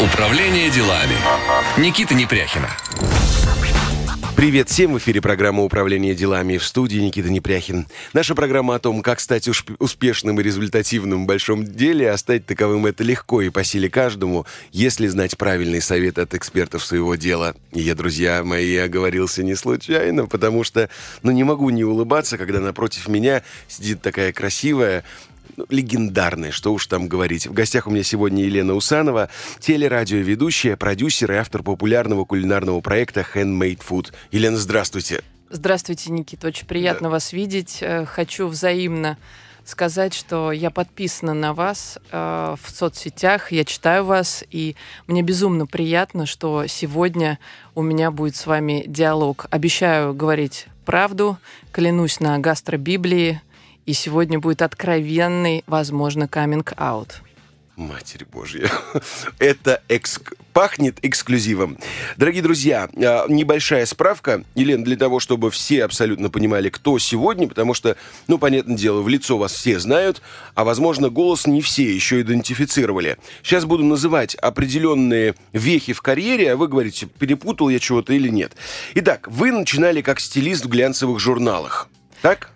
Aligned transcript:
Управление 0.00 0.70
делами. 0.70 1.16
Никита 1.76 2.14
Непряхина. 2.14 2.68
Привет 4.36 4.68
всем! 4.68 4.92
В 4.92 4.98
эфире 4.98 5.20
программа 5.20 5.64
«Управление 5.64 6.14
делами» 6.14 6.58
в 6.58 6.64
студии 6.64 6.98
Никита 6.98 7.28
Непряхин. 7.28 7.88
Наша 8.12 8.36
программа 8.36 8.76
о 8.76 8.78
том, 8.78 9.02
как 9.02 9.18
стать 9.18 9.48
успешным 9.80 10.38
и 10.38 10.44
результативным 10.44 11.24
в 11.24 11.26
большом 11.26 11.64
деле, 11.64 12.12
а 12.12 12.16
стать 12.16 12.46
таковым 12.46 12.86
это 12.86 13.02
легко 13.02 13.42
и 13.42 13.50
по 13.50 13.64
силе 13.64 13.90
каждому, 13.90 14.46
если 14.70 15.08
знать 15.08 15.36
правильный 15.36 15.80
совет 15.80 16.20
от 16.20 16.34
экспертов 16.34 16.84
своего 16.84 17.16
дела. 17.16 17.56
И 17.72 17.80
я, 17.80 17.96
друзья 17.96 18.44
мои, 18.44 18.76
оговорился 18.76 19.42
не 19.42 19.56
случайно, 19.56 20.26
потому 20.26 20.62
что, 20.62 20.88
ну, 21.24 21.32
не 21.32 21.42
могу 21.42 21.70
не 21.70 21.82
улыбаться, 21.82 22.38
когда 22.38 22.60
напротив 22.60 23.08
меня 23.08 23.42
сидит 23.66 24.02
такая 24.02 24.32
красивая, 24.32 25.02
легендарная, 25.68 26.50
что 26.50 26.72
уж 26.72 26.86
там 26.86 27.08
говорить. 27.08 27.46
В 27.46 27.52
гостях 27.52 27.86
у 27.86 27.90
меня 27.90 28.02
сегодня 28.02 28.44
Елена 28.44 28.74
Усанова, 28.74 29.28
телерадиоведущая, 29.60 30.76
продюсер 30.76 31.32
и 31.32 31.36
автор 31.36 31.62
популярного 31.62 32.24
кулинарного 32.24 32.80
проекта 32.80 33.24
Handmade 33.34 33.80
Food. 33.86 34.12
Елена, 34.30 34.56
здравствуйте. 34.56 35.22
Здравствуйте, 35.50 36.12
Никита. 36.12 36.48
Очень 36.48 36.66
приятно 36.66 37.08
да. 37.08 37.12
вас 37.12 37.32
видеть. 37.32 37.78
Э, 37.80 38.04
хочу 38.04 38.48
взаимно 38.48 39.16
сказать, 39.64 40.14
что 40.14 40.50
я 40.50 40.70
подписана 40.70 41.34
на 41.34 41.52
вас 41.52 41.98
э, 42.10 42.56
в 42.60 42.70
соцсетях, 42.70 43.52
я 43.52 43.64
читаю 43.64 44.04
вас, 44.04 44.42
и 44.50 44.76
мне 45.06 45.22
безумно 45.22 45.66
приятно, 45.66 46.26
что 46.26 46.66
сегодня 46.66 47.38
у 47.74 47.82
меня 47.82 48.10
будет 48.10 48.36
с 48.36 48.46
вами 48.46 48.84
диалог. 48.86 49.46
Обещаю 49.50 50.14
говорить 50.14 50.66
правду, 50.86 51.38
клянусь 51.70 52.18
на 52.18 52.38
гастробиблии, 52.38 53.42
и 53.88 53.94
сегодня 53.94 54.38
будет 54.38 54.60
откровенный, 54.60 55.64
возможно, 55.66 56.28
каминг-аут. 56.28 57.22
Матерь 57.74 58.26
Божья. 58.30 58.70
Это 59.38 59.82
экск... 59.88 60.34
пахнет 60.52 60.98
эксклюзивом. 61.00 61.78
Дорогие 62.18 62.42
друзья, 62.42 62.90
а, 62.94 63.26
небольшая 63.28 63.86
справка, 63.86 64.44
Елена, 64.54 64.84
для 64.84 64.98
того, 64.98 65.20
чтобы 65.20 65.50
все 65.50 65.84
абсолютно 65.84 66.28
понимали, 66.28 66.68
кто 66.68 66.98
сегодня, 66.98 67.48
потому 67.48 67.72
что, 67.72 67.96
ну, 68.26 68.36
понятное 68.36 68.76
дело, 68.76 69.00
в 69.00 69.08
лицо 69.08 69.38
вас 69.38 69.54
все 69.54 69.78
знают, 69.78 70.20
а, 70.54 70.64
возможно, 70.64 71.08
голос 71.08 71.46
не 71.46 71.62
все 71.62 71.90
еще 71.90 72.20
идентифицировали. 72.20 73.16
Сейчас 73.42 73.64
буду 73.64 73.84
называть 73.84 74.34
определенные 74.34 75.34
вехи 75.54 75.94
в 75.94 76.02
карьере, 76.02 76.52
а 76.52 76.56
вы 76.58 76.68
говорите, 76.68 77.06
перепутал 77.06 77.70
я 77.70 77.78
чего-то 77.78 78.12
или 78.12 78.28
нет. 78.28 78.52
Итак, 78.96 79.28
вы 79.28 79.50
начинали 79.50 80.02
как 80.02 80.20
стилист 80.20 80.66
в 80.66 80.68
глянцевых 80.68 81.18
журналах, 81.20 81.88
так? 82.20 82.50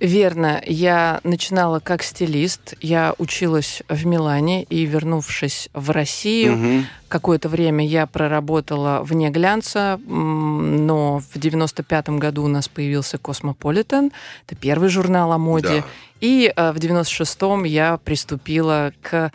Верно. 0.00 0.62
Я 0.66 1.20
начинала 1.24 1.80
как 1.80 2.02
стилист. 2.02 2.74
Я 2.80 3.14
училась 3.18 3.82
в 3.88 4.06
Милане 4.06 4.64
и, 4.64 4.84
вернувшись 4.84 5.68
в 5.72 5.90
Россию, 5.90 6.54
угу. 6.54 6.84
какое-то 7.08 7.48
время 7.48 7.86
я 7.86 8.06
проработала 8.06 9.00
вне 9.02 9.30
глянца, 9.30 9.98
но 10.06 11.20
в 11.20 11.36
95-м 11.36 12.18
году 12.18 12.44
у 12.44 12.48
нас 12.48 12.68
появился 12.68 13.18
«Космополитен». 13.18 14.12
Это 14.46 14.56
первый 14.56 14.88
журнал 14.88 15.32
о 15.32 15.38
моде. 15.38 15.68
Да. 15.68 15.84
И 16.20 16.52
э, 16.54 16.72
в 16.72 16.76
96-м 16.76 17.64
я 17.64 17.98
приступила 17.98 18.92
к 19.02 19.32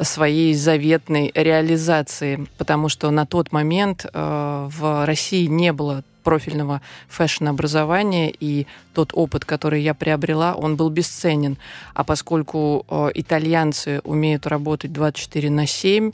своей 0.00 0.54
заветной 0.54 1.30
реализации, 1.34 2.46
потому 2.58 2.88
что 2.88 3.10
на 3.10 3.26
тот 3.26 3.52
момент 3.52 4.06
э, 4.12 4.68
в 4.70 5.06
России 5.06 5.46
не 5.46 5.72
было 5.72 6.02
профильного 6.24 6.80
фэшн-образования, 7.08 8.34
и 8.40 8.66
тот 8.94 9.10
опыт, 9.12 9.44
который 9.44 9.82
я 9.82 9.94
приобрела, 9.94 10.54
он 10.54 10.74
был 10.74 10.90
бесценен. 10.90 11.56
А 11.94 12.02
поскольку 12.02 12.84
э, 12.88 13.10
итальянцы 13.14 14.00
умеют 14.04 14.46
работать 14.46 14.92
24 14.92 15.50
на 15.50 15.66
7, 15.66 16.10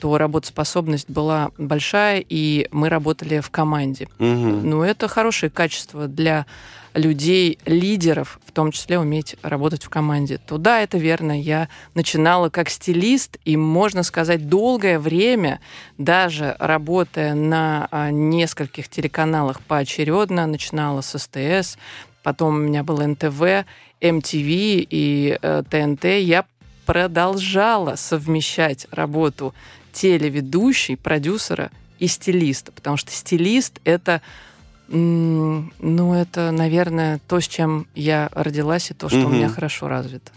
то 0.00 0.18
работоспособность 0.18 1.10
была 1.10 1.50
большая, 1.58 2.24
и 2.26 2.66
мы 2.72 2.88
работали 2.88 3.40
в 3.40 3.50
команде. 3.50 4.08
Угу. 4.18 4.26
Ну, 4.26 4.82
это 4.82 5.06
хорошее 5.08 5.50
качество 5.50 6.08
для 6.08 6.46
людей, 6.94 7.58
лидеров, 7.66 8.40
в 8.46 8.52
том 8.52 8.72
числе 8.72 8.98
уметь 8.98 9.36
работать 9.42 9.84
в 9.84 9.88
команде. 9.88 10.38
Туда 10.38 10.80
это 10.80 10.98
верно. 10.98 11.40
Я 11.40 11.68
начинала 11.94 12.48
как 12.50 12.68
стилист, 12.68 13.38
и, 13.44 13.56
можно 13.56 14.02
сказать, 14.02 14.48
долгое 14.48 14.98
время, 14.98 15.60
даже 15.98 16.56
работая 16.58 17.34
на 17.34 17.88
а, 17.90 18.10
нескольких 18.10 18.88
телеканалах 18.88 19.60
поочередно, 19.60 20.46
начинала 20.46 21.00
с 21.00 21.18
СТС, 21.18 21.76
потом 22.22 22.56
у 22.56 22.58
меня 22.58 22.82
был 22.82 22.98
НТВ, 23.06 23.64
MTV 24.00 24.86
и 24.90 25.38
э, 25.40 25.62
ТНТ, 25.68 26.04
я 26.04 26.46
продолжала 26.86 27.96
совмещать 27.96 28.86
работу 28.90 29.54
телеведущей, 29.92 30.96
продюсера 30.96 31.70
и 31.98 32.06
стилиста, 32.06 32.72
потому 32.72 32.96
что 32.96 33.12
стилист— 33.12 33.78
это 33.84 34.22
ну, 34.90 36.14
это, 36.14 36.50
наверное, 36.50 37.20
то, 37.28 37.40
с 37.40 37.46
чем 37.46 37.86
я 37.94 38.28
родилась, 38.32 38.90
и 38.90 38.94
то, 38.94 39.08
что 39.08 39.20
угу. 39.20 39.28
у 39.28 39.30
меня 39.30 39.48
хорошо 39.48 39.88
развито. 39.88 40.32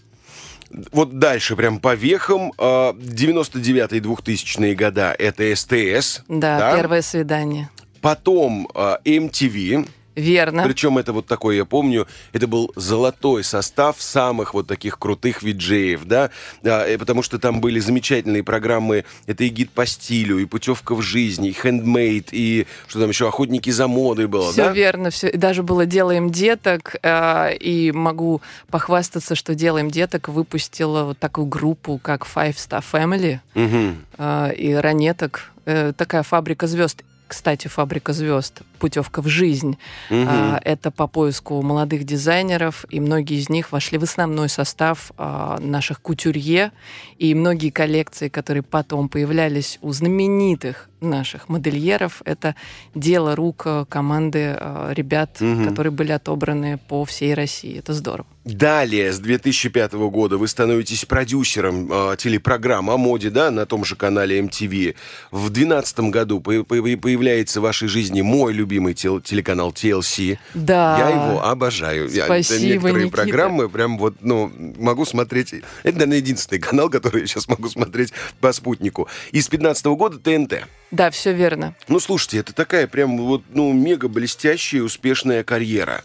Вот 0.91 1.19
дальше, 1.19 1.55
прям 1.55 1.79
по 1.79 1.93
вехам, 1.95 2.51
99-е, 2.57 4.01
2000-е 4.01 4.75
года, 4.75 5.15
это 5.17 5.55
СТС. 5.55 6.23
Да, 6.27 6.57
да, 6.57 6.75
первое 6.75 7.01
свидание. 7.01 7.69
Потом 8.01 8.67
MTV. 8.73 9.87
Верно. 10.15 10.63
Причем 10.63 10.97
это 10.97 11.11
вот 11.11 11.25
такой, 11.25 11.57
я 11.57 11.65
помню, 11.65 12.07
это 12.33 12.47
был 12.47 12.71
золотой 12.75 13.43
состав 13.43 14.01
самых 14.01 14.53
вот 14.53 14.67
таких 14.67 14.99
крутых 14.99 15.41
виджеев, 15.41 16.05
да, 16.05 16.29
а, 16.63 16.97
потому 16.97 17.23
что 17.23 17.39
там 17.39 17.61
были 17.61 17.79
замечательные 17.79 18.43
программы, 18.43 19.05
это 19.25 19.43
и 19.43 19.49
гид 19.49 19.71
по 19.71 19.85
стилю, 19.85 20.37
и 20.37 20.45
путевка 20.45 20.93
в 20.93 21.01
жизнь, 21.01 21.45
и 21.45 21.51
хендмейд, 21.51 22.29
и 22.31 22.67
что 22.87 22.99
там 22.99 23.09
еще, 23.09 23.27
охотники 23.27 23.69
за 23.71 23.87
модой 23.87 24.27
было, 24.27 24.51
все 24.51 24.65
да? 24.65 24.71
верно, 24.71 25.09
все. 25.09 25.31
Даже 25.31 25.63
было 25.63 25.85
«Делаем 25.85 26.29
деток», 26.29 26.95
э, 27.01 27.55
и 27.55 27.91
могу 27.91 28.41
похвастаться, 28.69 29.35
что 29.35 29.55
«Делаем 29.55 29.89
деток» 29.89 30.29
выпустила 30.29 31.05
вот 31.05 31.17
такую 31.17 31.47
группу, 31.47 31.99
как 32.01 32.25
Five 32.27 32.55
Star 32.55 32.83
Family, 32.91 33.39
угу. 33.55 33.95
э, 34.17 34.53
и 34.55 34.73
«Ранеток», 34.73 35.51
э, 35.65 35.93
такая 35.95 36.23
фабрика 36.23 36.67
звезд 36.67 37.03
кстати, 37.27 37.67
«Фабрика 37.67 38.13
звезд», 38.13 38.61
«Путевка 38.79 39.21
в 39.21 39.27
жизнь». 39.27 39.77
Угу. 40.09 40.29
Это 40.63 40.91
по 40.91 41.07
поиску 41.07 41.61
молодых 41.61 42.03
дизайнеров, 42.03 42.85
и 42.89 42.99
многие 42.99 43.37
из 43.37 43.49
них 43.49 43.71
вошли 43.71 43.97
в 43.97 44.03
основной 44.03 44.49
состав 44.49 45.11
а, 45.17 45.57
наших 45.59 46.01
кутюрье, 46.01 46.71
и 47.17 47.33
многие 47.33 47.69
коллекции, 47.69 48.29
которые 48.29 48.63
потом 48.63 49.09
появлялись 49.09 49.79
у 49.81 49.91
знаменитых 49.91 50.89
наших 51.03 51.49
модельеров, 51.49 52.21
это 52.25 52.55
дело 52.95 53.35
рук 53.35 53.63
э, 53.65 53.85
команды 53.87 54.57
э, 54.59 54.93
ребят, 54.93 55.37
угу. 55.41 55.65
которые 55.65 55.91
были 55.91 56.11
отобраны 56.11 56.79
по 56.87 57.05
всей 57.05 57.33
России. 57.33 57.77
Это 57.77 57.93
здорово. 57.93 58.27
Далее, 58.45 59.13
с 59.13 59.19
2005 59.19 59.93
года 59.93 60.37
вы 60.37 60.49
становитесь 60.49 61.05
продюсером 61.05 61.89
э, 61.89 62.17
телепрограмм 62.17 62.89
о 62.89 62.97
моде, 62.97 63.29
да, 63.29 63.51
на 63.51 63.65
том 63.65 63.85
же 63.85 63.95
канале 63.95 64.37
MTV. 64.41 64.95
В 65.31 65.49
2012 65.49 65.99
году 66.11 66.41
по 66.41 66.51
появляется 66.51 67.61
в 67.61 67.63
вашей 67.63 67.87
жизни 67.87 68.21
мой 68.21 68.51
любимый 68.51 68.95
тел 68.95 69.21
телеканал 69.21 69.71
TLC. 69.71 70.37
Да. 70.55 70.97
Я 70.99 71.09
его 71.09 71.45
обожаю. 71.45 72.09
Спасибо, 72.09 72.59
Я, 72.59 72.67
некоторые 72.73 73.05
Никита. 73.05 73.15
программы 73.15 73.69
прям 73.69 73.97
вот, 73.97 74.15
ну, 74.19 74.51
могу 74.77 75.05
смотреть. 75.05 75.53
Это, 75.83 75.99
наверное, 75.99 76.17
единственный 76.17 76.59
канал, 76.59 76.89
который 76.89 77.21
я 77.21 77.27
сейчас 77.27 77.47
могу 77.47 77.69
смотреть 77.69 78.11
по 78.41 78.51
спутнику. 78.51 79.07
И 79.31 79.39
с 79.39 79.47
2015 79.47 79.85
года 79.85 80.19
ТНТ. 80.19 80.67
Да, 80.93 81.09
все 81.09 81.33
верно. 81.33 81.73
Ну, 81.87 81.99
слушайте, 81.99 82.37
это 82.37 82.53
такая 82.53 82.85
прям 82.85 83.17
вот, 83.17 83.41
ну, 83.49 83.73
мега 83.73 84.07
блестящая 84.07 84.83
успешная 84.83 85.43
карьера. 85.43 86.03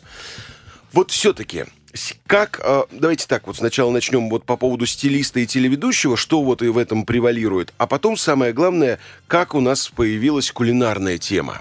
Вот 0.94 1.10
все-таки, 1.10 1.66
как, 2.26 2.58
а, 2.64 2.86
давайте 2.90 3.26
так, 3.26 3.46
вот 3.46 3.58
сначала 3.58 3.90
начнем 3.90 4.30
вот 4.30 4.44
по 4.44 4.56
поводу 4.56 4.86
стилиста 4.86 5.40
и 5.40 5.46
телеведущего, 5.46 6.16
что 6.16 6.42
вот 6.42 6.62
и 6.62 6.68
в 6.68 6.78
этом 6.78 7.04
превалирует, 7.04 7.74
а 7.76 7.86
потом 7.86 8.16
самое 8.16 8.54
главное, 8.54 8.98
как 9.26 9.54
у 9.54 9.60
нас 9.60 9.90
появилась 9.90 10.50
кулинарная 10.50 11.18
тема. 11.18 11.60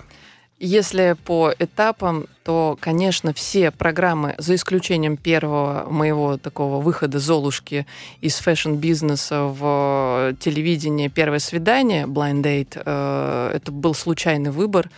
Если 0.60 1.16
по 1.24 1.54
этапам, 1.60 2.26
то, 2.44 2.78
конечно, 2.80 3.32
все 3.32 3.70
программы, 3.70 4.34
за 4.40 4.56
исключением 4.56 5.16
первого 5.16 5.86
моего 5.88 6.38
такого 6.38 6.82
выхода 6.82 7.20
Золушки 7.20 7.86
из 8.22 8.38
fashion-бизнеса 8.38 9.44
в 9.44 10.34
телевидение 10.40 11.10
«Первое 11.10 11.38
свидание», 11.38 12.08
Blind 12.08 12.42
Date, 12.42 12.82
э, 12.84 13.52
это 13.56 13.72
был 13.72 13.94
случайный 13.94 14.50
выбор. 14.50 14.90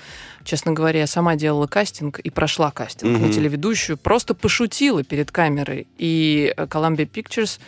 Честно 0.45 0.71
говоря, 0.71 1.01
я 1.01 1.07
сама 1.07 1.35
делала 1.35 1.67
кастинг 1.67 2.19
и 2.19 2.29
прошла 2.29 2.71
кастинг 2.71 3.17
mm-hmm. 3.17 3.27
на 3.27 3.33
телеведущую, 3.33 3.97
просто 3.97 4.33
пошутила 4.35 5.03
перед 5.03 5.29
камерой. 5.29 5.87
И 5.97 6.53
Columbia 6.55 7.05
Pictures 7.05 7.59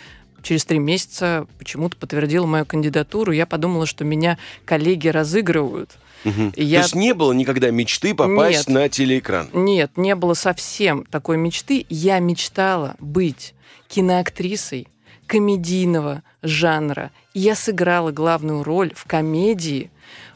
через 0.42 0.64
три 0.64 0.80
месяца 0.80 1.46
почему-то 1.58 1.98
подтвердила 1.98 2.46
мою 2.46 2.66
кандидатуру. 2.66 3.34
Я 3.34 3.46
подумала, 3.46 3.86
что 3.86 4.06
меня 4.06 4.38
коллеги 4.64 5.10
разыгрывают. 5.10 5.98
Угу. 6.26 6.54
Я... 6.56 6.80
То 6.80 6.84
есть 6.84 6.96
не 6.96 7.14
было 7.14 7.34
никогда 7.34 7.72
мечты 7.72 8.14
попасть 8.14 8.68
нет, 8.68 8.76
на 8.76 8.90
телеэкран? 8.90 9.50
Нет, 9.54 9.92
не 9.98 10.16
было 10.16 10.34
совсем 10.34 11.06
такой 11.06 11.38
мечты. 11.38 11.86
Я 11.90 12.20
мечтала 12.20 12.96
быть 13.00 13.54
киноактрисой, 13.88 14.88
комедийного 15.28 16.24
жанра. 16.42 17.12
И 17.34 17.40
я 17.40 17.56
сыграла 17.56 18.12
главную 18.12 18.64
роль 18.64 18.92
в 18.96 19.06
комедии 19.06 19.90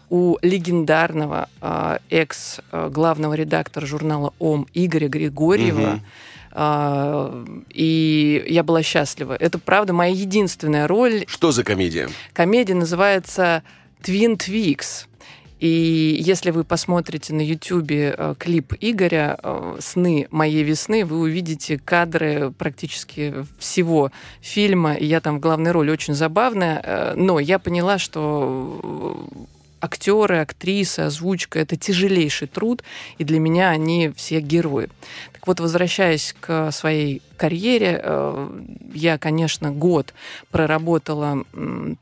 у 0.09 0.37
легендарного 0.41 1.49
э, 1.61 1.97
экс-главного 2.09 3.33
редактора 3.33 3.85
журнала 3.85 4.33
ОМ 4.39 4.67
Игоря 4.73 5.07
Григорьева. 5.07 5.93
Угу. 5.93 6.01
И 7.71 8.45
я 8.47 8.63
была 8.63 8.81
счастлива. 8.81 9.35
Это, 9.37 9.59
правда, 9.59 9.91
моя 9.91 10.13
единственная 10.13 10.87
роль. 10.87 11.25
Что 11.27 11.51
за 11.51 11.65
комедия? 11.65 12.07
Комедия 12.31 12.75
называется 12.75 13.61
Twin 14.01 14.37
Twix. 14.37 15.07
И 15.65 16.17
если 16.19 16.51
вы 16.51 16.63
посмотрите 16.63 17.33
на 17.33 17.41
Ютубе 17.41 18.13
э, 18.15 18.35
клип 18.37 18.73
Игоря 18.79 19.35
э, 19.41 19.77
«Сны 19.79 20.27
моей 20.29 20.63
весны», 20.63 21.03
вы 21.05 21.17
увидите 21.17 21.79
кадры 21.79 22.53
практически 22.55 23.33
всего 23.57 24.11
фильма. 24.41 24.93
И 24.93 25.07
я 25.07 25.21
там 25.21 25.37
в 25.37 25.39
главной 25.39 25.71
роли 25.71 25.89
очень 25.89 26.13
забавная. 26.13 26.81
Э, 26.83 27.13
но 27.15 27.39
я 27.39 27.57
поняла, 27.57 27.97
что 27.97 29.27
актеры, 29.85 30.39
актрисы, 30.39 30.99
озвучка— 30.99 31.59
это 31.61 31.77
тяжелейший 31.77 32.47
труд, 32.47 32.83
и 33.17 33.23
для 33.23 33.39
меня 33.39 33.69
они 33.69 34.11
все 34.15 34.41
герои. 34.41 34.89
Так 35.31 35.47
вот, 35.47 35.59
возвращаясь 35.59 36.35
к 36.39 36.71
своей 36.71 37.21
карьере, 37.37 38.01
э, 38.03 38.49
я, 38.93 39.17
конечно, 39.17 39.71
год 39.71 40.13
проработала 40.51 41.43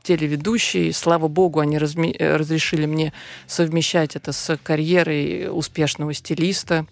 телеведущей. 0.02 0.92
Слава 0.92 1.28
богу, 1.28 1.60
они 1.60 1.78
разрешили 1.78 2.86
мне 2.86 3.12
совмещать 3.46 4.16
это 4.16 4.32
с 4.32 4.58
карьерой 4.62 5.48
успешного 5.50 6.12
стилиста, 6.14 6.86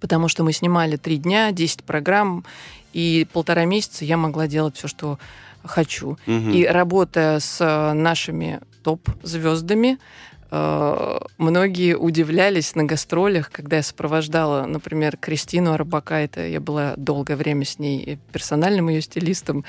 потому 0.00 0.28
что 0.28 0.44
мы 0.44 0.52
снимали 0.52 0.96
три 0.96 1.16
дня, 1.16 1.52
10 1.52 1.84
программ, 1.84 2.44
и 2.92 3.26
полтора 3.32 3.64
месяца 3.64 4.04
я 4.04 4.16
могла 4.16 4.46
делать 4.46 4.76
все, 4.76 4.88
что 4.88 5.18
хочу. 5.64 6.18
Угу. 6.26 6.50
И 6.50 6.64
работая 6.64 7.38
с 7.38 7.92
нашими 7.94 8.60
топ-звездами. 8.82 9.98
Э, 10.50 11.18
многие 11.38 11.96
удивлялись 11.96 12.74
на 12.74 12.84
гастролях, 12.84 13.50
когда 13.50 13.76
я 13.76 13.82
сопровождала, 13.82 14.66
например, 14.66 15.16
Кристину 15.16 15.72
Арбакайте. 15.72 16.50
Я 16.52 16.60
была 16.60 16.94
долгое 16.96 17.36
время 17.36 17.64
с 17.64 17.78
ней 17.78 18.18
персональным 18.32 18.88
ее 18.88 19.00
стилистом. 19.00 19.64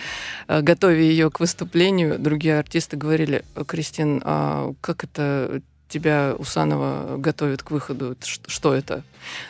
Э, 0.48 0.62
готовя 0.62 1.02
ее 1.02 1.30
к 1.30 1.40
выступлению, 1.40 2.18
другие 2.18 2.58
артисты 2.58 2.98
говорили, 2.98 3.44
Кристин, 3.68 4.22
а 4.26 4.74
как 4.82 5.04
это 5.04 5.62
тебя 5.92 6.36
Усанова 6.38 7.18
готовит 7.18 7.64
к 7.64 7.72
выходу. 7.72 8.16
Что 8.48 8.74
это? 8.74 9.04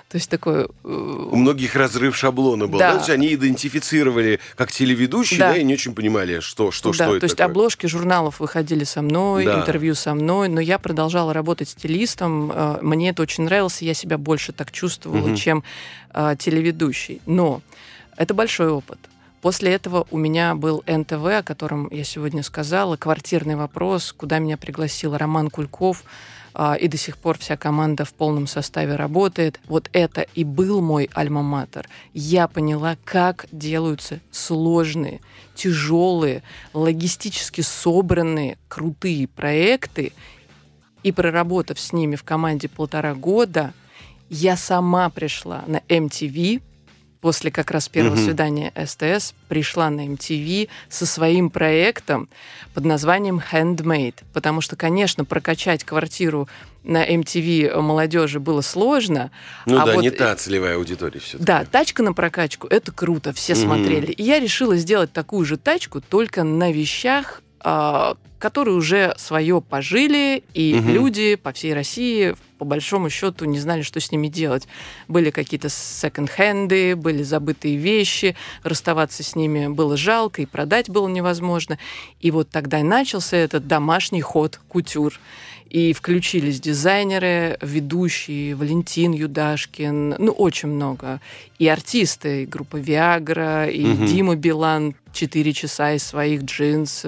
То 0.09 0.17
есть 0.17 0.29
такое... 0.29 0.67
Э, 0.83 1.27
У 1.31 1.35
многих 1.35 1.75
разрыв 1.75 2.15
шаблона 2.15 2.67
был. 2.67 2.79
Да. 2.79 2.89
Да? 2.89 2.93
То 2.93 2.97
есть 2.99 3.09
они 3.09 3.33
идентифицировали 3.33 4.39
как 4.55 4.71
телеведущие, 4.71 5.39
да. 5.39 5.51
да, 5.51 5.57
и 5.57 5.63
не 5.63 5.73
очень 5.73 5.95
понимали, 5.95 6.39
что, 6.39 6.71
что, 6.71 6.89
да, 6.89 6.93
что 6.93 7.05
то 7.05 7.11
это 7.11 7.19
то 7.21 7.23
есть 7.25 7.37
такое. 7.37 7.51
обложки 7.51 7.85
журналов 7.87 8.39
выходили 8.39 8.83
со 8.83 9.01
мной, 9.01 9.45
да. 9.45 9.59
интервью 9.59 9.95
со 9.95 10.13
мной, 10.13 10.49
но 10.49 10.59
я 10.59 10.77
продолжала 10.79 11.33
работать 11.33 11.69
стилистом. 11.69 12.51
Э, 12.51 12.79
мне 12.81 13.09
это 13.09 13.21
очень 13.21 13.45
нравилось, 13.45 13.81
я 13.81 13.93
себя 13.93 14.17
больше 14.17 14.51
так 14.51 14.71
чувствовала, 14.71 15.27
угу. 15.27 15.35
чем 15.35 15.63
э, 16.13 16.35
телеведущий. 16.37 17.21
Но 17.25 17.61
это 18.17 18.33
большой 18.33 18.69
опыт. 18.69 18.99
После 19.41 19.73
этого 19.73 20.05
у 20.11 20.17
меня 20.17 20.53
был 20.53 20.83
НТВ, 20.85 21.25
о 21.25 21.43
котором 21.43 21.89
я 21.91 22.03
сегодня 22.03 22.43
сказала, 22.43 22.95
квартирный 22.95 23.55
вопрос, 23.55 24.13
куда 24.13 24.37
меня 24.37 24.55
пригласил 24.55 25.17
Роман 25.17 25.49
Кульков, 25.49 26.03
а, 26.53 26.75
и 26.75 26.87
до 26.87 26.97
сих 26.97 27.17
пор 27.17 27.39
вся 27.39 27.57
команда 27.57 28.05
в 28.05 28.13
полном 28.13 28.45
составе 28.45 28.95
работает. 28.95 29.59
Вот 29.67 29.89
это 29.93 30.21
и 30.35 30.43
был 30.43 30.81
мой 30.81 31.09
альма-матер. 31.15 31.87
Я 32.13 32.47
поняла, 32.47 32.97
как 33.03 33.47
делаются 33.51 34.19
сложные, 34.31 35.21
тяжелые, 35.55 36.43
логистически 36.73 37.61
собранные, 37.61 38.59
крутые 38.67 39.27
проекты. 39.27 40.13
И 41.01 41.11
проработав 41.11 41.79
с 41.79 41.93
ними 41.93 42.15
в 42.15 42.23
команде 42.23 42.69
полтора 42.69 43.15
года, 43.15 43.73
я 44.29 44.55
сама 44.55 45.09
пришла 45.09 45.63
на 45.65 45.77
MTV, 45.87 46.61
после 47.21 47.51
как 47.51 47.71
раз 47.71 47.87
первого 47.87 48.15
mm-hmm. 48.15 48.25
свидания 48.25 48.73
СТС 48.75 49.33
пришла 49.47 49.89
на 49.89 50.05
MTV 50.07 50.67
со 50.89 51.05
своим 51.05 51.49
проектом 51.49 52.27
под 52.73 52.85
названием 52.85 53.41
Handmade. 53.51 54.15
Потому 54.33 54.61
что, 54.61 54.75
конечно, 54.75 55.23
прокачать 55.23 55.83
квартиру 55.83 56.49
на 56.83 57.07
MTV 57.07 57.79
молодежи 57.79 58.39
было 58.39 58.61
сложно. 58.61 59.29
Ну 59.67 59.79
а 59.79 59.85
да, 59.85 59.93
вот, 59.93 60.01
не 60.01 60.09
та 60.09 60.35
целевая 60.35 60.75
аудитория 60.77 61.19
все 61.19 61.37
Да, 61.37 61.63
тачка 61.63 62.01
на 62.01 62.13
прокачку, 62.13 62.67
это 62.67 62.91
круто, 62.91 63.33
все 63.33 63.53
mm-hmm. 63.53 63.63
смотрели. 63.63 64.11
И 64.11 64.23
я 64.23 64.39
решила 64.39 64.75
сделать 64.75 65.13
такую 65.13 65.45
же 65.45 65.57
тачку, 65.57 66.01
только 66.01 66.43
на 66.43 66.71
вещах, 66.71 67.43
которые 68.41 68.75
уже 68.75 69.13
свое 69.17 69.61
пожили, 69.61 70.43
и 70.53 70.75
угу. 70.79 70.89
люди 70.89 71.35
по 71.35 71.51
всей 71.51 71.73
России 71.73 72.35
по 72.57 72.65
большому 72.65 73.09
счету 73.09 73.45
не 73.45 73.59
знали, 73.59 73.81
что 73.81 73.99
с 73.99 74.11
ними 74.11 74.27
делать. 74.27 74.67
Были 75.07 75.29
какие-то 75.29 75.69
секонд-хенды, 75.69 76.95
были 76.95 77.23
забытые 77.23 77.77
вещи, 77.77 78.35
расставаться 78.63 79.23
с 79.23 79.35
ними 79.35 79.67
было 79.67 79.95
жалко, 79.97 80.41
и 80.41 80.45
продать 80.45 80.89
было 80.89 81.07
невозможно. 81.07 81.77
И 82.19 82.31
вот 82.31 82.49
тогда 82.49 82.79
и 82.79 82.83
начался 82.83 83.37
этот 83.37 83.67
домашний 83.67 84.21
ход 84.21 84.59
кутюр. 84.67 85.19
И 85.69 85.93
включились 85.93 86.59
дизайнеры, 86.59 87.57
ведущие, 87.61 88.55
Валентин 88.55 89.13
Юдашкин, 89.13 90.15
ну, 90.19 90.31
очень 90.33 90.67
много. 90.67 91.21
И 91.59 91.67
артисты, 91.67 92.43
и 92.43 92.45
группа 92.45 92.75
Виагра, 92.75 93.67
и 93.67 93.85
угу. 93.85 94.05
Дима 94.05 94.35
Билан, 94.35 94.95
4 95.13 95.53
часа 95.53 95.93
из 95.93 96.03
своих 96.03 96.43
джинс 96.43 97.03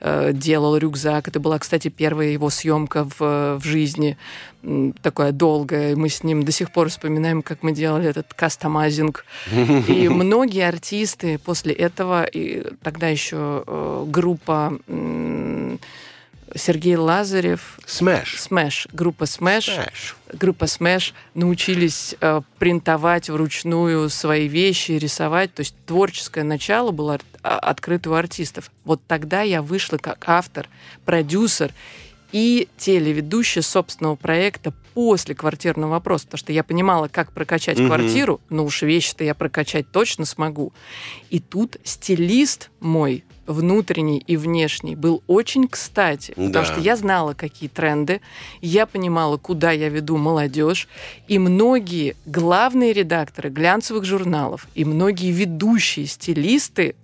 э, 0.00 0.32
делал 0.32 0.76
рюкзак. 0.76 1.28
Это 1.28 1.40
была, 1.40 1.58
кстати, 1.58 1.88
первая 1.88 2.28
его 2.28 2.50
съемка 2.50 3.04
в, 3.04 3.58
в 3.58 3.64
жизни, 3.64 4.16
такая 5.02 5.32
долгая. 5.32 5.96
Мы 5.96 6.08
с 6.08 6.22
ним 6.22 6.44
до 6.44 6.52
сих 6.52 6.72
пор 6.72 6.88
вспоминаем, 6.88 7.42
как 7.42 7.62
мы 7.62 7.72
делали 7.72 8.08
этот 8.08 8.32
customizing. 8.34 9.24
И 9.88 10.08
многие 10.10 10.66
артисты 10.66 11.38
после 11.38 11.74
этого, 11.74 12.24
и 12.24 12.64
тогда 12.82 13.08
еще 13.08 13.64
э, 13.66 14.04
группа... 14.08 14.78
Сергей 16.54 16.96
Лазарев. 16.96 17.78
Smash. 17.86 18.40
Smash. 18.40 18.88
Группа 18.92 19.26
Smash. 19.26 19.70
Группа 20.32 20.66
Smash 20.66 21.14
научились 21.34 22.14
э, 22.20 22.40
принтовать 22.58 23.30
вручную 23.30 24.08
свои 24.10 24.48
вещи, 24.48 24.92
рисовать. 24.92 25.54
То 25.54 25.60
есть 25.60 25.74
творческое 25.86 26.44
начало 26.44 26.90
было 26.90 27.18
а, 27.42 27.58
открыто 27.58 28.10
у 28.10 28.14
артистов. 28.14 28.70
Вот 28.84 29.00
тогда 29.06 29.42
я 29.42 29.62
вышла 29.62 29.98
как 29.98 30.24
автор, 30.26 30.68
продюсер 31.04 31.72
и 32.32 32.68
телеведущая 32.78 33.62
собственного 33.62 34.16
проекта 34.16 34.72
после 34.94 35.34
квартирного 35.34 35.92
вопроса, 35.92 36.24
потому 36.26 36.38
что 36.38 36.52
я 36.52 36.64
понимала, 36.64 37.08
как 37.08 37.32
прокачать 37.32 37.78
угу. 37.78 37.88
квартиру, 37.88 38.40
но 38.48 38.64
уж 38.64 38.82
вещи-то 38.82 39.24
я 39.24 39.34
прокачать 39.34 39.90
точно 39.90 40.24
смогу. 40.24 40.72
И 41.30 41.40
тут 41.40 41.76
стилист 41.84 42.70
мой 42.80 43.24
внутренний 43.46 44.18
и 44.18 44.36
внешний 44.36 44.96
был 44.96 45.22
очень 45.26 45.68
кстати, 45.68 46.32
да. 46.36 46.46
потому 46.46 46.64
что 46.64 46.80
я 46.80 46.96
знала, 46.96 47.34
какие 47.34 47.68
тренды, 47.68 48.20
я 48.60 48.86
понимала, 48.86 49.36
куда 49.36 49.72
я 49.72 49.88
веду 49.88 50.16
молодежь, 50.16 50.88
и 51.28 51.38
многие 51.38 52.16
главные 52.26 52.92
редакторы 52.92 53.50
глянцевых 53.50 54.04
журналов 54.04 54.68
и 54.74 54.84
многие 54.84 55.32
ведущие 55.32 56.06
стилисты 56.06 56.94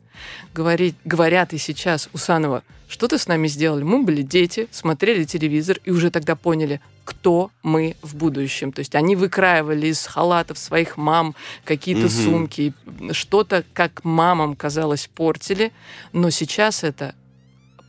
говорить, 0.54 0.96
говорят 1.04 1.52
и 1.52 1.58
сейчас 1.58 2.08
Усанова, 2.12 2.62
что 2.88 3.06
ты 3.06 3.18
с 3.18 3.28
нами 3.28 3.48
сделали? 3.48 3.82
Мы 3.82 4.02
были 4.02 4.22
дети, 4.22 4.66
смотрели 4.70 5.24
телевизор 5.24 5.78
и 5.84 5.90
уже 5.90 6.10
тогда 6.10 6.36
поняли, 6.36 6.80
кто 7.04 7.50
мы 7.62 7.96
в 8.02 8.16
будущем. 8.16 8.72
То 8.72 8.80
есть 8.80 8.94
они 8.94 9.14
выкраивали 9.14 9.88
из 9.88 10.06
халатов 10.06 10.58
своих 10.58 10.96
мам 10.96 11.34
какие-то 11.64 12.06
угу. 12.06 12.10
сумки, 12.10 12.72
что-то, 13.12 13.64
как 13.74 14.04
мамам 14.04 14.56
казалось, 14.56 15.08
портили, 15.14 15.72
но 16.12 16.30
сейчас 16.30 16.82
это 16.82 17.14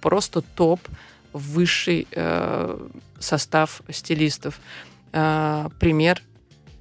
просто 0.02 0.42
топ, 0.42 0.82
высший 1.34 2.08
э, 2.12 2.88
состав 3.20 3.82
стилистов. 3.90 4.60
Э, 5.12 5.70
пример. 5.80 6.22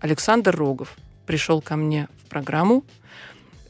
Александр 0.01 0.57
Рогов 0.57 0.97
пришел 1.27 1.61
ко 1.61 1.77
мне 1.77 2.09
в 2.25 2.29
программу, 2.29 2.85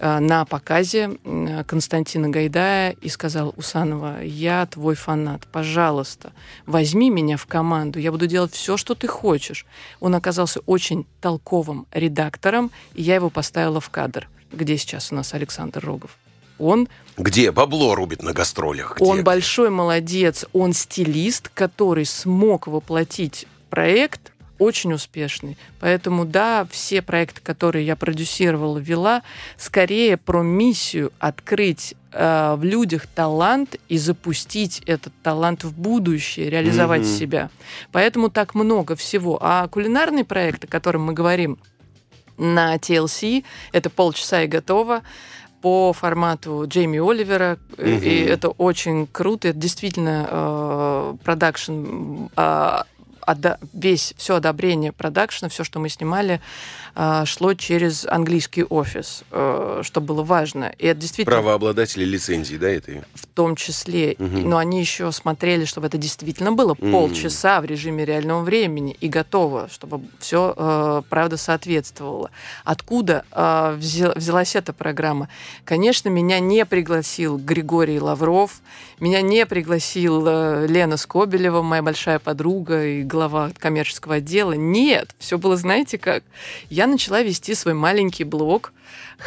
на 0.01 0.45
показе 0.45 1.19
Константина 1.67 2.29
Гайдая 2.29 2.93
и 3.01 3.09
сказал 3.09 3.53
Усанова, 3.57 4.23
я 4.23 4.67
твой 4.67 4.95
фанат, 4.95 5.47
пожалуйста, 5.51 6.33
возьми 6.67 7.11
меня 7.11 7.37
в 7.37 7.47
команду, 7.47 7.99
я 7.99 8.13
буду 8.13 8.27
делать 8.27 8.53
все, 8.53 8.77
что 8.77 8.95
ты 8.95 9.09
хочешь. 9.09 9.67
Он 10.01 10.15
оказался 10.15 10.61
очень 10.67 11.07
толковым 11.21 11.87
редактором, 11.93 12.71
и 12.95 13.03
я 13.03 13.17
его 13.17 13.31
поставила 13.31 13.81
в 13.81 13.91
кадр. 13.91 14.29
Где 14.53 14.79
сейчас 14.79 15.13
у 15.13 15.15
нас 15.15 15.35
Александр 15.35 15.85
Рогов? 15.85 16.17
Он... 16.59 16.89
Где? 17.17 17.53
Бабло 17.53 17.95
рубит 17.95 18.23
на 18.23 18.33
гастролях. 18.33 18.97
Где? 18.97 19.05
Он 19.05 19.23
большой 19.23 19.71
молодец, 19.71 20.45
он 20.53 20.73
стилист, 20.73 21.51
который 21.51 22.05
смог 22.05 22.67
воплотить 22.67 23.47
проект 23.71 24.33
очень 24.59 24.93
успешный. 24.93 25.57
Поэтому, 25.81 26.25
да, 26.25 26.67
все 26.71 27.03
проекты, 27.03 27.41
которые 27.41 27.87
я 27.87 27.97
продюсировала, 27.97 28.79
вела, 28.79 29.23
скорее 29.57 30.17
про 30.17 30.43
миссию 30.43 31.13
открыть 31.19 31.95
э, 32.13 32.55
в 32.57 32.65
людях 32.65 33.07
талант 33.07 33.77
и 33.89 33.99
запустить 33.99 34.83
этот 34.87 35.13
талант 35.23 35.65
в 35.65 35.73
будущее, 35.79 36.51
реализовать 36.51 37.03
mm-hmm. 37.03 37.19
себя. 37.19 37.51
Поэтому 37.93 38.31
так 38.31 38.55
много 38.55 38.97
всего. 38.97 39.39
А 39.41 39.69
кулинарные 39.69 40.25
проекты, 40.25 40.67
о 40.67 40.71
которых 40.71 41.03
мы 41.03 41.13
говорим 41.13 41.59
на 42.37 42.77
TLC, 42.77 43.45
это 43.73 43.91
полчаса 43.91 44.43
и 44.43 44.47
готово 44.47 45.03
по 45.61 45.93
формату 45.93 46.65
Джейми 46.69 46.99
Оливера, 46.99 47.59
mm-hmm. 47.77 48.01
и 48.01 48.21
это 48.25 48.49
очень 48.49 49.07
круто. 49.07 49.49
Это 49.49 49.59
действительно 49.59 50.29
э, 50.31 51.15
продакшн 51.25 52.29
э, 52.37 52.83
весь 53.73 54.15
все 54.17 54.37
одобрение 54.37 54.93
продакшена, 54.93 55.49
все, 55.49 55.65
что 55.65 55.79
мы 55.81 55.89
снимали, 55.89 56.41
шло 57.27 57.55
через 57.55 58.05
английский 58.07 58.65
офис, 58.65 59.23
э, 59.31 59.83
что 59.85 60.01
было 60.01 60.25
важно. 60.25 60.73
И 60.79 60.87
это 60.87 61.01
действительно... 61.01 61.37
Правообладатели 61.37 62.05
лицензии, 62.05 62.57
да, 62.57 62.69
это? 62.69 63.05
В 63.15 63.25
том 63.27 63.55
числе. 63.55 64.17
Угу. 64.19 64.39
Но 64.39 64.59
они 64.59 64.81
еще 64.81 65.13
смотрели, 65.13 65.65
чтобы 65.65 65.87
это 65.87 65.97
действительно 65.97 66.51
было 66.51 66.73
угу. 66.73 66.91
полчаса 66.91 67.61
в 67.61 67.67
режиме 67.67 68.05
реального 68.05 68.43
времени 68.43 68.97
и 69.01 69.07
готово, 69.09 69.69
чтобы 69.71 70.01
все, 70.19 70.53
э, 70.57 71.03
правда, 71.09 71.37
соответствовало. 71.37 72.33
Откуда 72.65 73.25
э, 73.31 73.77
взялась 73.79 74.57
эта 74.57 74.73
программа? 74.73 75.29
Конечно, 75.65 76.09
меня 76.09 76.41
не 76.41 76.67
пригласил 76.67 77.39
Григорий 77.39 78.01
Лавров, 78.01 78.61
меня 78.99 79.23
не 79.23 79.47
пригласил 79.47 80.27
Лена 80.67 80.97
Скобелева, 80.97 81.63
моя 81.63 81.83
большая 81.83 82.19
подруга 82.19 82.85
и 82.85 83.05
глава 83.05 83.53
коммерческого 83.57 84.17
отдела. 84.17 84.55
Нет, 84.55 85.15
все 85.21 85.39
было, 85.39 85.57
знаете 85.57 85.97
как? 85.97 86.25
Я 86.71 86.88
начала 86.89 87.23
вести 87.23 87.55
свой 87.55 87.75
маленький 87.75 88.25
блог 88.25 88.73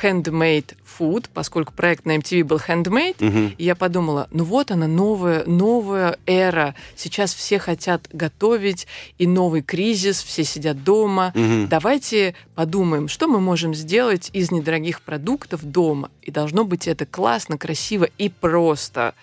Handmade 0.02 0.76
Food, 1.00 1.28
поскольку 1.34 1.74
проект 1.74 2.06
на 2.06 2.18
MTV 2.18 2.44
был 2.44 2.58
Handmade, 2.58 3.26
угу. 3.26 3.54
и 3.58 3.64
я 3.64 3.76
подумала, 3.76 4.28
ну 4.32 4.44
вот 4.44 4.72
она, 4.72 4.88
новая, 4.88 5.44
новая 5.46 6.18
эра. 6.26 6.76
Сейчас 6.96 7.34
все 7.34 7.60
хотят 7.60 8.08
готовить, 8.12 8.88
и 9.18 9.28
новый 9.28 9.62
кризис, 9.62 10.24
все 10.24 10.44
сидят 10.44 10.84
дома. 10.84 11.32
Угу. 11.36 11.68
Давайте 11.68 12.36
подумаем, 12.56 13.08
что 13.08 13.28
мы 13.28 13.40
можем 13.40 13.74
сделать 13.74 14.30
из 14.34 14.52
недорогих 14.52 15.02
продуктов 15.02 15.64
дома. 15.64 16.10
И 16.22 16.32
должно 16.32 16.64
быть 16.64 16.88
это 16.88 17.06
классно, 17.06 17.58
красиво 17.58 18.08
и 18.18 18.30
просто. 18.30 19.14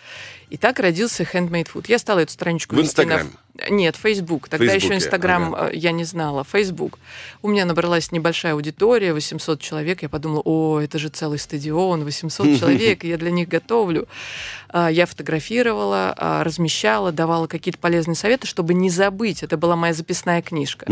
И 0.51 0.57
так 0.57 0.79
родился 0.79 1.25
Handmade 1.25 1.69
Food. 1.73 1.87
Я 1.89 1.99
стала 1.99 2.21
эту 2.21 2.33
страничку 2.33 2.75
в 2.75 2.81
Инстаграме. 2.81 3.31
Нет, 3.69 3.97
Facebook. 3.97 4.49
Тогда 4.49 4.67
Фейсбуке. 4.67 4.87
еще 4.87 5.05
Инстаграм 5.05 5.55
ага. 5.55 5.71
Э, 5.71 5.77
я 5.77 5.91
не 5.91 6.05
знала. 6.05 6.45
Facebook. 6.45 6.99
У 7.43 7.49
меня 7.49 7.65
набралась 7.65 8.13
небольшая 8.13 8.53
аудитория, 8.55 9.13
800 9.13 9.61
человек. 9.61 10.03
Я 10.03 10.09
подумала, 10.09 10.43
о, 10.45 10.81
это 10.81 10.99
же 10.99 11.09
целый 11.09 11.39
стадион, 11.39 12.05
800 12.05 12.47
человек, 12.61 13.05
я 13.05 13.17
для 13.17 13.31
них 13.31 13.49
готовлю. 13.49 14.07
А, 14.69 14.91
я 14.91 15.07
фотографировала, 15.07 16.15
а, 16.17 16.45
размещала, 16.45 17.11
давала 17.11 17.47
какие-то 17.47 17.79
полезные 17.79 18.15
советы, 18.15 18.47
чтобы 18.47 18.75
не 18.75 18.91
забыть. 18.91 19.43
Это 19.43 19.57
была 19.57 19.77
моя 19.77 19.93
записная 19.93 20.41
книжка. 20.41 20.87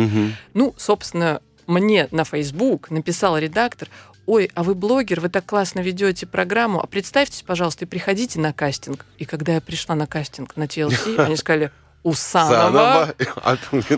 Ну, 0.55 0.75
собственно, 0.77 1.41
мне 1.67 2.09
на 2.11 2.25
Facebook 2.25 2.91
написал 2.91 3.39
редактор, 3.39 3.89
ой, 4.27 4.51
а 4.55 4.63
вы 4.63 4.75
блогер, 4.75 5.21
вы 5.21 5.29
так 5.29 5.47
классно 5.47 5.81
ведете 5.81 6.27
программу, 6.27 6.81
а 6.81 6.87
представьтесь, 6.87 7.43
пожалуйста, 7.43 7.85
и 7.85 7.89
приходите 7.89 8.39
на 8.39 8.53
кастинг. 8.53 9.07
И 9.19 9.25
когда 9.25 9.55
я 9.55 9.61
пришла 9.61 9.95
на 9.95 10.07
кастинг 10.07 10.57
на 10.57 10.65
TLC, 10.65 11.17
они 11.25 11.37
сказали, 11.37 11.71
у 12.03 12.15
Санова, 12.15 13.15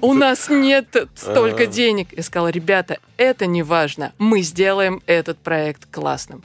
у 0.01 0.15
нас 0.15 0.49
нет 0.49 1.11
столько 1.15 1.67
денег. 1.67 2.09
Я 2.17 2.23
сказала, 2.23 2.49
ребята, 2.49 2.99
это 3.19 3.45
не 3.45 3.63
важно, 3.63 4.13
мы 4.19 4.41
сделаем 4.41 5.03
этот 5.07 5.39
проект 5.39 5.87
классным. 5.91 6.43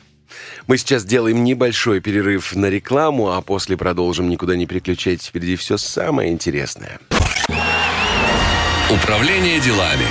Мы 0.68 0.78
сейчас 0.78 1.06
делаем 1.06 1.44
небольшой 1.44 2.02
перерыв 2.02 2.56
на 2.56 2.66
рекламу, 2.66 3.32
а 3.32 3.42
после 3.42 3.78
продолжим. 3.78 4.30
Никуда 4.30 4.56
не 4.56 4.66
переключайтесь, 4.66 5.28
впереди 5.28 5.56
все 5.56 5.78
самое 5.78 6.32
интересное. 6.32 7.00
Управление 8.90 9.60
делами. 9.60 10.06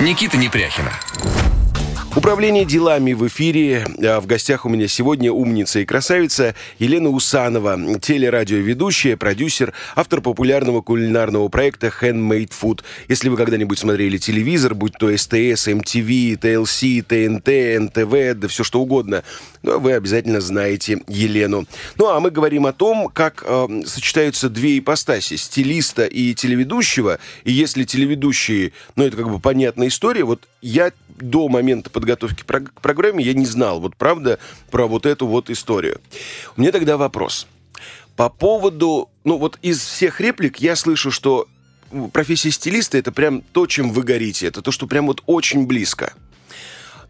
Никита 0.00 0.36
Непряхина. 0.36 0.92
Управление 2.16 2.64
делами 2.64 3.12
в 3.12 3.26
эфире. 3.28 3.86
А 4.02 4.20
в 4.20 4.26
гостях 4.26 4.64
у 4.64 4.70
меня 4.70 4.88
сегодня 4.88 5.30
умница 5.30 5.80
и 5.80 5.84
красавица 5.84 6.54
Елена 6.78 7.10
Усанова, 7.10 7.78
телерадиоведущая, 8.00 9.18
продюсер, 9.18 9.74
автор 9.94 10.22
популярного 10.22 10.80
кулинарного 10.80 11.48
проекта 11.48 11.88
Handmade 11.88 12.52
Food. 12.58 12.80
Если 13.08 13.28
вы 13.28 13.36
когда-нибудь 13.36 13.78
смотрели 13.78 14.16
телевизор, 14.16 14.74
будь 14.74 14.94
то 14.94 15.14
СТС, 15.14 15.66
МТВ, 15.66 16.40
ТЛС, 16.40 16.80
ТНТ, 17.06 17.48
НТВ, 17.80 18.40
да 18.40 18.48
все 18.48 18.64
что 18.64 18.80
угодно, 18.80 19.22
ну, 19.62 19.78
вы 19.78 19.92
обязательно 19.92 20.40
знаете 20.40 21.02
Елену. 21.08 21.66
Ну, 21.96 22.08
а 22.08 22.18
мы 22.20 22.30
говорим 22.30 22.64
о 22.64 22.72
том, 22.72 23.08
как 23.12 23.44
э, 23.46 23.82
сочетаются 23.84 24.48
две 24.48 24.78
ипостаси, 24.78 25.36
стилиста 25.36 26.06
и 26.06 26.32
телеведущего. 26.32 27.18
И 27.44 27.52
если 27.52 27.84
телеведущие, 27.84 28.72
ну, 28.96 29.04
это 29.04 29.18
как 29.18 29.28
бы 29.28 29.38
понятная 29.38 29.88
история, 29.88 30.24
вот 30.24 30.40
я 30.62 30.92
до 31.18 31.48
момента 31.48 31.90
подготовки 31.90 32.42
к 32.42 32.80
программе 32.80 33.24
я 33.24 33.34
не 33.34 33.46
знал, 33.46 33.80
вот 33.80 33.96
правда, 33.96 34.38
про 34.70 34.86
вот 34.86 35.06
эту 35.06 35.26
вот 35.26 35.50
историю. 35.50 36.00
У 36.56 36.60
меня 36.60 36.72
тогда 36.72 36.96
вопрос. 36.96 37.46
По 38.16 38.28
поводу, 38.28 39.10
ну 39.24 39.36
вот 39.36 39.58
из 39.62 39.80
всех 39.80 40.20
реплик 40.20 40.58
я 40.58 40.76
слышу, 40.76 41.10
что 41.10 41.46
профессия 42.12 42.50
стилиста 42.50 42.98
это 42.98 43.12
прям 43.12 43.42
то, 43.42 43.66
чем 43.66 43.90
вы 43.90 44.02
горите, 44.02 44.46
это 44.46 44.62
то, 44.62 44.70
что 44.70 44.86
прям 44.86 45.06
вот 45.06 45.22
очень 45.26 45.66
близко. 45.66 46.14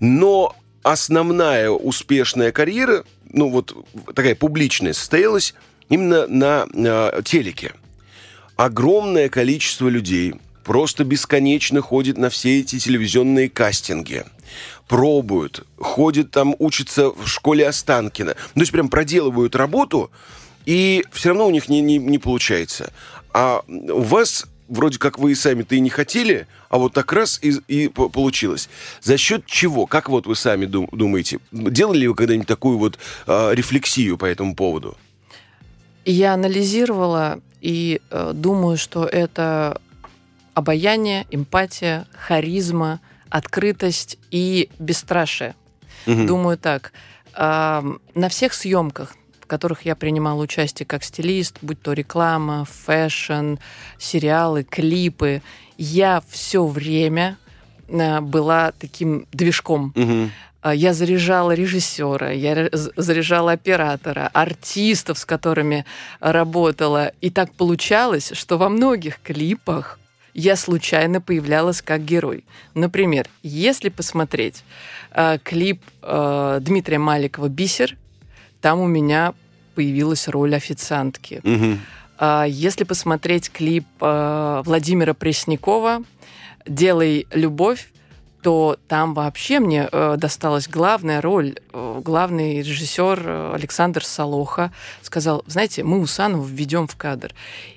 Но 0.00 0.54
основная 0.82 1.70
успешная 1.70 2.52
карьера, 2.52 3.04
ну 3.30 3.50
вот 3.50 3.74
такая 4.14 4.34
публичная, 4.34 4.92
состоялась 4.92 5.54
именно 5.88 6.26
на, 6.26 6.66
на 6.72 7.22
телеке. 7.22 7.72
Огромное 8.56 9.28
количество 9.28 9.88
людей 9.88 10.34
просто 10.66 11.04
бесконечно 11.04 11.80
ходит 11.80 12.18
на 12.18 12.28
все 12.28 12.58
эти 12.58 12.80
телевизионные 12.80 13.48
кастинги. 13.48 14.24
Пробуют, 14.88 15.64
ходят 15.78 16.32
там, 16.32 16.56
учатся 16.58 17.10
в 17.10 17.26
школе 17.28 17.68
Останкина. 17.68 18.34
Ну, 18.54 18.54
то 18.54 18.60
есть 18.60 18.72
прям 18.72 18.88
проделывают 18.88 19.54
работу, 19.54 20.10
и 20.66 21.04
все 21.12 21.28
равно 21.28 21.46
у 21.46 21.50
них 21.50 21.68
не, 21.68 21.80
не, 21.80 21.98
не 21.98 22.18
получается. 22.18 22.92
А 23.32 23.62
у 23.68 24.02
вас 24.02 24.46
вроде 24.68 24.98
как 24.98 25.20
вы 25.20 25.32
и 25.32 25.34
сами-то 25.36 25.76
и 25.76 25.80
не 25.80 25.90
хотели, 25.90 26.48
а 26.68 26.78
вот 26.78 26.94
так 26.94 27.12
раз 27.12 27.38
и, 27.42 27.54
и 27.68 27.86
получилось. 27.86 28.68
За 29.00 29.16
счет 29.16 29.46
чего? 29.46 29.86
Как 29.86 30.08
вот 30.08 30.26
вы 30.26 30.34
сами 30.34 30.66
дум, 30.66 30.88
думаете? 30.90 31.38
Делали 31.52 32.00
ли 32.00 32.08
вы 32.08 32.16
когда-нибудь 32.16 32.48
такую 32.48 32.78
вот 32.78 32.98
э, 33.28 33.54
рефлексию 33.54 34.18
по 34.18 34.24
этому 34.24 34.56
поводу? 34.56 34.96
Я 36.04 36.34
анализировала 36.34 37.40
и 37.60 38.00
э, 38.10 38.32
думаю, 38.34 38.76
что 38.76 39.04
это 39.04 39.80
обаяние, 40.56 41.26
эмпатия, 41.30 42.06
харизма, 42.12 43.00
открытость 43.28 44.18
и 44.30 44.70
бесстрашие. 44.78 45.54
Угу. 46.06 46.26
Думаю 46.26 46.56
так. 46.56 46.92
На 47.36 48.28
всех 48.30 48.54
съемках, 48.54 49.14
в 49.42 49.46
которых 49.46 49.82
я 49.82 49.94
принимала 49.94 50.40
участие 50.42 50.86
как 50.86 51.04
стилист, 51.04 51.58
будь 51.60 51.82
то 51.82 51.92
реклама, 51.92 52.64
fashion, 52.64 53.56
сериалы, 53.98 54.64
клипы, 54.64 55.42
я 55.76 56.22
все 56.30 56.66
время 56.66 57.36
э, 57.88 58.20
была 58.20 58.72
таким 58.72 59.26
движком. 59.32 59.92
Угу. 59.94 60.72
Я 60.72 60.94
заряжала 60.94 61.52
режиссера, 61.52 62.32
я 62.32 62.70
заряжала 62.72 63.52
оператора, 63.52 64.30
артистов, 64.32 65.18
с 65.18 65.26
которыми 65.26 65.84
работала. 66.18 67.12
И 67.20 67.28
так 67.28 67.52
получалось, 67.52 68.32
что 68.32 68.56
во 68.56 68.70
многих 68.70 69.20
клипах 69.20 69.98
я 70.36 70.54
случайно 70.54 71.22
появлялась 71.22 71.80
как 71.80 72.04
герой. 72.04 72.44
Например, 72.74 73.26
если 73.42 73.88
посмотреть 73.88 74.64
э, 75.12 75.38
клип 75.42 75.80
э, 76.02 76.58
Дмитрия 76.60 76.98
Маликова 76.98 77.48
«Бисер», 77.48 77.96
там 78.60 78.80
у 78.80 78.86
меня 78.86 79.32
появилась 79.74 80.28
роль 80.28 80.54
официантки. 80.54 81.40
Угу. 81.42 81.78
Э, 82.20 82.44
если 82.48 82.84
посмотреть 82.84 83.50
клип 83.50 83.86
э, 84.00 84.62
Владимира 84.66 85.14
Преснякова 85.14 86.02
«Делай 86.66 87.26
любовь», 87.32 87.88
то 88.46 88.76
там 88.86 89.12
вообще 89.14 89.58
мне 89.58 89.88
э, 89.90 90.14
досталась 90.18 90.68
главная 90.68 91.20
роль. 91.20 91.56
Э, 91.72 92.00
главный 92.04 92.58
режиссер 92.58 93.22
э, 93.24 93.52
Александр 93.54 94.04
Солоха 94.04 94.70
сказал, 95.02 95.42
знаете, 95.48 95.82
мы 95.82 95.98
Усанова 95.98 96.46
введем 96.46 96.86
в 96.86 96.94
кадр. 96.94 97.34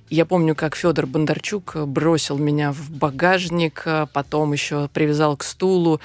Я 0.10 0.26
помню, 0.26 0.56
как 0.56 0.76
Федор 0.76 1.06
Бондарчук 1.06 1.76
бросил 1.86 2.38
меня 2.38 2.72
в 2.72 2.90
багажник, 2.90 3.86
потом 4.12 4.54
еще 4.54 4.90
привязал 4.92 5.38
к 5.38 5.44
стулу. 5.44 6.02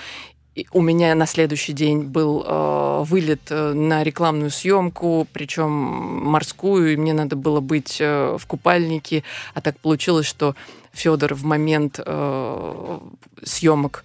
у 0.73 0.83
меня 0.83 1.15
на 1.15 1.27
следующий 1.27 1.73
день 1.73 2.03
был 2.03 2.45
э, 2.47 3.03
вылет 3.05 3.51
э, 3.51 3.73
на 3.73 4.05
рекламную 4.05 4.51
съемку, 4.51 5.27
причем 5.33 5.71
морскую, 5.71 6.93
и 6.93 6.97
мне 6.97 7.13
надо 7.13 7.35
было 7.35 7.61
быть 7.61 7.97
э, 7.99 8.37
в 8.39 8.47
купальнике. 8.47 9.25
А 9.55 9.61
так 9.61 9.79
получилось, 9.81 10.27
что 10.27 10.55
Федор 10.93 11.35
в 11.35 11.45
момент 11.45 11.99
э, 12.05 12.99
съемок 13.43 14.05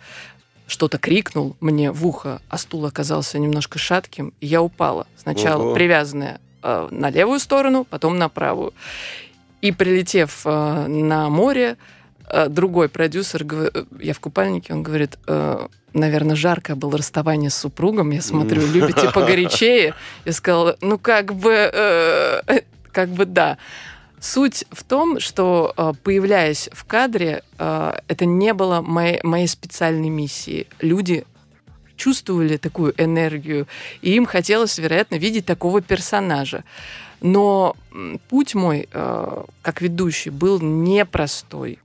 что-то 0.65 0.97
крикнул 0.97 1.55
мне 1.59 1.91
в 1.91 2.05
ухо, 2.05 2.41
а 2.49 2.57
стул 2.57 2.85
оказался 2.85 3.37
немножко 3.37 3.77
шатким, 3.77 4.33
и 4.39 4.47
я 4.47 4.61
упала. 4.61 5.07
Сначала 5.17 5.63
Ого. 5.63 5.73
привязанная 5.73 6.39
э, 6.63 6.87
на 6.89 7.09
левую 7.09 7.39
сторону, 7.39 7.83
потом 7.83 8.17
на 8.17 8.29
правую. 8.29 8.73
И 9.61 9.71
прилетев 9.71 10.41
э, 10.45 10.87
на 10.87 11.29
море, 11.29 11.77
э, 12.29 12.47
другой 12.47 12.89
продюсер, 12.89 13.45
э, 13.49 13.83
я 13.99 14.13
в 14.13 14.19
купальнике, 14.19 14.73
он 14.73 14.83
говорит, 14.83 15.17
э, 15.27 15.67
наверное, 15.93 16.35
жаркое 16.35 16.75
было 16.75 16.97
расставание 16.97 17.49
с 17.49 17.55
супругом, 17.55 18.11
я 18.11 18.21
смотрю, 18.21 18.65
любите 18.65 19.11
погорячее. 19.13 19.93
Я 20.25 20.33
сказала, 20.33 20.77
ну 20.81 20.97
как 20.97 21.33
бы, 21.35 21.51
э, 21.51 22.41
э, 22.47 22.61
как 22.91 23.09
бы 23.09 23.25
да. 23.25 23.57
Суть 24.21 24.65
в 24.71 24.83
том, 24.83 25.19
что 25.19 25.73
э, 25.77 25.93
появляясь 26.03 26.69
в 26.73 26.83
кадре, 26.85 27.41
э, 27.57 27.93
это 28.07 28.25
не 28.25 28.53
было 28.53 28.81
моей, 28.81 29.19
моей 29.23 29.47
специальной 29.47 30.09
миссии. 30.09 30.67
Люди 30.81 31.25
чувствовали 31.95 32.57
такую 32.57 32.93
энергию, 32.97 33.67
и 34.01 34.13
им 34.15 34.25
хотелось, 34.25 34.77
вероятно, 34.77 35.15
видеть 35.15 35.45
такого 35.45 35.81
персонажа. 35.81 36.63
Но 37.21 37.75
путь 38.29 38.55
мой, 38.55 38.87
э, 38.91 39.43
как 39.61 39.81
ведущий, 39.81 40.29
был 40.29 40.59
непростой. 40.61 41.79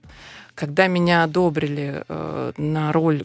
Когда 0.54 0.86
меня 0.86 1.24
одобрили 1.24 2.04
э, 2.06 2.52
на 2.56 2.92
роль 2.92 3.24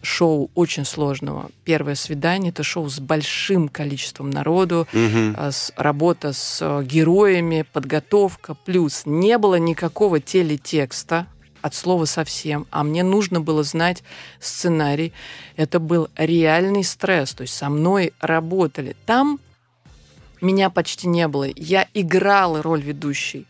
шоу 0.00 0.50
очень 0.54 0.86
сложного, 0.86 1.50
первое 1.64 1.94
свидание, 1.94 2.50
это 2.50 2.62
шоу 2.62 2.88
с 2.88 3.00
большим 3.00 3.68
количеством 3.68 4.30
народу, 4.30 4.88
угу. 4.90 5.34
э, 5.36 5.50
с, 5.52 5.70
работа 5.76 6.32
с 6.32 6.60
э, 6.62 6.84
героями, 6.84 7.66
подготовка, 7.70 8.54
плюс 8.54 9.02
не 9.04 9.36
было 9.36 9.56
никакого 9.56 10.20
телетекста, 10.20 11.26
от 11.60 11.74
слова 11.74 12.04
совсем, 12.04 12.66
а 12.70 12.84
мне 12.84 13.02
нужно 13.02 13.40
было 13.40 13.62
знать 13.62 14.02
сценарий. 14.40 15.12
Это 15.56 15.80
был 15.80 16.08
реальный 16.16 16.84
стресс, 16.84 17.34
то 17.34 17.42
есть 17.42 17.54
со 17.54 17.68
мной 17.68 18.12
работали. 18.20 18.96
Там 19.06 19.40
меня 20.40 20.70
почти 20.70 21.06
не 21.08 21.28
было. 21.28 21.46
Я 21.54 21.88
играла 21.94 22.62
роль 22.62 22.82
ведущей. 22.82 23.46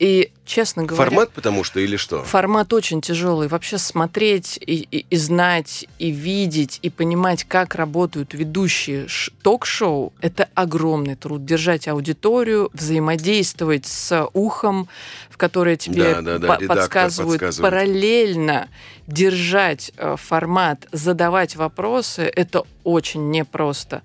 И, 0.00 0.32
честно 0.46 0.84
говоря... 0.84 1.10
Формат 1.10 1.30
потому 1.32 1.62
что 1.62 1.78
или 1.78 1.96
что? 1.98 2.24
Формат 2.24 2.72
очень 2.72 3.02
тяжелый. 3.02 3.48
Вообще 3.48 3.76
смотреть 3.76 4.56
и, 4.56 4.88
и, 4.90 5.04
и 5.10 5.16
знать, 5.16 5.86
и 5.98 6.10
видеть, 6.10 6.78
и 6.80 6.88
понимать, 6.88 7.44
как 7.44 7.74
работают 7.74 8.32
ведущие 8.32 9.08
ток-шоу, 9.42 10.14
это 10.22 10.48
огромный 10.54 11.16
труд. 11.16 11.44
Держать 11.44 11.86
аудиторию, 11.86 12.70
взаимодействовать 12.72 13.84
с 13.84 14.26
ухом, 14.32 14.88
в 15.28 15.36
которое 15.36 15.76
тебе 15.76 16.14
да, 16.14 16.22
да, 16.22 16.38
да, 16.38 16.48
по 16.56 16.66
подсказывают, 16.66 17.40
подсказывает. 17.40 17.70
параллельно 17.70 18.68
держать 19.06 19.92
э, 19.98 20.16
формат, 20.16 20.88
задавать 20.92 21.56
вопросы, 21.56 22.22
это 22.22 22.62
очень 22.84 23.30
непросто. 23.30 24.00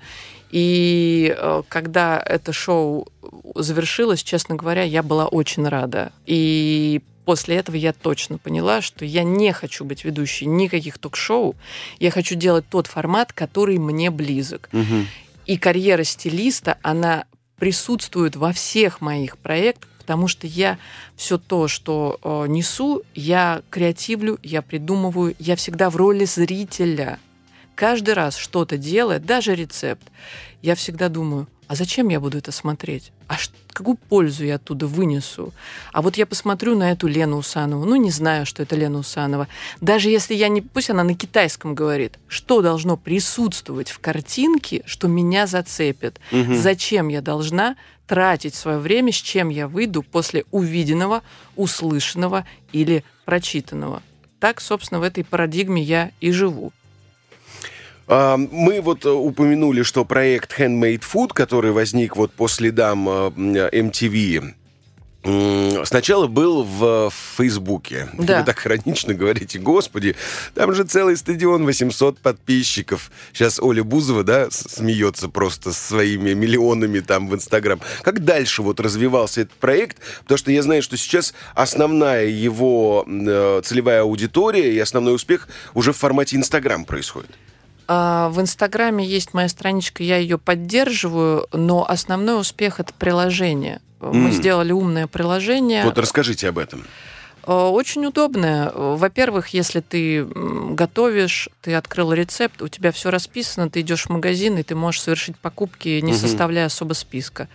И 0.55 1.35
э, 1.37 1.63
когда 1.67 2.17
это 2.17 2.53
шоу 2.53 3.09
завершилось, 3.55 4.23
честно 4.23 4.55
говоря, 4.55 4.83
я 4.83 5.03
была 5.03 5.27
очень 5.27 5.67
рада. 5.67 6.13
И 6.25 7.01
после 7.25 7.57
этого 7.57 7.75
я 7.75 7.91
точно 7.91 8.37
поняла, 8.37 8.81
что 8.81 9.03
я 9.03 9.23
не 9.23 9.51
хочу 9.51 9.83
быть 9.83 10.05
ведущей 10.05 10.45
никаких 10.45 10.97
ток-шоу. 10.97 11.55
Я 11.99 12.09
хочу 12.09 12.35
делать 12.35 12.63
тот 12.69 12.87
формат, 12.87 13.33
который 13.33 13.77
мне 13.79 14.11
близок. 14.11 14.69
Угу. 14.71 15.05
И 15.45 15.57
карьера 15.57 16.05
стилиста, 16.05 16.77
она 16.83 17.25
присутствует 17.57 18.37
во 18.37 18.53
всех 18.53 19.01
моих 19.01 19.37
проектах, 19.37 19.89
потому 19.99 20.29
что 20.29 20.47
я 20.47 20.77
все 21.17 21.37
то, 21.37 21.67
что 21.67 22.17
э, 22.23 22.45
несу, 22.47 23.01
я 23.13 23.61
креативлю, 23.69 24.39
я 24.41 24.61
придумываю, 24.61 25.35
я 25.37 25.57
всегда 25.57 25.89
в 25.89 25.97
роли 25.97 26.23
зрителя 26.23 27.19
каждый 27.75 28.13
раз 28.13 28.35
что-то 28.37 28.77
делая, 28.77 29.19
даже 29.19 29.53
рецепт, 29.53 30.07
я 30.61 30.75
всегда 30.75 31.09
думаю, 31.09 31.47
а 31.67 31.75
зачем 31.75 32.09
я 32.09 32.19
буду 32.19 32.37
это 32.37 32.51
смотреть? 32.51 33.11
А 33.27 33.37
какую 33.73 33.97
пользу 33.97 34.45
я 34.45 34.55
оттуда 34.55 34.85
вынесу? 34.85 35.51
А 35.91 36.01
вот 36.03 36.15
я 36.15 36.27
посмотрю 36.27 36.77
на 36.77 36.91
эту 36.91 37.07
Лену 37.07 37.37
Усанову. 37.37 37.85
Ну, 37.85 37.95
не 37.95 38.11
знаю, 38.11 38.45
что 38.45 38.61
это 38.61 38.75
Лена 38.75 38.99
Усанова. 38.99 39.47
Даже 39.81 40.09
если 40.09 40.35
я 40.35 40.47
не... 40.47 40.61
Пусть 40.61 40.91
она 40.91 41.03
на 41.03 41.15
китайском 41.15 41.73
говорит. 41.73 42.19
Что 42.27 42.61
должно 42.61 42.97
присутствовать 42.97 43.89
в 43.89 43.99
картинке, 43.99 44.83
что 44.85 45.07
меня 45.07 45.47
зацепит? 45.47 46.19
Угу. 46.31 46.53
Зачем 46.55 47.07
я 47.07 47.21
должна 47.21 47.77
тратить 48.05 48.53
свое 48.53 48.77
время, 48.77 49.11
с 49.11 49.15
чем 49.15 49.49
я 49.49 49.67
выйду 49.67 50.03
после 50.03 50.45
увиденного, 50.51 51.23
услышанного 51.55 52.45
или 52.73 53.03
прочитанного? 53.25 54.03
Так, 54.39 54.61
собственно, 54.61 54.99
в 54.99 55.03
этой 55.03 55.23
парадигме 55.23 55.81
я 55.81 56.11
и 56.21 56.31
живу. 56.31 56.71
А, 58.07 58.37
мы 58.37 58.81
вот 58.81 59.05
э, 59.05 59.09
упомянули, 59.09 59.83
что 59.83 60.05
проект 60.05 60.59
Handmade 60.59 61.01
Food, 61.01 61.29
который 61.33 61.71
возник 61.71 62.15
вот 62.15 62.31
по 62.31 62.47
следам 62.47 63.07
MTV, 63.07 64.53
Сначала 65.85 66.27
был 66.27 66.63
в 66.63 67.11
Фейсбуке. 67.37 68.07
Да. 68.13 68.39
Вы 68.39 68.45
так 68.45 68.59
хронично 68.59 69.15
говорите, 69.15 69.57
господи, 69.57 70.15
там 70.53 70.73
же 70.75 70.83
целый 70.83 71.17
стадион, 71.17 71.65
800 71.65 72.19
подписчиков. 72.19 73.11
Сейчас 73.33 73.59
Оля 73.59 73.83
Бузова, 73.83 74.23
да, 74.23 74.51
смеется 74.51 75.27
просто 75.27 75.73
своими 75.73 76.33
миллионами 76.33 76.99
там 76.99 77.27
в 77.27 77.33
Инстаграм. 77.33 77.81
Как 78.03 78.23
дальше 78.23 78.61
вот 78.61 78.79
развивался 78.79 79.41
этот 79.41 79.53
проект? 79.55 79.97
Потому 80.21 80.37
что 80.37 80.51
я 80.51 80.61
знаю, 80.61 80.83
что 80.83 80.95
сейчас 80.95 81.33
основная 81.55 82.27
его 82.27 83.03
э, 83.07 83.61
целевая 83.63 84.01
аудитория 84.01 84.73
и 84.73 84.77
основной 84.77 85.15
успех 85.15 85.47
уже 85.73 85.91
в 85.91 85.97
формате 85.97 86.35
Инстаграм 86.35 86.85
происходит. 86.85 87.31
А, 87.87 88.29
в 88.29 88.41
Инстаграме 88.41 89.05
есть 89.05 89.33
моя 89.33 89.47
страничка, 89.47 90.03
я 90.03 90.17
ее 90.17 90.37
поддерживаю, 90.37 91.47
но 91.53 91.87
основной 91.87 92.39
успех 92.39 92.79
это 92.79 92.93
приложение. 92.93 93.81
Мы 93.99 94.29
mm. 94.29 94.31
сделали 94.31 94.71
умное 94.71 95.07
приложение. 95.07 95.83
Вот 95.83 95.97
расскажите 95.97 96.49
об 96.49 96.57
этом. 96.57 96.83
А, 97.43 97.69
очень 97.69 98.05
удобное. 98.05 98.71
Во-первых, 98.73 99.49
если 99.49 99.81
ты 99.81 100.25
готовишь, 100.25 101.49
ты 101.61 101.75
открыл 101.75 102.13
рецепт, 102.13 102.61
у 102.61 102.67
тебя 102.67 102.91
все 102.91 103.11
расписано, 103.11 103.69
ты 103.69 103.81
идешь 103.81 104.05
в 104.05 104.09
магазин, 104.09 104.57
и 104.57 104.63
ты 104.63 104.75
можешь 104.75 105.01
совершить 105.01 105.37
покупки, 105.37 105.99
не 106.01 106.13
угу. 106.13 106.19
составляя 106.19 106.67
особо 106.67 106.93
списка. 106.93 107.47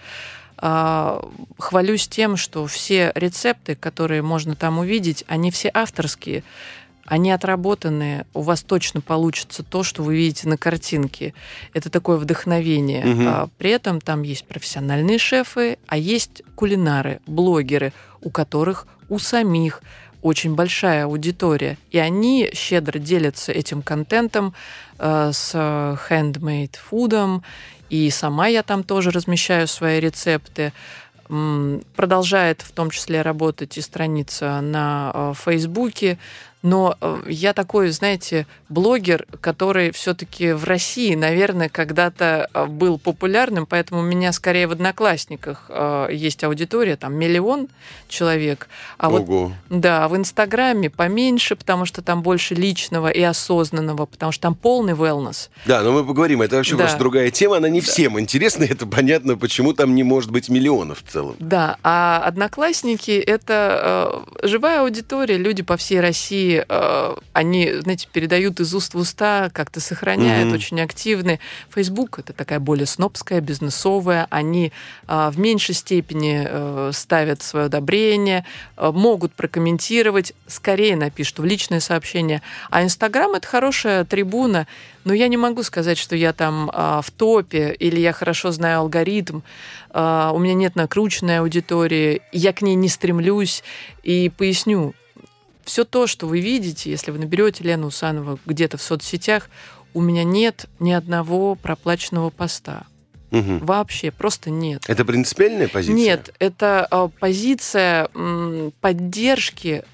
А, 0.63 1.27
хвалюсь 1.59 2.07
тем, 2.07 2.37
что 2.37 2.67
все 2.67 3.13
рецепты, 3.15 3.75
которые 3.75 4.21
можно 4.21 4.55
там 4.55 4.79
увидеть, 4.79 5.25
они 5.27 5.51
все 5.51 5.71
авторские 5.73 6.45
они 7.11 7.33
отработанные, 7.33 8.25
у 8.35 8.43
вас 8.43 8.63
точно 8.63 9.01
получится 9.01 9.65
то, 9.65 9.83
что 9.83 10.05
вы 10.05 10.17
видите 10.17 10.49
на 10.49 10.57
картинке. 10.57 11.35
Это 11.75 11.91
такое 11.91 12.19
вдохновение. 12.19 13.05
Угу. 13.05 13.23
А, 13.27 13.49
при 13.59 13.71
этом 13.71 14.01
там 14.01 14.23
есть 14.23 14.47
профессиональные 14.47 15.19
шефы, 15.19 15.79
а 15.89 15.97
есть 15.97 16.43
кулинары, 16.55 17.21
блогеры, 17.27 17.93
у 18.23 18.31
которых 18.31 18.87
у 19.09 19.19
самих 19.19 19.83
очень 20.23 20.55
большая 20.55 21.07
аудитория, 21.07 21.79
и 21.91 21.99
они 21.99 22.49
щедро 22.55 23.01
делятся 23.01 23.51
этим 23.51 23.83
контентом 23.83 24.55
э, 24.99 25.31
с 25.33 25.53
handmade 25.55 26.77
фудом, 26.77 27.43
и 27.89 28.09
сама 28.11 28.47
я 28.47 28.63
там 28.63 28.85
тоже 28.85 29.11
размещаю 29.11 29.67
свои 29.67 29.99
рецепты. 29.99 30.73
Продолжает 31.97 32.61
в 32.61 32.71
том 32.73 32.91
числе 32.91 33.23
работать 33.23 33.79
и 33.79 33.81
страница 33.81 34.61
на 34.61 35.11
э, 35.13 35.33
Фейсбуке. 35.37 36.19
Но 36.63 36.97
э, 37.01 37.23
я 37.29 37.55
такой, 37.55 37.91
знаете, 37.91 38.47
блогер, 38.69 39.27
который 39.41 39.93
все-таки 39.93 40.53
в 40.53 40.65
России, 40.65 41.15
наверное, 41.15 41.71
когда-то 41.71 42.51
э, 42.53 42.67
был 42.67 42.99
популярным, 42.99 43.65
поэтому 43.65 44.01
у 44.01 44.05
меня 44.05 44.31
скорее 44.33 44.67
в 44.67 44.73
Одноклассниках 44.73 45.67
э, 45.71 46.09
есть 46.13 46.45
аудитория, 46.45 46.97
там 46.97 47.15
миллион 47.15 47.69
человек. 48.09 48.69
А 48.99 49.09
Ого. 49.09 49.47
вот 49.47 49.53
да, 49.71 50.07
в 50.09 50.17
Инстаграме 50.17 50.91
поменьше, 50.91 51.57
потому 51.57 51.87
что 51.87 52.03
там 52.03 52.23
больше 52.23 52.55
личного 52.55 53.09
и 53.09 53.23
осознанного, 53.23 54.05
потому 54.05 54.31
что 54.33 54.43
там 54.43 54.55
полный 54.55 54.93
wellness. 54.93 55.49
Да, 55.65 55.81
но 55.83 55.93
мы 55.93 56.05
поговорим, 56.05 56.43
это 56.43 56.57
вообще 56.57 56.77
да. 56.77 56.85
просто 56.85 56.99
другая 56.99 57.31
тема, 57.31 57.57
она 57.57 57.71
не 57.71 57.81
да. 57.81 57.87
всем 57.87 58.21
интересна, 58.21 58.65
это 58.65 58.87
понятно, 58.87 59.39
почему 59.39 59.73
там 59.73 59.95
не 59.95 60.03
может 60.03 60.31
быть 60.31 60.51
миллионов 60.51 61.03
в 61.03 61.11
целом. 61.11 61.37
Да, 61.39 61.79
а 61.83 62.23
Одноклассники 62.23 63.13
это 63.13 64.27
э, 64.43 64.47
живая 64.47 64.83
аудитория, 64.83 65.39
люди 65.39 65.63
по 65.63 65.79
всей 65.79 66.01
России 66.01 66.50
и 66.51 66.65
э, 66.69 67.15
они, 67.33 67.73
знаете, 67.81 68.09
передают 68.13 68.59
из 68.59 68.75
уст 68.75 68.95
в 68.95 68.99
уста, 68.99 69.51
как-то 69.53 69.81
сохраняют, 69.81 70.49
mm-hmm. 70.49 70.55
очень 70.55 70.81
активны. 70.81 71.39
Facebook 71.73 72.19
это 72.19 72.33
такая 72.33 72.59
более 72.59 72.87
снобская, 72.87 73.41
бизнесовая. 73.41 74.27
Они 74.31 74.73
э, 75.07 75.31
в 75.31 75.39
меньшей 75.39 75.77
степени 75.77 76.45
э, 76.45 76.91
ставят 76.93 77.43
свое 77.43 77.67
одобрение, 77.67 78.45
э, 78.77 78.91
могут 78.91 79.33
прокомментировать, 79.33 80.33
скорее 80.49 80.97
напишут 80.97 81.39
в 81.39 81.45
личное 81.45 81.81
сообщение. 81.81 82.43
А 82.71 82.83
Инстаграм 82.83 83.33
это 83.35 83.47
хорошая 83.47 84.05
трибуна. 84.05 84.67
Но 85.05 85.15
я 85.15 85.29
не 85.29 85.37
могу 85.37 85.63
сказать, 85.63 85.97
что 85.99 86.17
я 86.17 86.33
там 86.33 86.71
э, 86.73 87.01
в 87.03 87.11
топе 87.13 87.73
или 87.79 88.01
я 88.01 88.13
хорошо 88.13 88.51
знаю 88.51 88.81
алгоритм. 88.81 89.41
Э, 89.91 90.31
у 90.35 90.39
меня 90.39 90.55
нет 90.55 90.75
накрученной 90.75 91.39
аудитории, 91.39 92.23
я 92.33 92.53
к 92.53 92.61
ней 92.61 92.75
не 92.75 92.89
стремлюсь. 92.89 93.63
И 94.03 94.31
поясню, 94.37 94.95
все 95.65 95.85
то, 95.85 96.07
что 96.07 96.27
вы 96.27 96.41
видите, 96.41 96.91
если 96.91 97.11
вы 97.11 97.19
наберете 97.19 97.65
Лену 97.65 97.89
Усанова 97.89 98.39
где-то 98.47 98.77
в 98.77 98.83
соцсетях, 98.83 99.49
у 99.95 100.01
меня 100.01 100.25
нет 100.25 100.67
ни 100.79 100.93
одного 100.93 101.55
проплаченного 101.55 102.31
поста. 102.31 102.85
Угу. 103.31 103.59
Вообще, 103.59 104.11
просто 104.11 104.51
нет. 104.51 104.83
Это 104.89 105.05
принципиальная 105.05 105.69
позиция? 105.69 105.95
Нет, 105.95 106.35
это 106.39 106.89
э, 106.91 107.09
позиция 107.21 108.09
м, 108.15 108.73
поддержки 108.81 109.85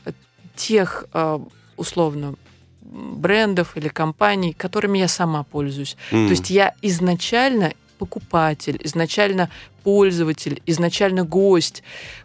тех, 0.55 1.05
э, 1.13 1.39
условно, 1.77 2.35
брендов 2.81 3.77
или 3.77 3.89
компаний, 3.89 4.53
которыми 4.53 4.99
я 4.99 5.09
сама 5.09 5.43
пользуюсь. 5.43 5.97
Mm. 6.11 6.27
То 6.27 6.31
есть 6.31 6.51
я 6.51 6.75
изначально 6.83 7.73
покупатель, 7.97 8.81
изначально 8.83 9.51
пользователь, 9.83 10.63
изначально 10.67 11.25
гость. 11.25 11.83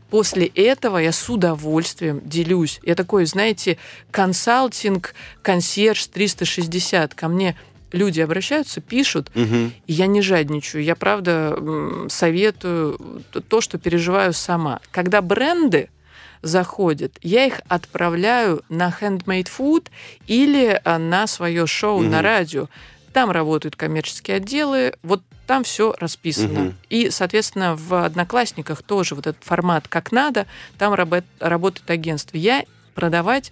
После 0.10 0.48
этого 0.48 0.98
я 0.98 1.12
с 1.12 1.30
удовольствием 1.30 2.22
делюсь. 2.24 2.80
Я 2.84 2.96
такой, 2.96 3.26
знаете, 3.26 3.78
консалтинг, 4.12 5.16
консьерж 5.42 6.08
360. 6.08 7.16
Ко 7.16 7.28
мне 7.28 7.56
люди 7.92 8.20
обращаются, 8.20 8.82
пишут, 8.82 9.30
угу. 9.36 9.72
и 9.88 9.94
я 9.94 10.08
не 10.08 10.22
жадничаю. 10.22 10.84
Я, 10.84 10.96
правда, 10.96 11.58
советую 12.10 13.22
то, 13.48 13.62
что 13.62 13.78
переживаю 13.78 14.34
сама. 14.34 14.80
Когда 14.92 15.22
бренды 15.22 15.90
заходят, 16.42 17.18
я 17.22 17.46
их 17.46 17.62
отправляю 17.68 18.64
на 18.70 18.90
Handmade 18.90 19.50
Food 19.58 19.88
или 20.28 20.80
а, 20.84 20.98
на 20.98 21.28
свое 21.28 21.68
шоу 21.68 21.98
угу. 21.98 22.06
на 22.06 22.22
радио. 22.22 22.68
Там 23.14 23.32
работают 23.32 23.76
коммерческие 23.76 24.38
отделы, 24.38 24.94
вот 25.04 25.22
там 25.48 25.64
все 25.64 25.94
расписано. 26.00 26.68
Угу. 26.68 26.74
И, 26.90 27.10
соответственно, 27.10 27.76
в 27.76 28.06
Одноклассниках 28.06 28.84
тоже 28.84 29.16
вот 29.16 29.28
этот 29.28 29.44
формат 29.44 29.88
как 29.88 30.12
надо, 30.12 30.48
там 30.78 30.94
работ, 30.94 31.26
работает 31.40 31.90
агентство. 31.90 32.38
Я 32.38 32.64
продавать 32.96 33.52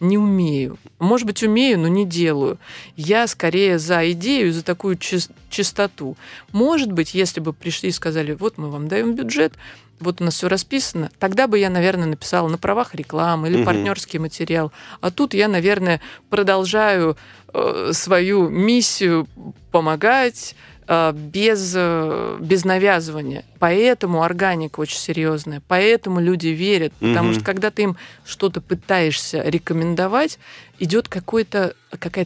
не 0.00 0.18
умею. 0.18 0.78
Может 0.98 1.26
быть, 1.26 1.42
умею, 1.42 1.78
но 1.78 1.88
не 1.88 2.04
делаю. 2.04 2.58
Я 2.96 3.26
скорее 3.26 3.78
за 3.78 4.10
идею, 4.12 4.52
за 4.52 4.62
такую 4.62 4.96
чистоту. 4.96 6.16
Может 6.52 6.92
быть, 6.92 7.14
если 7.14 7.40
бы 7.40 7.52
пришли 7.52 7.88
и 7.88 7.92
сказали, 7.92 8.32
вот 8.32 8.58
мы 8.58 8.70
вам 8.70 8.88
даем 8.88 9.14
бюджет, 9.14 9.54
вот 10.00 10.20
у 10.20 10.24
нас 10.24 10.34
все 10.34 10.48
расписано, 10.48 11.10
тогда 11.18 11.46
бы 11.46 11.58
я, 11.58 11.70
наверное, 11.70 12.06
написала 12.06 12.48
на 12.48 12.58
правах 12.58 12.94
рекламы 12.94 13.48
или 13.48 13.56
угу. 13.56 13.64
партнерский 13.64 14.18
материал. 14.18 14.72
А 15.00 15.10
тут 15.10 15.34
я, 15.34 15.48
наверное, 15.48 16.00
продолжаю 16.28 17.16
э, 17.52 17.90
свою 17.92 18.48
миссию 18.48 19.26
помогать 19.70 20.54
без, 20.88 21.72
э, 21.76 22.38
без 22.40 22.64
навязывания. 22.64 23.44
Поэтому 23.58 24.22
органика 24.22 24.80
очень 24.80 24.98
серьезная, 24.98 25.62
поэтому 25.66 26.20
люди 26.20 26.48
верят. 26.48 26.92
Потому 27.00 27.30
угу. 27.30 27.34
что 27.34 27.44
когда 27.44 27.70
ты 27.70 27.82
им 27.82 27.96
что-то 28.24 28.60
пытаешься 28.60 29.42
рекомендовать, 29.42 30.38
идет 30.78 31.08
какая-то 31.08 31.74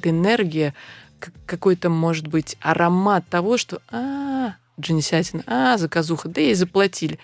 энергия, 0.05 0.75
какой-то, 1.47 1.91
может 1.91 2.29
быть, 2.29 2.57
аромат 2.61 3.25
того, 3.29 3.57
что 3.57 3.81
а, 3.91 4.55
Джанисятина, 4.81 5.43
а, 5.47 5.79
заказуха, 5.79 6.29
да 6.29 6.41
и 6.41 6.55
заплатили. 6.55 7.19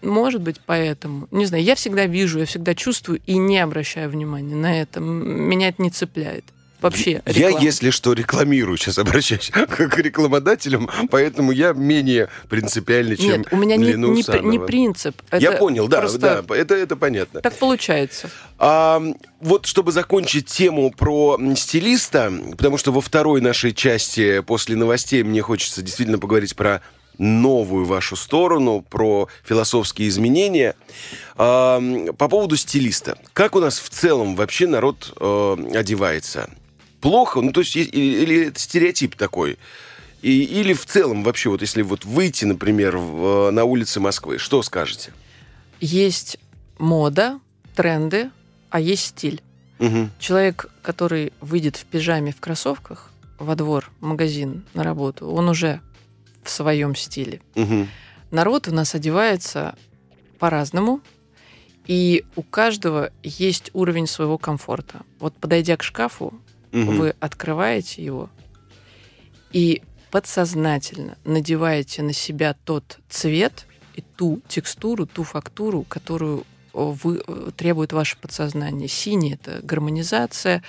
Может 0.00 0.40
быть, 0.40 0.60
поэтому. 0.64 1.28
Не 1.30 1.46
знаю, 1.46 1.62
я 1.62 1.74
всегда 1.74 2.06
вижу, 2.06 2.38
я 2.38 2.46
всегда 2.46 2.74
чувствую 2.74 3.20
и 3.26 3.36
не 3.36 3.58
обращаю 3.58 4.10
внимания 4.10 4.56
на 4.56 4.80
это. 4.80 5.00
Меня 5.00 5.68
это 5.68 5.82
не 5.82 5.90
цепляет. 5.90 6.44
Вообще, 6.82 7.22
реклама. 7.24 7.58
Я, 7.58 7.58
если 7.58 7.90
что, 7.90 8.12
рекламирую, 8.12 8.76
сейчас 8.76 8.98
обращаюсь 8.98 9.50
к 9.50 9.98
рекламодателям, 9.98 10.90
поэтому 11.10 11.52
я 11.52 11.72
менее 11.72 12.28
принципиальный, 12.48 13.16
чем 13.16 13.42
Нет, 13.42 13.48
у 13.52 13.56
меня 13.56 13.76
не, 13.76 13.94
не, 13.94 14.48
не 14.48 14.58
принцип. 14.58 15.20
Это 15.30 15.42
я 15.42 15.52
понял, 15.52 15.88
да, 15.88 16.08
да, 16.18 16.42
это, 16.50 16.74
это 16.74 16.96
понятно. 16.96 17.40
Так 17.40 17.54
получается. 17.54 18.30
А, 18.58 19.02
вот 19.40 19.66
чтобы 19.66 19.92
закончить 19.92 20.46
тему 20.46 20.90
про 20.90 21.38
стилиста, 21.56 22.32
потому 22.52 22.78
что 22.78 22.92
во 22.92 23.00
второй 23.00 23.40
нашей 23.40 23.72
части 23.72 24.40
после 24.40 24.76
новостей 24.76 25.22
мне 25.22 25.40
хочется 25.42 25.82
действительно 25.82 26.18
поговорить 26.18 26.56
про 26.56 26.82
новую 27.18 27.84
вашу 27.84 28.16
сторону, 28.16 28.84
про 28.88 29.28
философские 29.44 30.08
изменения. 30.08 30.74
По 31.36 31.80
поводу 32.18 32.56
стилиста. 32.56 33.18
Как 33.32 33.54
у 33.54 33.60
нас 33.60 33.78
в 33.78 33.88
целом 33.88 34.36
вообще 34.36 34.66
народ 34.66 35.12
э, 35.18 35.56
одевается? 35.74 36.50
Плохо? 37.02 37.40
Ну, 37.40 37.52
то 37.52 37.60
есть, 37.60 37.76
или 37.76 38.46
это 38.46 38.60
стереотип 38.60 39.16
такой? 39.16 39.58
И, 40.22 40.44
или 40.44 40.72
в 40.72 40.86
целом 40.86 41.24
вообще, 41.24 41.50
вот 41.50 41.60
если 41.60 41.82
вот 41.82 42.04
выйти, 42.04 42.44
например, 42.44 42.96
в, 42.96 43.50
на 43.50 43.64
улицы 43.64 43.98
Москвы, 43.98 44.38
что 44.38 44.62
скажете? 44.62 45.12
Есть 45.80 46.38
мода, 46.78 47.40
тренды, 47.74 48.30
а 48.70 48.78
есть 48.78 49.06
стиль. 49.06 49.42
Угу. 49.80 50.10
Человек, 50.20 50.66
который 50.80 51.32
выйдет 51.40 51.76
в 51.76 51.84
пижаме, 51.86 52.32
в 52.32 52.38
кроссовках 52.38 53.10
во 53.40 53.56
двор, 53.56 53.90
в 54.00 54.04
магазин, 54.04 54.64
на 54.72 54.84
работу, 54.84 55.26
он 55.26 55.48
уже 55.48 55.80
в 56.44 56.50
своем 56.50 56.94
стиле. 56.94 57.40
Угу. 57.56 57.88
Народ 58.30 58.68
у 58.68 58.72
нас 58.72 58.94
одевается 58.94 59.74
по-разному, 60.38 61.00
и 61.88 62.24
у 62.36 62.42
каждого 62.42 63.10
есть 63.24 63.70
уровень 63.72 64.06
своего 64.06 64.38
комфорта. 64.38 65.00
Вот 65.18 65.34
подойдя 65.34 65.76
к 65.76 65.82
шкафу, 65.82 66.32
угу. 66.72 66.92
вы 66.92 67.14
открываете 67.20 68.04
его 68.04 68.30
и 69.52 69.82
подсознательно 70.10 71.16
надеваете 71.24 72.02
на 72.02 72.12
себя 72.12 72.54
тот 72.64 72.98
цвет 73.08 73.66
и 73.94 74.02
ту 74.02 74.40
текстуру, 74.48 75.06
ту 75.06 75.24
фактуру, 75.24 75.84
которую 75.84 76.44
вы, 76.72 77.22
э, 77.26 77.50
требует 77.56 77.92
ваше 77.92 78.16
подсознание. 78.18 78.88
Синий— 78.88 79.34
это 79.42 79.60
гармонизация, 79.62 80.62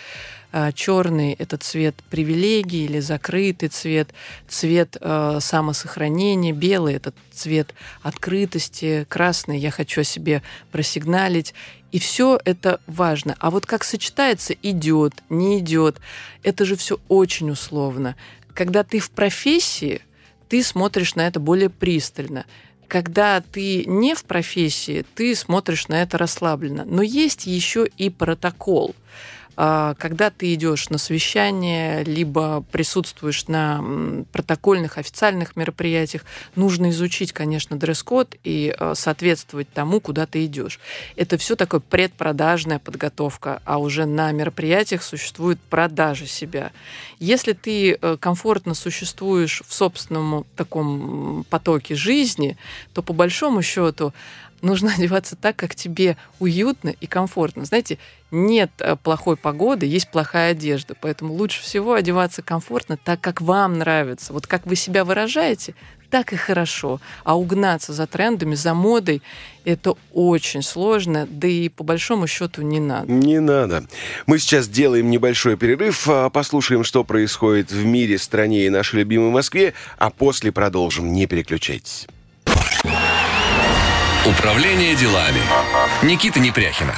а 0.52 0.72
черный— 0.72 1.34
это 1.40 1.58
цвет 1.58 1.96
привилегии 2.10 2.84
или 2.84 3.00
закрытый 3.00 3.70
цвет, 3.70 4.10
цвет 4.48 4.98
э, 5.00 5.40
самосохранения, 5.42 6.54
белый— 6.54 6.94
это 6.96 7.14
цвет 7.32 7.74
открытости, 8.02 9.06
красный— 9.10 9.58
я 9.60 9.72
хочу 9.72 10.02
о 10.02 10.04
себе 10.04 10.44
просигналить. 10.72 11.54
И 11.92 12.00
все 12.00 12.40
это 12.44 12.80
важно. 12.88 13.36
А 13.40 13.52
вот 13.52 13.66
как 13.66 13.84
сочетается, 13.84 14.54
идет, 14.54 15.14
не 15.30 15.60
идет, 15.60 16.00
это 16.42 16.66
же 16.66 16.76
все 16.76 17.00
очень 17.08 17.52
условно. 17.52 18.16
Когда 18.54 18.84
ты 18.84 19.00
в 19.00 19.10
профессии, 19.12 20.02
ты 20.50 20.64
смотришь 20.64 21.16
на 21.16 21.28
это 21.28 21.40
более 21.40 21.70
пристально 21.70 22.46
когда 22.88 23.42
ты 23.42 23.86
не 23.86 24.16
в 24.16 24.24
профессии, 24.24 25.06
ты 25.16 25.36
смотришь 25.36 25.88
на 25.88 26.02
это 26.02 26.18
расслабленно. 26.18 26.86
Но 26.86 27.02
есть 27.02 27.46
еще 27.46 27.88
и 27.98 28.10
протокол. 28.10 28.96
А, 29.56 29.94
когда 29.96 30.30
ты 30.30 30.54
идешь 30.54 30.90
на 30.90 30.98
совещание, 30.98 32.04
либо 32.04 32.64
присутствуешь 32.72 33.48
на 33.48 33.84
протокольных 34.32 34.98
официальных 34.98 35.56
мероприятиях, 35.56 36.24
нужно 36.56 36.90
изучить, 36.90 37.34
конечно, 37.34 37.78
дресс-код 37.78 38.36
и 38.44 38.74
а, 38.78 38.96
соответствовать 38.96 39.70
тому, 39.72 40.00
куда 40.00 40.26
ты 40.26 40.46
идешь. 40.46 40.80
Это 41.16 41.38
все 41.38 41.56
такое 41.56 41.80
предпродажная 41.82 42.80
подготовка, 42.80 43.62
а 43.66 43.78
уже 43.78 44.06
на 44.06 44.32
мероприятиях 44.32 45.04
существует 45.04 45.60
продажа 45.70 46.26
себя. 46.26 46.72
Если 47.20 47.54
ты 47.54 47.94
э, 47.94 48.18
комфортно 48.20 48.74
существуешь 48.74 49.62
в 49.68 49.74
собственном 49.74 50.46
таком 50.56 51.46
потоке 51.50 51.96
жизни, 51.96 52.58
то 52.94 53.02
по 53.02 53.14
большому 53.14 53.62
счету 53.62 54.14
нужно 54.64 54.94
одеваться 54.98 55.36
так, 55.36 55.56
как 55.56 55.76
тебе 55.76 56.18
уютно 56.40 56.90
и 56.90 57.06
комфортно. 57.06 57.66
Знаете, 57.66 58.00
нет 58.32 58.72
э, 58.80 58.96
плохой 58.96 59.38
погоды, 59.38 59.86
есть 59.86 60.10
плохая 60.10 60.52
одежда. 60.52 60.96
Поэтому 61.00 61.34
лучше 61.34 61.62
всего 61.62 61.94
одеваться 61.94 62.42
комфортно 62.42 62.98
так, 62.98 63.22
как 63.22 63.42
вам 63.42 63.78
нравится. 63.78 64.34
Вот 64.34 64.48
как 64.48 64.66
вы 64.66 64.76
себя 64.76 65.06
выражаете, 65.06 65.76
так 66.10 66.32
и 66.32 66.36
хорошо. 66.36 67.02
А 67.24 67.38
угнаться 67.38 67.92
за 67.92 68.08
трендами, 68.08 68.56
за 68.56 68.74
модой, 68.74 69.22
это 69.66 69.96
очень 70.14 70.62
сложно, 70.62 71.28
да 71.30 71.48
и 71.48 71.70
по 71.70 71.84
большому 71.84 72.28
счету 72.28 72.62
не 72.62 72.80
надо. 72.80 73.12
Не 73.12 73.40
надо. 73.40 73.86
Мы 74.28 74.38
сейчас 74.38 74.68
делаем 74.68 75.10
небольшой 75.10 75.58
перерыв, 75.58 76.08
а, 76.08 76.30
послушаем, 76.30 76.84
что 76.84 77.04
происходит 77.04 77.72
в 77.72 77.84
мире, 77.84 78.20
стране 78.20 78.66
и 78.68 78.70
нашей 78.70 79.00
любимой 79.00 79.32
Москве, 79.32 79.74
а 79.98 80.12
после 80.12 80.52
продолжим. 80.52 81.14
Не 81.14 81.26
переключайтесь. 81.26 82.08
Управление 84.26 84.96
делами. 84.96 85.42
Никита 86.02 86.40
Непряхина. 86.40 86.96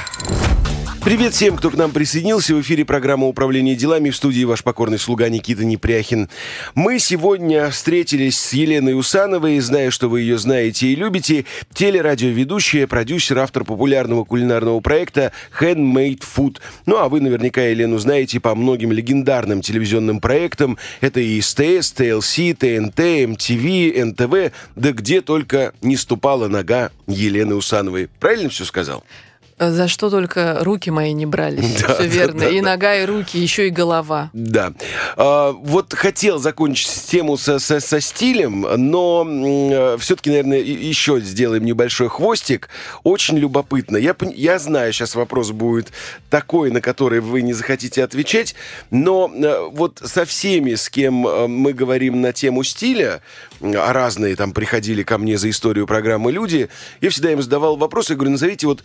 Привет 1.06 1.34
всем, 1.34 1.56
кто 1.56 1.70
к 1.70 1.76
нам 1.76 1.92
присоединился. 1.92 2.52
В 2.52 2.60
эфире 2.62 2.84
программа 2.84 3.28
«Управление 3.28 3.76
делами» 3.76 4.10
в 4.10 4.16
студии 4.16 4.42
ваш 4.42 4.64
покорный 4.64 4.98
слуга 4.98 5.28
Никита 5.28 5.64
Непряхин. 5.64 6.28
Мы 6.74 6.98
сегодня 6.98 7.70
встретились 7.70 8.36
с 8.36 8.52
Еленой 8.52 8.98
Усановой. 8.98 9.60
Знаю, 9.60 9.92
что 9.92 10.08
вы 10.08 10.22
ее 10.22 10.36
знаете 10.36 10.88
и 10.88 10.96
любите. 10.96 11.44
Телерадиоведущая, 11.72 12.88
продюсер, 12.88 13.38
автор 13.38 13.62
популярного 13.62 14.24
кулинарного 14.24 14.80
проекта 14.80 15.30
«Handmade 15.60 16.24
Food». 16.24 16.56
Ну, 16.86 16.96
а 16.96 17.08
вы 17.08 17.20
наверняка 17.20 17.62
Елену 17.62 17.98
знаете 17.98 18.40
по 18.40 18.56
многим 18.56 18.90
легендарным 18.90 19.60
телевизионным 19.60 20.18
проектам. 20.18 20.76
Это 21.00 21.20
и 21.20 21.40
СТС, 21.40 21.92
ТЛС, 21.92 22.34
ТНТ, 22.58 23.28
МТВ, 23.28 23.94
НТВ. 24.06 24.52
Да 24.74 24.90
где 24.90 25.20
только 25.20 25.72
не 25.82 25.96
ступала 25.96 26.48
нога 26.48 26.90
Елены 27.06 27.54
Усановой. 27.54 28.08
Правильно 28.18 28.48
все 28.48 28.64
сказал? 28.64 29.04
За 29.58 29.88
что 29.88 30.10
только 30.10 30.58
руки 30.60 30.90
мои 30.90 31.14
не 31.14 31.24
брались. 31.24 31.80
Да, 31.80 31.94
Все 31.94 32.06
верно. 32.06 32.40
Да, 32.40 32.46
да, 32.46 32.50
и 32.50 32.60
нога, 32.60 32.94
и 32.94 33.06
руки, 33.06 33.38
еще 33.38 33.68
и 33.68 33.70
голова. 33.70 34.30
Да. 34.34 34.74
А, 35.16 35.52
вот 35.52 35.94
хотел 35.94 36.38
закончить 36.38 36.90
тему 37.06 37.38
со, 37.38 37.58
со, 37.58 37.80
со 37.80 38.00
стилем, 38.00 38.66
но 38.76 39.26
э, 39.26 39.96
все-таки, 39.98 40.28
наверное, 40.28 40.58
еще 40.58 41.20
сделаем 41.20 41.64
небольшой 41.64 42.08
хвостик. 42.08 42.68
Очень 43.02 43.38
любопытно. 43.38 43.96
Я, 43.96 44.14
я 44.34 44.58
знаю, 44.58 44.92
сейчас 44.92 45.14
вопрос 45.14 45.52
будет 45.52 45.90
такой, 46.28 46.70
на 46.70 46.82
который 46.82 47.20
вы 47.20 47.40
не 47.40 47.54
захотите 47.54 48.04
отвечать, 48.04 48.54
но 48.90 49.30
э, 49.34 49.68
вот 49.72 50.02
со 50.04 50.26
всеми, 50.26 50.74
с 50.74 50.90
кем 50.90 51.26
э, 51.26 51.46
мы 51.46 51.72
говорим 51.72 52.20
на 52.20 52.34
тему 52.34 52.62
стиля, 52.62 53.22
а 53.62 53.92
разные 53.94 54.36
там 54.36 54.52
приходили 54.52 55.02
ко 55.02 55.16
мне 55.16 55.38
за 55.38 55.48
историю 55.48 55.86
программы 55.86 56.30
люди, 56.30 56.68
я 57.00 57.08
всегда 57.08 57.32
им 57.32 57.40
задавал 57.40 57.76
вопрос, 57.76 58.10
я 58.10 58.16
говорю, 58.16 58.32
назовите 58.32 58.66
вот 58.66 58.84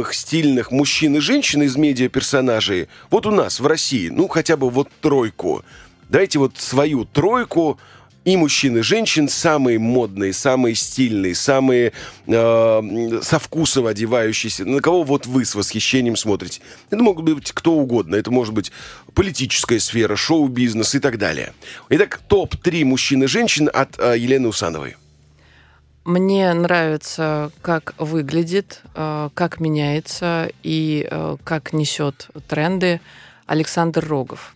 самых 0.00 0.14
стильных 0.14 0.70
мужчин 0.70 1.16
и 1.16 1.20
женщин 1.20 1.62
из 1.62 1.76
медиа-персонажей 1.76 2.88
вот 3.10 3.26
у 3.26 3.30
нас 3.30 3.60
в 3.60 3.66
России, 3.66 4.08
ну 4.08 4.28
хотя 4.28 4.56
бы 4.56 4.70
вот 4.70 4.88
тройку. 5.02 5.62
Давайте 6.08 6.38
вот 6.38 6.56
свою 6.56 7.04
тройку 7.04 7.78
и 8.24 8.36
мужчин, 8.36 8.78
и 8.78 8.80
женщин 8.80 9.28
самые 9.28 9.78
модные, 9.78 10.32
самые 10.32 10.74
стильные, 10.74 11.34
самые 11.34 11.92
э, 12.26 13.20
со 13.22 13.38
вкусом 13.38 13.86
одевающиеся. 13.86 14.64
На 14.64 14.80
кого 14.80 15.02
вот 15.02 15.26
вы 15.26 15.44
с 15.44 15.54
восхищением 15.54 16.16
смотрите? 16.16 16.62
Это 16.90 17.02
могут 17.02 17.24
быть 17.24 17.52
кто 17.52 17.72
угодно. 17.72 18.16
Это 18.16 18.30
может 18.30 18.54
быть 18.54 18.72
политическая 19.14 19.80
сфера, 19.80 20.16
шоу-бизнес 20.16 20.94
и 20.94 20.98
так 20.98 21.18
далее. 21.18 21.52
Итак, 21.90 22.20
топ-3 22.28 22.84
мужчин 22.84 23.22
и 23.22 23.26
женщин 23.26 23.68
от 23.72 23.98
э, 23.98 24.16
Елены 24.16 24.48
Усановой. 24.48 24.96
Мне 26.04 26.52
нравится, 26.54 27.52
как 27.60 27.94
выглядит, 27.98 28.80
э, 28.94 29.28
как 29.34 29.60
меняется 29.60 30.50
и 30.62 31.06
э, 31.08 31.36
как 31.44 31.74
несет 31.74 32.28
тренды 32.48 33.00
Александр 33.46 34.06
Рогов. 34.06 34.54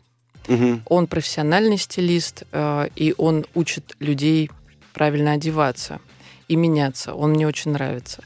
Угу. 0.49 0.81
Он 0.87 1.07
профессиональный 1.07 1.77
стилист, 1.77 2.45
э, 2.51 2.89
и 2.97 3.15
он 3.19 3.45
учит 3.55 3.95
людей 4.01 4.51
правильно 4.95 5.33
одеваться 5.33 6.01
и 6.49 6.57
меняться. 6.57 7.15
Он 7.15 7.33
мне 7.33 7.47
очень 7.47 7.73
нравится. 7.73 8.25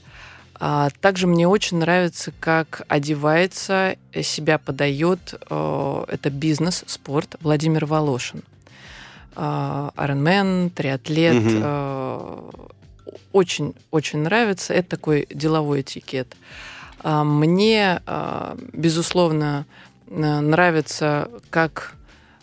А 0.60 0.90
также 1.00 1.26
мне 1.26 1.48
очень 1.48 1.78
нравится, 1.78 2.32
как 2.38 2.82
одевается, 2.88 3.96
себя 4.22 4.58
подает. 4.58 5.34
Это 5.48 6.30
бизнес, 6.30 6.82
спорт 6.86 7.36
Владимир 7.40 7.86
Волошин. 7.86 8.42
Э, 9.36 9.90
триатлет. 10.74 11.46
Угу. 11.46 12.77
Очень-очень 13.32 14.20
нравится. 14.20 14.74
Это 14.74 14.90
такой 14.90 15.26
деловой 15.30 15.82
этикет. 15.82 16.36
А 17.00 17.24
мне, 17.24 18.02
безусловно, 18.72 19.66
нравится, 20.08 21.30
как 21.50 21.94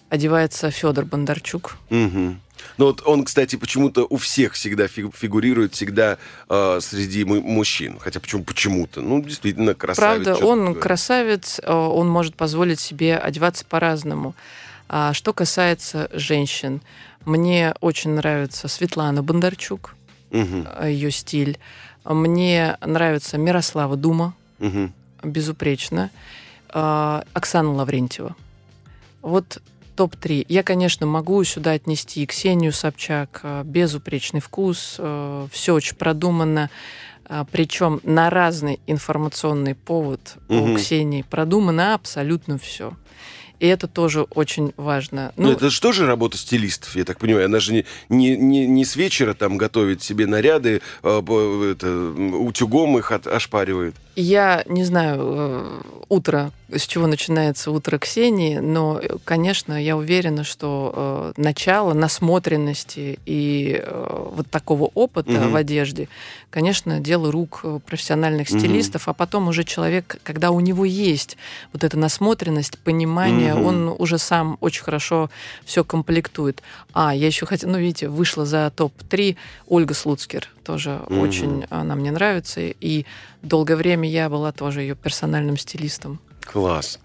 одевается 0.09 0.71
Федор 0.71 1.05
Бондарчук. 1.05 1.77
Угу. 1.89 2.35
Ну 2.77 2.85
вот 2.85 3.01
он, 3.05 3.25
кстати, 3.25 3.55
почему-то 3.55 4.05
у 4.09 4.17
всех 4.17 4.53
всегда 4.53 4.87
фигурирует 4.87 5.73
всегда 5.73 6.17
э, 6.49 6.79
среди 6.81 7.23
мужчин. 7.25 7.99
Хотя 7.99 8.19
почему 8.19 8.43
почему-то? 8.43 9.01
Ну, 9.01 9.21
действительно, 9.21 9.73
красавец. 9.73 10.25
Правда, 10.25 10.45
он 10.45 10.67
такое. 10.67 10.81
красавец, 10.81 11.59
он 11.65 12.09
может 12.09 12.35
позволить 12.35 12.79
себе 12.79 13.17
одеваться 13.17 13.65
по-разному. 13.65 14.35
А 14.87 15.13
что 15.13 15.33
касается 15.33 16.09
женщин, 16.13 16.81
мне 17.25 17.73
очень 17.81 18.11
нравится 18.11 18.67
Светлана 18.67 19.23
Бондарчук, 19.23 19.95
угу. 20.41 20.85
ее 20.85 21.11
стиль. 21.11 21.57
Мне 22.03 22.77
нравится 22.81 23.37
Мирослава 23.37 23.95
Дума, 23.95 24.33
угу. 24.59 24.91
безупречно. 25.23 26.11
Э, 26.73 27.21
Оксана 27.33 27.71
Лаврентьева. 27.73 28.35
Вот 29.21 29.61
топ-3. 29.95 30.45
Я, 30.49 30.63
конечно, 30.63 31.05
могу 31.05 31.43
сюда 31.43 31.71
отнести 31.71 32.25
Ксению 32.25 32.73
Собчак, 32.73 33.39
э, 33.43 33.63
безупречный 33.63 34.41
вкус, 34.41 34.97
э, 34.99 35.47
все 35.51 35.73
очень 35.73 35.95
продуманно, 35.95 36.69
э, 37.27 37.45
причем 37.51 38.01
на 38.03 38.29
разный 38.29 38.79
информационный 38.87 39.73
повод 39.73 40.35
угу. 40.49 40.73
у 40.73 40.75
Ксении 40.75 41.23
продумано 41.23 41.93
абсолютно 41.95 42.57
все. 42.57 42.93
И 43.59 43.67
это 43.67 43.87
тоже 43.87 44.23
очень 44.23 44.73
важно. 44.77 45.33
Ну, 45.37 45.51
это 45.51 45.69
же 45.69 45.81
тоже 45.81 46.05
работа 46.05 46.37
стилистов, 46.37 46.95
я 46.95 47.03
так 47.03 47.19
понимаю. 47.19 47.45
Она 47.45 47.59
же 47.59 47.73
не, 47.73 47.85
не, 48.09 48.35
не, 48.35 48.67
не 48.67 48.85
с 48.85 48.95
вечера 48.95 49.33
там 49.33 49.57
готовит 49.57 50.03
себе 50.03 50.27
наряды, 50.27 50.81
а, 51.03 51.21
это, 51.71 52.11
утюгом 52.37 52.97
их 52.97 53.11
от, 53.11 53.27
ошпаривает. 53.27 53.95
Я 54.15 54.63
не 54.67 54.83
знаю, 54.83 55.83
утро 56.07 56.51
с 56.77 56.87
чего 56.87 57.07
начинается 57.07 57.71
утро 57.71 57.97
Ксении, 57.97 58.57
но, 58.57 59.01
конечно, 59.23 59.81
я 59.81 59.97
уверена, 59.97 60.43
что 60.43 61.33
э, 61.37 61.41
начало 61.41 61.93
насмотренности 61.93 63.19
и 63.25 63.81
э, 63.81 64.29
вот 64.35 64.49
такого 64.49 64.91
опыта 64.93 65.31
угу. 65.31 65.49
в 65.49 65.55
одежде, 65.55 66.07
конечно, 66.49 66.99
дело 66.99 67.31
рук 67.31 67.63
профессиональных 67.85 68.49
стилистов, 68.49 69.03
угу. 69.03 69.11
а 69.11 69.13
потом 69.13 69.47
уже 69.47 69.63
человек, 69.63 70.17
когда 70.23 70.51
у 70.51 70.59
него 70.59 70.85
есть 70.85 71.37
вот 71.73 71.83
эта 71.83 71.97
насмотренность, 71.97 72.77
понимание, 72.79 73.55
угу. 73.55 73.67
он 73.67 73.95
уже 73.97 74.17
сам 74.17 74.57
очень 74.61 74.83
хорошо 74.83 75.29
все 75.65 75.83
комплектует. 75.83 76.61
А, 76.93 77.13
я 77.13 77.27
еще 77.27 77.45
хотела, 77.45 77.71
ну, 77.71 77.77
видите, 77.77 78.09
вышла 78.09 78.45
за 78.45 78.71
топ-3 78.75 79.35
Ольга 79.67 79.93
Слуцкер, 79.93 80.49
тоже 80.63 81.01
угу. 81.07 81.19
очень 81.19 81.65
она 81.69 81.95
мне 81.95 82.11
нравится, 82.11 82.61
и 82.61 83.05
долгое 83.41 83.75
время 83.75 84.09
я 84.09 84.29
была 84.29 84.51
тоже 84.51 84.81
ее 84.81 84.95
персональным 84.95 85.57
стилистом. 85.57 86.19
Класс. 86.45 86.99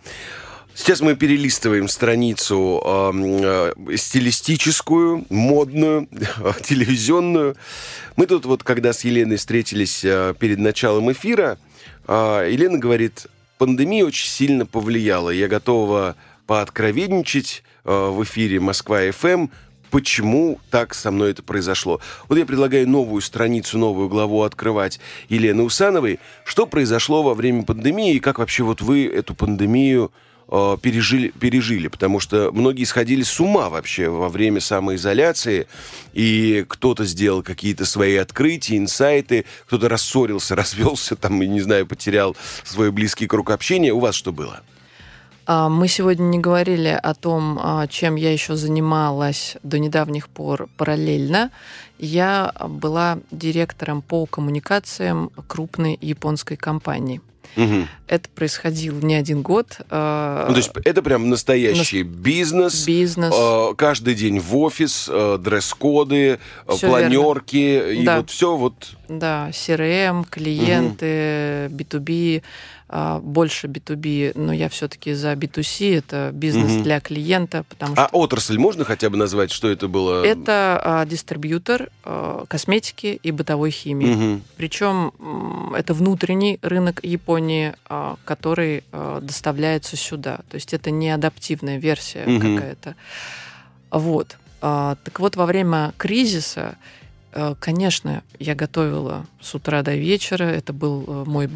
Сейчас 0.74 1.00
мы 1.00 1.14
перелистываем 1.16 1.88
страницу 1.88 2.80
э, 2.82 3.72
э, 3.90 3.96
стилистическую, 3.96 5.26
модную, 5.28 6.08
телевизионную. 6.62 7.56
Мы 8.16 8.26
тут 8.26 8.46
вот, 8.46 8.62
когда 8.62 8.92
с 8.92 9.04
Еленой 9.04 9.36
встретились 9.36 10.04
э, 10.04 10.34
перед 10.38 10.58
началом 10.58 11.10
эфира, 11.12 11.58
э, 12.06 12.48
Елена 12.50 12.78
говорит, 12.78 13.26
пандемия 13.58 14.06
очень 14.06 14.28
сильно 14.28 14.64
повлияла. 14.64 15.30
Я 15.30 15.48
готова 15.48 16.16
пооткровенничать 16.46 17.62
э, 17.84 18.08
в 18.08 18.22
эфире 18.24 18.60
Москва-ФМ 18.60 19.48
почему 19.90 20.60
так 20.70 20.94
со 20.94 21.10
мной 21.10 21.32
это 21.32 21.42
произошло. 21.42 22.00
Вот 22.28 22.38
я 22.38 22.46
предлагаю 22.46 22.88
новую 22.88 23.20
страницу, 23.20 23.78
новую 23.78 24.08
главу 24.08 24.42
открывать 24.42 25.00
Елены 25.28 25.62
Усановой. 25.62 26.20
Что 26.44 26.66
произошло 26.66 27.22
во 27.22 27.34
время 27.34 27.64
пандемии 27.64 28.14
и 28.14 28.20
как 28.20 28.38
вообще 28.38 28.62
вот 28.62 28.80
вы 28.80 29.06
эту 29.06 29.34
пандемию 29.34 30.12
э, 30.48 30.76
пережили, 30.80 31.28
пережили? 31.28 31.88
Потому 31.88 32.20
что 32.20 32.50
многие 32.52 32.84
сходили 32.84 33.22
с 33.22 33.40
ума 33.40 33.68
вообще 33.68 34.08
во 34.08 34.28
время 34.28 34.60
самоизоляции, 34.60 35.66
и 36.12 36.64
кто-то 36.68 37.04
сделал 37.04 37.42
какие-то 37.42 37.84
свои 37.84 38.16
открытия, 38.16 38.76
инсайты, 38.76 39.44
кто-то 39.66 39.88
рассорился, 39.88 40.56
развелся, 40.56 41.16
там, 41.16 41.40
не 41.40 41.60
знаю, 41.60 41.86
потерял 41.86 42.36
свой 42.64 42.90
близкий 42.90 43.26
круг 43.26 43.50
общения. 43.50 43.92
У 43.92 44.00
вас 44.00 44.14
что 44.14 44.32
было? 44.32 44.62
А, 45.52 45.68
мы 45.68 45.88
сегодня 45.88 46.22
не 46.22 46.38
говорили 46.38 46.96
о 47.02 47.12
том, 47.12 47.58
а, 47.60 47.88
чем 47.88 48.14
я 48.14 48.32
еще 48.32 48.54
занималась 48.54 49.56
до 49.64 49.80
недавних 49.80 50.28
пор 50.28 50.68
параллельно. 50.76 51.50
Я 51.98 52.52
была 52.68 53.18
директором 53.32 54.00
по 54.00 54.26
коммуникациям 54.26 55.32
крупной 55.48 55.98
японской 56.00 56.54
компании. 56.54 57.20
Угу. 57.56 57.88
Это 58.06 58.28
происходило 58.28 59.00
не 59.00 59.16
один 59.16 59.42
год. 59.42 59.80
А, 59.90 60.46
ну, 60.46 60.52
то 60.52 60.58
есть 60.58 60.70
это 60.84 61.02
прям 61.02 61.28
настоящий 61.28 62.04
Нас... 62.04 62.16
бизнес. 62.16 62.86
Бизнес. 62.86 63.34
Каждый 63.76 64.14
день 64.14 64.38
в 64.38 64.56
офис, 64.56 65.10
дресс-коды, 65.40 66.38
все 66.68 66.86
планерки 66.86 67.56
верно. 67.56 67.90
и 67.90 68.04
да. 68.04 68.16
вот 68.18 68.30
все 68.30 68.56
вот. 68.56 68.90
Да, 69.08 69.48
CRM, 69.50 70.24
клиенты, 70.30 71.66
угу. 71.66 71.74
B2B 71.76 72.38
а, 72.38 72.42
больше 73.22 73.68
B2B, 73.68 74.32
но 74.34 74.52
я 74.52 74.68
все-таки 74.68 75.12
за 75.14 75.32
B2C, 75.34 75.98
это 75.98 76.30
бизнес 76.32 76.76
угу. 76.76 76.82
для 76.82 77.00
клиента. 77.00 77.64
Потому 77.68 77.94
а 77.96 78.08
что... 78.08 78.16
отрасль 78.16 78.58
можно 78.58 78.84
хотя 78.84 79.10
бы 79.10 79.16
назвать, 79.16 79.52
что 79.52 79.68
это 79.68 79.86
было? 79.86 80.24
Это 80.24 80.80
а, 80.82 81.06
дистрибьютор 81.06 81.90
а, 82.04 82.44
косметики 82.48 83.20
и 83.22 83.30
бытовой 83.30 83.70
химии. 83.70 84.34
Угу. 84.34 84.40
Причем 84.56 85.12
это 85.74 85.94
внутренний 85.94 86.58
рынок 86.62 87.00
Японии, 87.04 87.74
а, 87.88 88.16
который 88.24 88.84
а, 88.92 89.20
доставляется 89.20 89.96
сюда. 89.96 90.40
То 90.48 90.56
есть 90.56 90.74
это 90.74 90.90
не 90.90 91.10
адаптивная 91.10 91.78
версия 91.78 92.24
угу. 92.26 92.40
какая-то. 92.40 92.96
Вот. 93.90 94.36
Так 94.60 95.20
вот, 95.20 95.36
во 95.36 95.46
время 95.46 95.94
кризиса, 95.96 96.76
конечно, 97.60 98.22
я 98.38 98.54
готовила 98.54 99.26
с 99.40 99.54
утра 99.54 99.80
до 99.82 99.94
вечера. 99.94 100.44
Это 100.44 100.74
был 100.74 101.02
э, 101.06 101.24
мой 101.26 101.48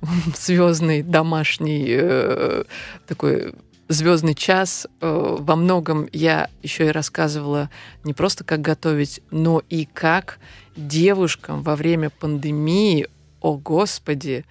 звездный 0.36 1.02
домашний 1.02 1.86
э, 1.88 2.64
такой 3.06 3.54
звездный 3.88 4.34
час. 4.34 4.86
Э, 5.00 5.36
во 5.38 5.56
многом 5.56 6.08
я 6.12 6.48
еще 6.62 6.86
и 6.86 6.92
рассказывала 6.92 7.70
не 8.04 8.14
просто 8.14 8.44
как 8.44 8.60
готовить, 8.60 9.20
но 9.30 9.62
и 9.68 9.86
как 9.86 10.38
девушкам 10.76 11.62
во 11.62 11.74
время 11.76 12.10
пандемии, 12.10 13.08
о 13.40 13.56
господи, 13.56 14.44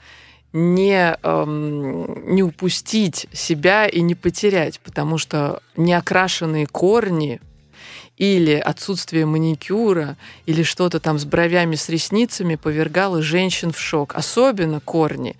не, 0.53 1.17
эм, 1.21 2.33
не 2.33 2.41
упустить 2.41 3.27
себя 3.31 3.85
и 3.85 4.01
не 4.01 4.15
потерять, 4.15 4.79
потому 4.79 5.17
что 5.17 5.61
неокрашенные 5.75 6.65
корни 6.67 7.41
или 8.17 8.53
отсутствие 8.53 9.25
маникюра, 9.25 10.17
или 10.45 10.63
что-то 10.63 10.99
там 10.99 11.19
с 11.19 11.25
бровями, 11.25 11.75
с 11.75 11.89
ресницами 11.89 12.55
повергало 12.55 13.21
женщин 13.21 13.71
в 13.71 13.79
шок, 13.79 14.15
особенно 14.15 14.79
корни. 14.79 15.35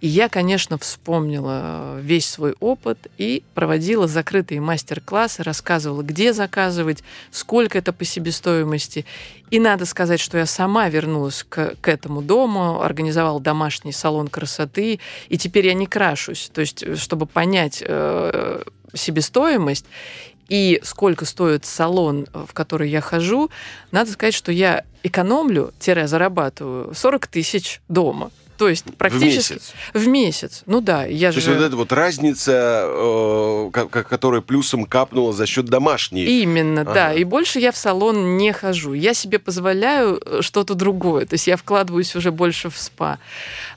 И 0.00 0.08
я, 0.08 0.30
конечно, 0.30 0.78
вспомнила 0.78 1.98
весь 2.00 2.26
свой 2.26 2.54
опыт 2.60 3.08
и 3.18 3.42
проводила 3.54 4.08
закрытые 4.08 4.60
мастер-классы, 4.60 5.42
рассказывала, 5.42 6.02
где 6.02 6.32
заказывать, 6.32 7.04
сколько 7.30 7.76
это 7.76 7.92
по 7.92 8.06
себестоимости. 8.06 9.04
И 9.50 9.60
надо 9.60 9.84
сказать, 9.84 10.18
что 10.18 10.38
я 10.38 10.46
сама 10.46 10.88
вернулась 10.88 11.44
к, 11.46 11.74
к 11.82 11.88
этому 11.88 12.22
дому, 12.22 12.80
организовала 12.80 13.40
домашний 13.40 13.92
салон 13.92 14.28
красоты, 14.28 15.00
и 15.28 15.36
теперь 15.36 15.66
я 15.66 15.74
не 15.74 15.86
крашусь. 15.86 16.50
То 16.52 16.62
есть, 16.62 16.96
чтобы 16.96 17.26
понять 17.26 17.82
э, 17.86 18.62
себестоимость, 18.94 19.84
и 20.50 20.80
сколько 20.82 21.24
стоит 21.24 21.64
салон, 21.64 22.26
в 22.34 22.52
который 22.52 22.90
я 22.90 23.00
хожу, 23.00 23.50
надо 23.92 24.10
сказать, 24.10 24.34
что 24.34 24.52
я 24.52 24.84
экономлю-зарабатываю 25.04 26.92
40 26.94 27.26
тысяч 27.28 27.80
дома. 27.88 28.30
То 28.58 28.68
есть 28.68 28.84
практически... 28.98 29.54
В 29.54 29.56
месяц? 29.56 29.72
В 29.94 30.06
месяц. 30.06 30.62
Ну 30.66 30.82
да, 30.82 31.06
я 31.06 31.28
То 31.32 31.40
же... 31.40 31.48
есть 31.48 31.60
вот 31.60 31.66
эта 31.66 31.76
вот 31.76 31.92
разница, 31.92 32.82
э, 32.84 33.70
которая 33.70 34.42
плюсом 34.42 34.84
капнула 34.84 35.32
за 35.32 35.46
счет 35.46 35.64
домашней. 35.64 36.26
Именно, 36.42 36.82
ага. 36.82 36.92
да. 36.92 37.14
И 37.14 37.24
больше 37.24 37.58
я 37.58 37.72
в 37.72 37.78
салон 37.78 38.36
не 38.36 38.52
хожу. 38.52 38.92
Я 38.92 39.14
себе 39.14 39.38
позволяю 39.38 40.20
э, 40.22 40.42
что-то 40.42 40.74
другое. 40.74 41.24
То 41.24 41.34
есть 41.34 41.46
я 41.46 41.56
вкладываюсь 41.56 42.14
уже 42.14 42.32
больше 42.32 42.68
в 42.68 42.76
спа. 42.76 43.18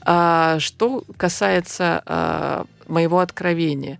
А, 0.02 0.58
что 0.58 1.04
касается 1.16 2.02
а, 2.04 2.66
моего 2.86 3.20
откровения. 3.20 3.98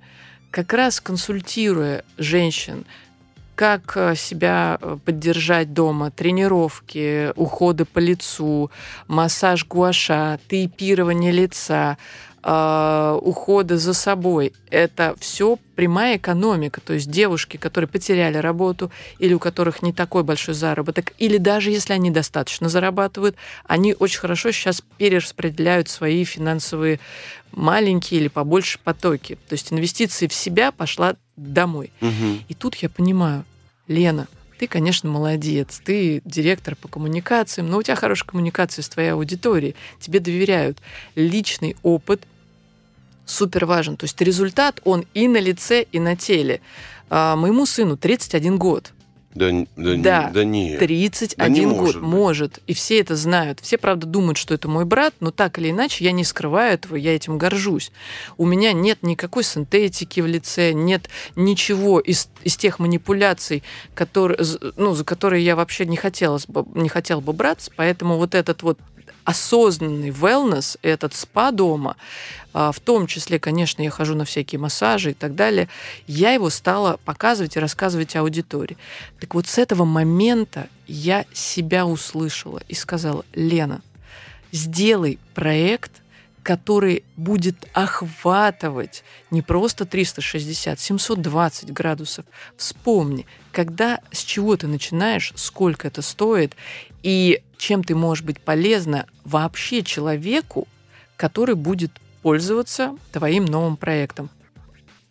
Как 0.54 0.72
раз 0.72 1.00
консультируя 1.00 2.04
женщин, 2.16 2.84
как 3.56 3.96
э, 3.96 4.14
себя 4.14 4.78
э, 4.80 4.98
поддержать 5.04 5.72
дома, 5.72 6.12
тренировки, 6.12 7.32
уходы 7.34 7.84
по 7.84 7.98
лицу, 7.98 8.70
массаж 9.08 9.66
гуаша, 9.66 10.38
тейпирование 10.46 11.32
лица, 11.32 11.98
э, 12.44 13.18
ухода 13.22 13.78
за 13.78 13.94
собой. 13.94 14.52
Это 14.70 15.16
все 15.18 15.58
прямая 15.74 16.18
экономика. 16.18 16.80
То 16.80 16.92
есть 16.92 17.10
девушки, 17.10 17.56
которые 17.56 17.88
потеряли 17.88 18.36
работу 18.36 18.92
или 19.18 19.32
у 19.32 19.38
которых 19.38 19.82
не 19.82 19.92
такой 19.92 20.22
большой 20.22 20.54
заработок, 20.54 21.14
или 21.18 21.38
даже 21.38 21.70
если 21.70 21.94
они 21.94 22.10
достаточно 22.10 22.68
зарабатывают, 22.68 23.36
они 23.64 23.96
очень 23.98 24.20
хорошо 24.20 24.52
сейчас 24.52 24.82
перераспределяют 24.98 25.88
свои 25.88 26.24
финансовые 26.24 27.00
маленькие 27.50 28.20
или 28.20 28.28
побольше 28.28 28.78
потоки. 28.82 29.38
То 29.48 29.54
есть 29.54 29.72
инвестиции 29.72 30.26
в 30.26 30.34
себя 30.34 30.70
пошла 30.70 31.16
домой. 31.36 31.92
Угу. 32.00 32.44
И 32.48 32.54
тут 32.54 32.76
я 32.76 32.90
понимаю, 32.90 33.44
Лена, 33.88 34.28
ты, 34.58 34.68
конечно, 34.68 35.10
молодец, 35.10 35.80
ты 35.84 36.22
директор 36.24 36.76
по 36.76 36.88
коммуникациям, 36.88 37.68
но 37.68 37.78
у 37.78 37.82
тебя 37.82 37.96
хорошая 37.96 38.28
коммуникация 38.28 38.82
с 38.82 38.88
твоей 38.88 39.10
аудиторией, 39.10 39.74
тебе 39.98 40.20
доверяют. 40.20 40.78
Личный 41.16 41.76
опыт 41.82 42.22
супер 43.26 43.66
важен. 43.66 43.96
То 43.96 44.04
есть 44.04 44.20
результат, 44.20 44.80
он 44.84 45.04
и 45.14 45.28
на 45.28 45.38
лице, 45.38 45.86
и 45.90 45.98
на 45.98 46.16
теле. 46.16 46.60
А, 47.10 47.36
моему 47.36 47.66
сыну 47.66 47.96
31 47.96 48.58
год. 48.58 48.92
Да, 49.34 49.50
да, 49.76 49.96
да, 49.96 50.30
да 50.32 50.44
нет. 50.44 50.78
31 50.78 51.36
да 51.36 51.48
не 51.48 51.66
год 51.66 51.76
может, 51.76 52.02
может. 52.02 52.58
И 52.68 52.74
все 52.74 53.00
это 53.00 53.16
знают. 53.16 53.58
Все, 53.60 53.78
правда, 53.78 54.06
думают, 54.06 54.38
что 54.38 54.54
это 54.54 54.68
мой 54.68 54.84
брат, 54.84 55.12
но 55.18 55.32
так 55.32 55.58
или 55.58 55.70
иначе 55.70 56.04
я 56.04 56.12
не 56.12 56.22
скрываю 56.22 56.74
этого, 56.74 56.94
я 56.94 57.16
этим 57.16 57.36
горжусь. 57.36 57.90
У 58.36 58.46
меня 58.46 58.72
нет 58.72 59.02
никакой 59.02 59.42
синтетики 59.42 60.20
в 60.20 60.26
лице, 60.26 60.72
нет 60.72 61.08
ничего 61.34 61.98
из, 61.98 62.28
из 62.44 62.56
тех 62.56 62.78
манипуляций, 62.78 63.64
которые, 63.94 64.38
ну, 64.76 64.94
за 64.94 65.04
которые 65.04 65.44
я 65.44 65.56
вообще 65.56 65.84
не, 65.84 65.96
хотелось 65.96 66.46
бы, 66.46 66.64
не 66.74 66.88
хотела 66.88 67.20
бы 67.20 67.32
браться. 67.32 67.72
Поэтому 67.74 68.18
вот 68.18 68.36
этот 68.36 68.62
вот 68.62 68.78
осознанный 69.24 70.10
wellness, 70.10 70.78
этот 70.82 71.14
спа 71.14 71.50
дома, 71.50 71.96
а, 72.52 72.72
в 72.72 72.80
том 72.80 73.06
числе, 73.06 73.38
конечно, 73.38 73.82
я 73.82 73.90
хожу 73.90 74.14
на 74.14 74.24
всякие 74.24 74.58
массажи 74.58 75.10
и 75.10 75.14
так 75.14 75.34
далее, 75.34 75.68
я 76.06 76.32
его 76.32 76.50
стала 76.50 76.98
показывать 77.04 77.56
и 77.56 77.60
рассказывать 77.60 78.16
аудитории. 78.16 78.76
Так 79.20 79.34
вот 79.34 79.46
с 79.46 79.58
этого 79.58 79.84
момента 79.84 80.68
я 80.86 81.24
себя 81.32 81.86
услышала 81.86 82.62
и 82.68 82.74
сказала, 82.74 83.24
Лена, 83.34 83.80
сделай 84.52 85.18
проект, 85.34 85.90
который 86.44 87.04
будет 87.16 87.56
охватывать 87.72 89.02
не 89.30 89.40
просто 89.40 89.86
360, 89.86 90.78
720 90.78 91.72
градусов. 91.72 92.26
Вспомни, 92.56 93.26
когда 93.50 94.00
с 94.12 94.22
чего 94.22 94.56
ты 94.56 94.66
начинаешь, 94.66 95.32
сколько 95.36 95.88
это 95.88 96.02
стоит, 96.02 96.54
и 97.02 97.42
чем 97.56 97.82
ты 97.82 97.96
можешь 97.96 98.22
быть 98.22 98.40
полезна 98.40 99.06
вообще 99.24 99.82
человеку, 99.82 100.68
который 101.16 101.54
будет 101.54 101.92
пользоваться 102.22 102.96
твоим 103.10 103.46
новым 103.46 103.78
проектом 103.78 104.28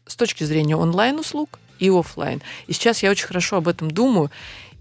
с 0.06 0.16
точки 0.16 0.44
зрения 0.44 0.76
онлайн-услуг 0.76 1.60
и 1.80 1.90
офлайн. 1.90 2.44
И 2.68 2.74
сейчас 2.74 3.02
я 3.02 3.10
очень 3.10 3.26
хорошо 3.26 3.58
об 3.58 3.68
этом 3.68 3.90
думаю. 3.90 4.30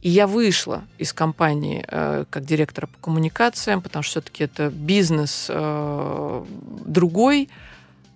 И 0.03 0.11
я 0.11 0.27
вышла 0.27 0.85
из 0.99 1.13
компании 1.13 1.85
э, 1.87 2.25
как 2.29 2.45
директора 2.45 2.89
по 2.89 2.99
коммуникациям, 2.99 3.81
потому 3.81 4.03
что 4.03 4.21
все-таки 4.21 4.45
это 4.45 4.69
бизнес 4.69 5.47
э, 5.49 6.45
другой, 6.85 7.49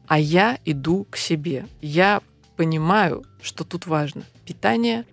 а 0.09 0.18
я 0.18 0.59
иду 0.64 1.07
к 1.09 1.16
себе. 1.16 1.66
Я 1.81 2.22
понимаю, 2.57 3.25
что 3.40 3.62
тут 3.62 3.87
важно 3.87 4.25
питание, 4.44 5.05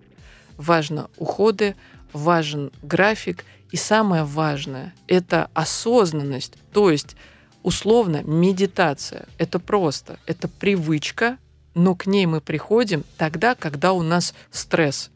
важно 0.57 1.11
уходы, 1.17 1.75
важен 2.11 2.71
график, 2.81 3.45
и 3.71 3.77
самое 3.77 4.23
важное– 4.23 4.93
это 5.07 5.49
осознанность, 5.53 6.57
то 6.71 6.89
есть 6.89 7.15
условно 7.61 8.21
медитация. 8.23 9.27
Это 9.37 9.59
просто, 9.59 10.17
это 10.25 10.47
привычка, 10.47 11.37
но 11.75 11.95
к 11.95 12.07
ней 12.07 12.25
мы 12.25 12.41
приходим 12.41 13.03
тогда, 13.17 13.53
когда 13.55 13.93
у 13.93 14.01
нас 14.01 14.33
стресс. 14.51 15.11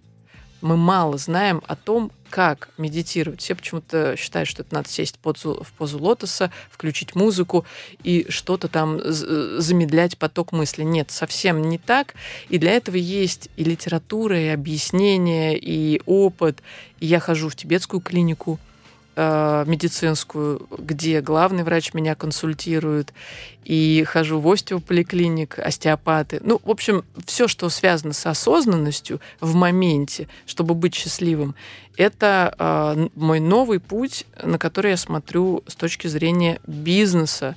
Мы 0.61 0.75
мало 0.75 1.17
знаем 1.17 1.61
о 1.67 1.75
том, 1.75 2.11
как 2.29 2.69
медитировать. 2.77 3.41
Все 3.41 3.55
почему-то 3.55 4.15
считают, 4.17 4.49
что 4.49 4.63
это 4.63 4.73
надо 4.73 4.89
сесть 4.89 5.17
в 5.17 5.19
позу 5.77 5.97
лотоса, 5.99 6.51
включить 6.69 7.15
музыку 7.15 7.65
и 8.03 8.25
что-то 8.29 8.67
там 8.67 8.99
замедлять 9.03 10.17
поток 10.17 10.51
мысли. 10.51 10.83
Нет, 10.83 11.11
совсем 11.11 11.61
не 11.69 11.77
так. 11.77 12.15
И 12.49 12.57
для 12.57 12.71
этого 12.71 12.97
есть 12.97 13.49
и 13.55 13.63
литература, 13.63 14.39
и 14.39 14.47
объяснения, 14.47 15.57
и 15.57 16.01
опыт. 16.05 16.61
И 16.99 17.05
я 17.05 17.19
хожу 17.19 17.49
в 17.49 17.55
тибетскую 17.55 18.01
клинику, 18.01 18.59
э, 19.17 19.63
медицинскую, 19.67 20.67
где 20.77 21.21
главный 21.21 21.63
врач 21.63 21.93
меня 21.93 22.15
консультирует, 22.15 23.13
и 23.65 24.05
хожу 24.07 24.39
в 24.39 24.49
остеополиклиник, 24.49 25.59
остеопаты. 25.59 26.39
Ну, 26.43 26.61
в 26.63 26.69
общем, 26.69 27.03
все, 27.25 27.49
что 27.49 27.67
связано 27.69 28.13
с 28.13 28.25
осознанностью 28.25 29.19
в 29.41 29.55
моменте, 29.55 30.29
чтобы 30.45 30.75
быть 30.75 30.95
счастливым, 30.95 31.55
это 31.97 32.53
э, 32.57 33.07
мой 33.15 33.39
новый 33.39 33.79
путь, 33.79 34.25
на 34.41 34.59
который 34.59 34.91
я 34.91 34.97
смотрю 34.97 35.63
с 35.67 35.75
точки 35.75 36.07
зрения 36.07 36.61
бизнеса, 36.67 37.55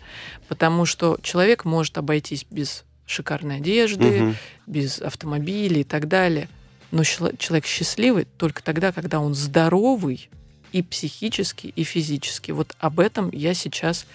потому 0.48 0.86
что 0.86 1.18
человек 1.22 1.64
может 1.64 1.98
обойтись 1.98 2.46
без 2.50 2.84
шикарной 3.04 3.58
одежды, 3.58 4.22
угу. 4.22 4.34
без 4.66 5.00
автомобилей 5.00 5.82
и 5.82 5.84
так 5.84 6.08
далее. 6.08 6.48
Но 6.90 7.04
человек 7.04 7.66
счастливый 7.66 8.26
только 8.38 8.62
тогда, 8.62 8.92
когда 8.92 9.20
он 9.20 9.34
здоровый, 9.34 10.30
и 10.72 10.82
психически, 10.82 11.72
и 11.74 11.84
физически. 11.84 12.52
Вот 12.52 12.74
об 12.78 13.00
этом 13.00 13.30
я 13.32 13.54
сейчас 13.54 14.06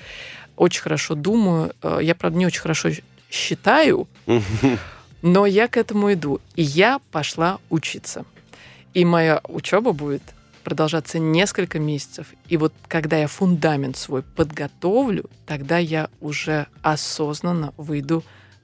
очень 0.56 0.82
хорошо 0.82 1.16
думаю. 1.16 1.74
Э, 1.82 2.00
я, 2.02 2.16
правда, 2.16 2.38
не 2.38 2.46
очень 2.46 2.62
хорошо 2.62 2.90
считаю, 3.30 4.08
но 5.22 5.46
я 5.46 5.68
к 5.68 5.78
этому 5.78 6.14
иду. 6.14 6.40
И 6.56 6.64
я 6.64 7.00
пошла 7.12 7.60
учиться. 7.70 8.26
И 8.94 9.04
моя 9.04 9.42
учеба 9.48 9.92
будет 9.92 10.24
продолжаться 10.64 11.20
несколько 11.20 11.80
месяцев. 11.80 12.28
И 12.48 12.58
вот 12.58 12.74
когда 12.88 13.18
я 13.18 13.28
фундамент 13.28 13.98
свой 13.98 14.24
подготовлю, 14.24 15.30
тогда 15.46 15.78
я 15.78 16.10
уже 16.22 16.68
осознанно 16.82 17.74
выйду 17.78 18.24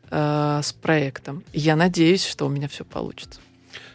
э, 0.10 0.62
с 0.64 0.74
проектом. 0.74 1.44
Я 1.54 1.76
надеюсь, 1.76 2.26
что 2.26 2.48
у 2.48 2.50
меня 2.50 2.68
все 2.68 2.84
получится. 2.84 3.40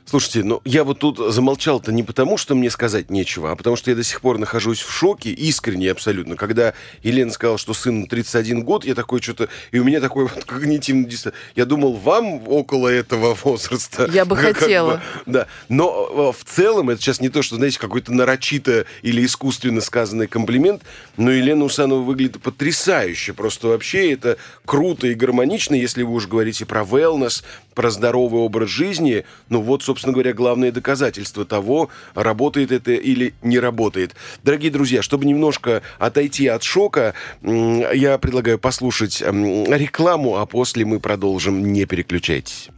Слушайте, 0.09 0.44
ну 0.44 0.62
я 0.64 0.84
вот 0.84 1.00
тут 1.00 1.18
замолчал-то 1.18 1.90
не 1.90 2.04
потому, 2.04 2.36
что 2.36 2.54
мне 2.54 2.70
сказать 2.70 3.11
нечего, 3.11 3.50
а 3.50 3.57
потому 3.57 3.74
что 3.74 3.90
я 3.90 3.96
до 3.96 4.04
сих 4.04 4.20
пор 4.20 4.38
нахожусь 4.38 4.80
в 4.80 4.92
шоке, 4.92 5.30
искренне 5.30 5.90
абсолютно. 5.90 6.36
Когда 6.36 6.74
Елена 7.02 7.32
сказала, 7.32 7.59
что 7.59 7.74
сыну 7.74 8.07
31 8.07 8.62
год, 8.62 8.84
я 8.84 8.94
такой 8.94 9.20
что-то... 9.20 9.48
И 9.72 9.80
у 9.80 9.84
меня 9.84 10.00
такой 10.00 10.28
вот 10.28 10.44
когнитивный 10.46 11.09
диссонанс. 11.09 11.36
Я 11.57 11.64
думал, 11.64 11.94
вам 11.94 12.46
около 12.46 12.86
этого 12.86 13.36
возраста. 13.42 14.09
Я 14.12 14.24
бы 14.24 14.36
хотела. 14.36 14.94
Бы, 14.94 15.32
да. 15.32 15.46
Но 15.68 16.32
э, 16.32 16.40
в 16.40 16.44
целом 16.44 16.90
это 16.90 17.02
сейчас 17.02 17.20
не 17.20 17.28
то, 17.28 17.42
что, 17.42 17.57
знаете, 17.57 17.80
какой-то 17.80 18.12
нарочито 18.12 18.86
или 19.02 19.26
искусственно 19.26 19.80
сказанный 19.80 20.28
комплимент, 20.28 20.82
но 21.16 21.32
Елена 21.32 21.64
Усанова 21.64 22.02
выглядит 22.02 22.40
потрясающе. 22.40 23.32
Просто 23.32 23.66
вообще 23.66 24.12
это 24.12 24.36
круто 24.64 25.09
и 25.09 25.14
гармонично, 25.14 25.74
если 25.74 26.04
вы 26.04 26.14
уж 26.14 26.28
говорите 26.28 26.64
про 26.64 26.82
wellness, 26.82 27.42
про 27.77 27.91
здоровый 27.91 28.41
образ 28.41 28.70
жизни. 28.70 29.24
Ну 29.51 29.61
вот, 29.61 29.85
собственно, 29.85 30.12
говоря, 30.12 30.33
главное 30.33 30.72
доказательство 30.72 31.45
того, 31.45 31.91
работает 32.14 32.72
это 32.72 32.93
или 32.93 33.35
не 33.43 33.61
работает. 33.61 34.16
Дорогие 34.43 34.72
друзья, 34.72 35.03
чтобы 35.03 35.27
немножко 35.27 35.83
отойти 35.99 36.49
от 36.49 36.64
шока, 36.64 37.14
я 37.43 38.18
предлагаю 38.18 38.59
послушать 38.59 39.20
рекламу, 39.20 40.39
а 40.39 40.47
после 40.47 40.85
мы 40.85 40.99
продолжим. 40.99 41.72
Не 41.72 41.85
переключайтесь. 41.85 42.70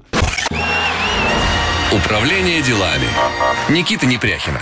Управление 1.92 2.60
делами. 2.60 3.06
Никита 3.70 4.04
Непряхина. 4.04 4.60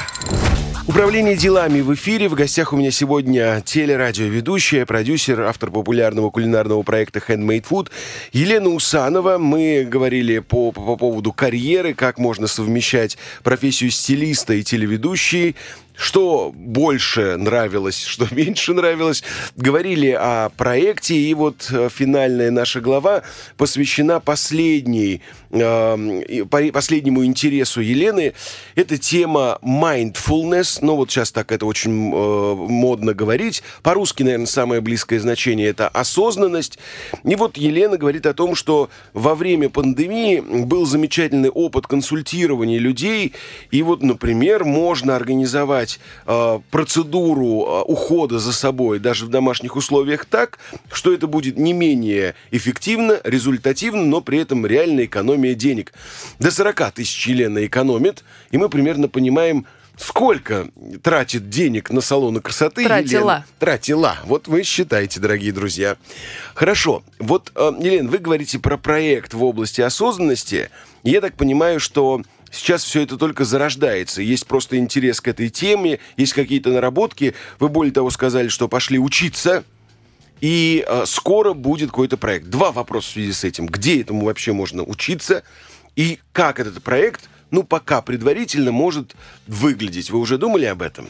Управление 0.89 1.35
делами 1.37 1.81
в 1.81 1.93
эфире. 1.95 2.29
В 2.29 2.35
гостях 2.35 2.73
у 2.73 2.77
меня 2.77 2.93
сегодня 2.93 3.61
телерадиоведущая, 3.61 4.87
продюсер, 4.87 5.41
автор 5.43 5.73
популярного 5.73 6.31
кулинарного 6.31 6.85
проекта 6.85 7.19
Handmade 7.19 7.65
Food 7.69 7.91
Елена 8.33 8.69
Усанова. 8.69 9.37
Мы 9.37 9.85
говорили 9.85 10.39
по, 10.39 10.71
по, 10.71 10.83
по 10.83 10.97
поводу 10.97 11.33
карьеры, 11.33 11.93
как 11.93 12.19
можно 12.19 12.47
совмещать 12.47 13.19
профессию 13.43 13.91
стилиста 13.91 14.55
и 14.55 14.63
телеведущей. 14.63 15.57
Что 15.97 16.53
больше 16.55 17.37
нравилось, 17.39 18.05
что 18.05 18.27
меньше 18.35 18.75
нравилось. 18.75 19.25
Говорили 19.57 20.11
о 20.11 20.51
проекте, 20.51 21.17
и 21.17 21.33
вот 21.33 21.69
э, 21.73 21.89
финальная 21.93 22.51
наша 22.51 22.81
глава 22.81 23.23
посвящена 23.57 24.21
последней, 24.21 25.23
э, 25.51 26.45
последнему 26.73 27.25
интересу 27.25 27.81
Елены. 27.81 28.35
Это 28.75 28.99
тема 28.99 29.59
mindfulness. 29.63 30.81
Ну 30.83 30.97
вот 30.97 31.11
сейчас 31.11 31.33
так 31.33 31.51
это 31.51 31.65
очень 31.65 32.13
э, 32.13 32.55
модно 32.55 33.15
говорить. 33.15 33.63
По-русски, 33.83 34.23
наверное, 34.23 34.47
самое 34.47 34.83
близкое 34.83 35.19
значение 35.19 35.69
это 35.69 35.89
осознанность. 35.89 36.79
И 37.25 37.35
вот 37.37 37.57
Елена 37.57 37.97
говорит 37.97 38.27
о 38.27 38.35
том, 38.35 38.55
что 38.55 38.91
во 39.15 39.35
время 39.35 39.71
пандемии 39.71 40.41
был 40.41 40.85
замечательный 40.85 41.49
опыт 41.49 41.87
консультирования 41.87 42.79
людей. 42.79 43.33
И 43.71 43.83
вот, 43.83 44.03
например, 44.03 44.65
можно 44.65 45.17
организовать 45.17 45.86
организовать 45.87 46.01
э, 46.27 46.61
процедуру 46.71 47.65
э, 47.67 47.83
ухода 47.83 48.39
за 48.39 48.53
собой 48.53 48.99
даже 48.99 49.27
в 49.27 49.29
домашних 49.29 49.77
условиях 49.77 50.25
так, 50.25 50.59
что 50.93 51.13
это 51.13 51.27
будет 51.27 51.57
не 51.57 51.73
менее 51.73 52.35
эффективно, 52.51 53.21
результативно, 53.25 54.05
но 54.05 54.21
при 54.21 54.39
этом 54.39 54.67
реальная 54.67 55.05
экономия 55.05 55.55
денег. 55.55 55.93
До 56.39 56.51
40 56.51 56.93
тысяч 56.93 57.27
Елена 57.27 57.65
экономит, 57.65 58.25
и 58.51 58.59
мы 58.59 58.69
примерно 58.69 59.09
понимаем, 59.09 59.67
Сколько 59.99 60.69
тратит 61.03 61.49
денег 61.49 61.89
на 61.89 62.03
салоны 62.03 62.43
красоты? 62.43 62.85
Тратила. 62.85 63.19
Елена? 63.19 63.47
Тратила. 63.59 64.17
Вот 64.27 64.47
вы 64.47 64.63
считаете, 64.63 65.21
дорогие 65.21 65.53
друзья. 65.53 65.97
Хорошо. 66.55 67.03
Вот, 67.19 67.51
э, 67.55 67.73
Елена, 67.81 68.11
вы 68.11 68.19
говорите 68.19 68.59
про 68.59 68.77
проект 68.77 69.33
в 69.33 69.43
области 69.43 69.81
осознанности. 69.81 70.69
Я 71.03 71.23
так 71.23 71.35
понимаю, 71.39 71.81
что 71.81 72.21
Сейчас 72.51 72.85
все 72.85 73.03
это 73.03 73.17
только 73.17 73.45
зарождается. 73.45 74.23
Есть 74.23 74.47
просто 74.47 74.79
интерес 74.79 75.21
к 75.21 75.29
этой 75.29 75.49
теме, 75.49 75.99
есть 76.17 76.33
какие-то 76.33 76.71
наработки. 76.71 77.35
Вы 77.59 77.69
более 77.69 77.93
того 77.93 78.11
сказали, 78.11 78.49
что 78.49 78.69
пошли 78.69 78.99
учиться, 78.99 79.65
и 80.41 80.85
э, 80.87 81.05
скоро 81.07 81.53
будет 81.55 81.91
какой-то 81.91 82.17
проект. 82.17 82.49
Два 82.49 82.73
вопроса 82.73 83.09
в 83.09 83.13
связи 83.13 83.33
с 83.33 83.45
этим. 83.45 83.67
Где 83.67 84.01
этому 84.01 84.27
вообще 84.27 84.53
можно 84.53 84.83
учиться? 84.83 85.43
И 85.97 86.19
как 86.33 86.61
этот 86.61 86.83
проект, 86.83 87.29
ну, 87.51 87.63
пока 87.63 88.03
предварительно 88.03 88.71
может 88.71 89.17
выглядеть? 89.47 90.11
Вы 90.11 90.19
уже 90.19 90.39
думали 90.39 90.67
об 90.67 90.83
этом? 90.83 91.09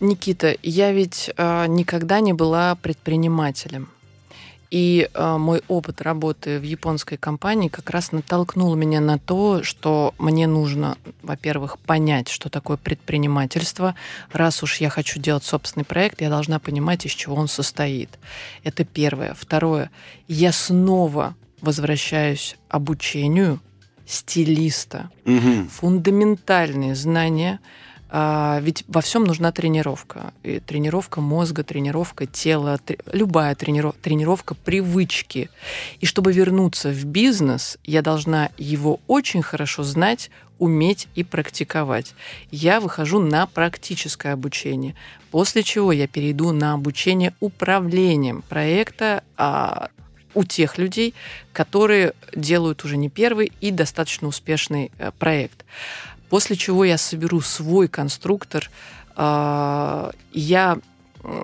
Никита, 0.00 0.56
я 0.62 0.92
ведь 0.92 1.30
э, 1.36 1.66
никогда 1.66 2.20
не 2.20 2.32
была 2.32 2.74
предпринимателем. 2.76 3.88
И 4.74 5.08
э, 5.14 5.36
мой 5.36 5.62
опыт 5.68 6.02
работы 6.02 6.58
в 6.58 6.64
японской 6.64 7.16
компании 7.16 7.68
как 7.68 7.90
раз 7.90 8.10
натолкнул 8.10 8.74
меня 8.74 9.00
на 9.00 9.20
то, 9.20 9.62
что 9.62 10.14
мне 10.18 10.48
нужно, 10.48 10.98
во-первых, 11.22 11.78
понять, 11.78 12.28
что 12.28 12.48
такое 12.48 12.76
предпринимательство. 12.76 13.94
Раз 14.32 14.64
уж 14.64 14.78
я 14.78 14.90
хочу 14.90 15.20
делать 15.20 15.44
собственный 15.44 15.84
проект, 15.84 16.22
я 16.22 16.28
должна 16.28 16.58
понимать, 16.58 17.06
из 17.06 17.12
чего 17.12 17.36
он 17.36 17.46
состоит. 17.46 18.18
Это 18.64 18.84
первое. 18.84 19.34
Второе. 19.34 19.92
Я 20.26 20.50
снова 20.50 21.36
возвращаюсь 21.60 22.56
обучению 22.68 23.60
стилиста. 24.06 25.08
Угу. 25.24 25.68
Фундаментальные 25.70 26.96
знания– 26.96 27.60
а, 28.16 28.60
ведь 28.62 28.84
во 28.86 29.00
всем 29.00 29.24
нужна 29.24 29.50
тренировка. 29.50 30.32
И 30.44 30.60
тренировка 30.60 31.20
мозга, 31.20 31.64
тренировка 31.64 32.26
тела, 32.26 32.78
тр... 32.78 32.96
любая 33.12 33.56
тренировка, 33.56 34.00
тренировка 34.00 34.54
привычки. 34.54 35.50
И 35.98 36.06
чтобы 36.06 36.32
вернуться 36.32 36.90
в 36.90 37.04
бизнес, 37.06 37.76
я 37.82 38.02
должна 38.02 38.50
его 38.56 39.00
очень 39.08 39.42
хорошо 39.42 39.82
знать, 39.82 40.30
уметь 40.60 41.08
и 41.16 41.24
практиковать. 41.24 42.14
Я 42.52 42.78
выхожу 42.78 43.18
на 43.18 43.48
практическое 43.48 44.32
обучение, 44.32 44.94
после 45.32 45.64
чего 45.64 45.90
я 45.90 46.06
перейду 46.06 46.52
на 46.52 46.74
обучение 46.74 47.34
управлением 47.40 48.42
проекта 48.42 49.24
а, 49.36 49.88
у 50.34 50.44
тех 50.44 50.78
людей, 50.78 51.14
которые 51.52 52.12
делают 52.32 52.84
уже 52.84 52.96
не 52.96 53.10
первый 53.10 53.50
и 53.60 53.72
достаточно 53.72 54.28
успешный 54.28 54.92
а, 55.00 55.10
проект. 55.10 55.64
После 56.34 56.56
чего 56.56 56.84
я 56.84 56.98
соберу 56.98 57.40
свой 57.40 57.86
конструктор, 57.86 58.68
а, 59.14 60.10
я 60.32 60.78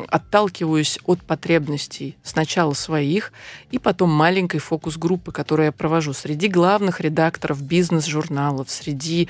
отталкиваюсь 0.08 0.98
от 1.04 1.22
потребностей 1.22 2.16
сначала 2.24 2.72
своих 2.72 3.32
и 3.70 3.78
потом 3.78 4.10
маленькой 4.10 4.58
фокус-группы, 4.58 5.30
которую 5.30 5.66
я 5.66 5.72
провожу 5.72 6.12
среди 6.12 6.48
главных 6.48 7.00
редакторов 7.00 7.62
бизнес-журналов, 7.62 8.68
среди 8.68 9.28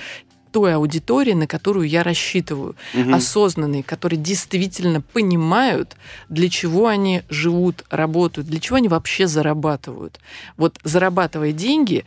той 0.50 0.74
аудитории, 0.74 1.34
на 1.34 1.46
которую 1.46 1.86
я 1.86 2.04
рассчитываю, 2.04 2.74
угу. 2.94 3.12
осознанные, 3.12 3.82
которые 3.82 4.18
действительно 4.18 5.02
понимают, 5.02 5.94
для 6.30 6.48
чего 6.48 6.86
они 6.86 7.22
живут, 7.28 7.84
работают, 7.90 8.48
для 8.48 8.61
чего 8.61 8.76
они 8.76 8.88
вообще 8.88 9.26
зарабатывают. 9.26 10.20
Вот 10.56 10.78
зарабатывая 10.84 11.52
деньги, 11.52 12.06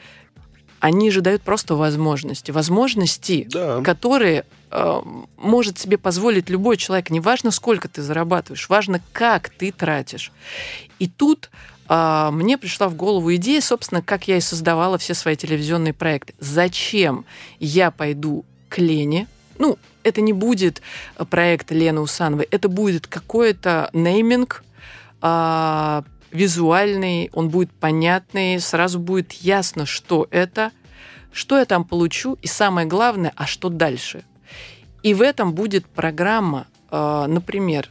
они 0.84 1.12
же 1.12 1.22
дают 1.22 1.44
просто 1.44 1.76
возможности. 1.76 2.52
Возможности, 2.52 3.48
да. 3.50 3.82
которые 3.82 4.44
э, 4.70 5.02
может 5.38 5.80
себе 5.80 5.98
позволить 5.98 6.50
любой 6.50 6.76
человек. 6.76 7.10
Неважно, 7.10 7.52
сколько 7.52 7.88
ты 7.88 8.02
зарабатываешь, 8.02 8.68
важно, 8.68 9.00
как 9.14 9.48
ты 9.48 9.72
тратишь. 9.72 10.34
И 11.00 11.08
тут 11.08 11.52
э, 11.88 12.30
мне 12.34 12.58
пришла 12.58 12.90
в 12.90 12.96
голову 12.96 13.34
идея, 13.36 13.62
собственно, 13.62 14.02
как 14.02 14.28
я 14.28 14.36
и 14.36 14.42
создавала 14.42 14.98
все 14.98 15.14
свои 15.14 15.38
телевизионные 15.38 15.94
проекты. 15.94 16.34
Зачем 16.40 17.24
я 17.62 17.90
пойду 17.90 18.44
к 18.68 18.78
Лене? 18.78 19.28
Ну, 19.60 19.78
это 20.04 20.20
не 20.20 20.34
будет 20.34 20.82
проект 21.30 21.72
Лены 21.72 22.02
Усановой, 22.02 22.46
это 22.52 22.68
будет 22.68 23.08
какой-то 23.08 23.90
нейминг, 23.94 24.66
э, 25.22 26.02
визуальный, 26.34 27.30
он 27.34 27.50
будет 27.50 27.72
понятный, 27.72 28.60
сразу 28.60 29.00
будет 29.00 29.32
ясно, 29.34 29.86
что 29.86 30.28
это, 30.32 30.72
что 31.32 31.58
я 31.58 31.66
там 31.66 31.86
получу, 31.86 32.38
и 32.42 32.48
самое 32.48 32.88
главное, 32.88 33.32
а 33.36 33.46
что 33.46 33.70
дальше. 33.70 34.26
И 35.04 35.14
в 35.14 35.22
этом 35.22 35.54
будет 35.54 35.86
программа, 35.86 36.68
э, 36.92 37.26
например, 37.28 37.90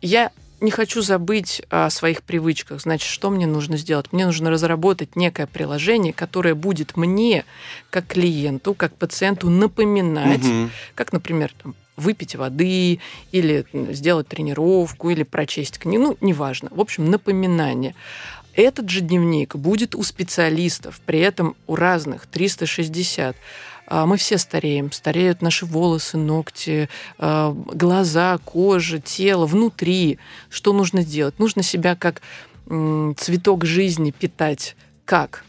я 0.00 0.30
не 0.60 0.70
хочу 0.70 1.02
забыть 1.02 1.62
о 1.70 1.88
своих 1.88 2.22
привычках. 2.22 2.82
Значит, 2.82 3.08
что 3.08 3.30
мне 3.30 3.46
нужно 3.46 3.76
сделать? 3.76 4.12
Мне 4.12 4.26
нужно 4.26 4.50
разработать 4.50 5.14
некое 5.16 5.46
приложение, 5.46 6.12
которое 6.12 6.54
будет 6.54 6.96
мне, 6.96 7.44
как 7.90 8.08
клиенту, 8.08 8.74
как 8.74 8.94
пациенту, 8.94 9.50
напоминать, 9.50 10.44
угу. 10.44 10.70
как, 10.94 11.12
например, 11.12 11.52
там, 11.62 11.74
выпить 11.98 12.36
воды, 12.36 13.00
или 13.32 13.66
сделать 13.92 14.28
тренировку, 14.28 15.10
или 15.10 15.22
прочесть 15.24 15.78
книгу, 15.78 16.02
ну, 16.02 16.16
неважно. 16.20 16.68
В 16.72 16.80
общем, 16.80 17.10
напоминание. 17.10 17.94
Этот 18.54 18.88
же 18.88 19.00
дневник 19.00 19.54
будет 19.54 19.94
у 19.94 20.02
специалистов, 20.02 21.00
при 21.06 21.20
этом 21.20 21.54
у 21.66 21.76
разных, 21.76 22.26
360. 22.26 23.36
А, 23.86 24.04
мы 24.06 24.16
все 24.16 24.36
стареем. 24.36 24.92
Стареют 24.92 25.42
наши 25.42 25.64
волосы, 25.64 26.16
ногти, 26.18 26.88
а, 27.18 27.52
глаза, 27.52 28.38
кожа, 28.44 28.98
тело, 28.98 29.46
внутри. 29.46 30.18
Что 30.50 30.72
нужно 30.72 31.04
делать? 31.04 31.38
Нужно 31.38 31.62
себя 31.62 31.96
как 31.96 32.20
цветок 33.16 33.64
жизни 33.64 34.10
питать. 34.10 34.76
Как? 35.06 35.44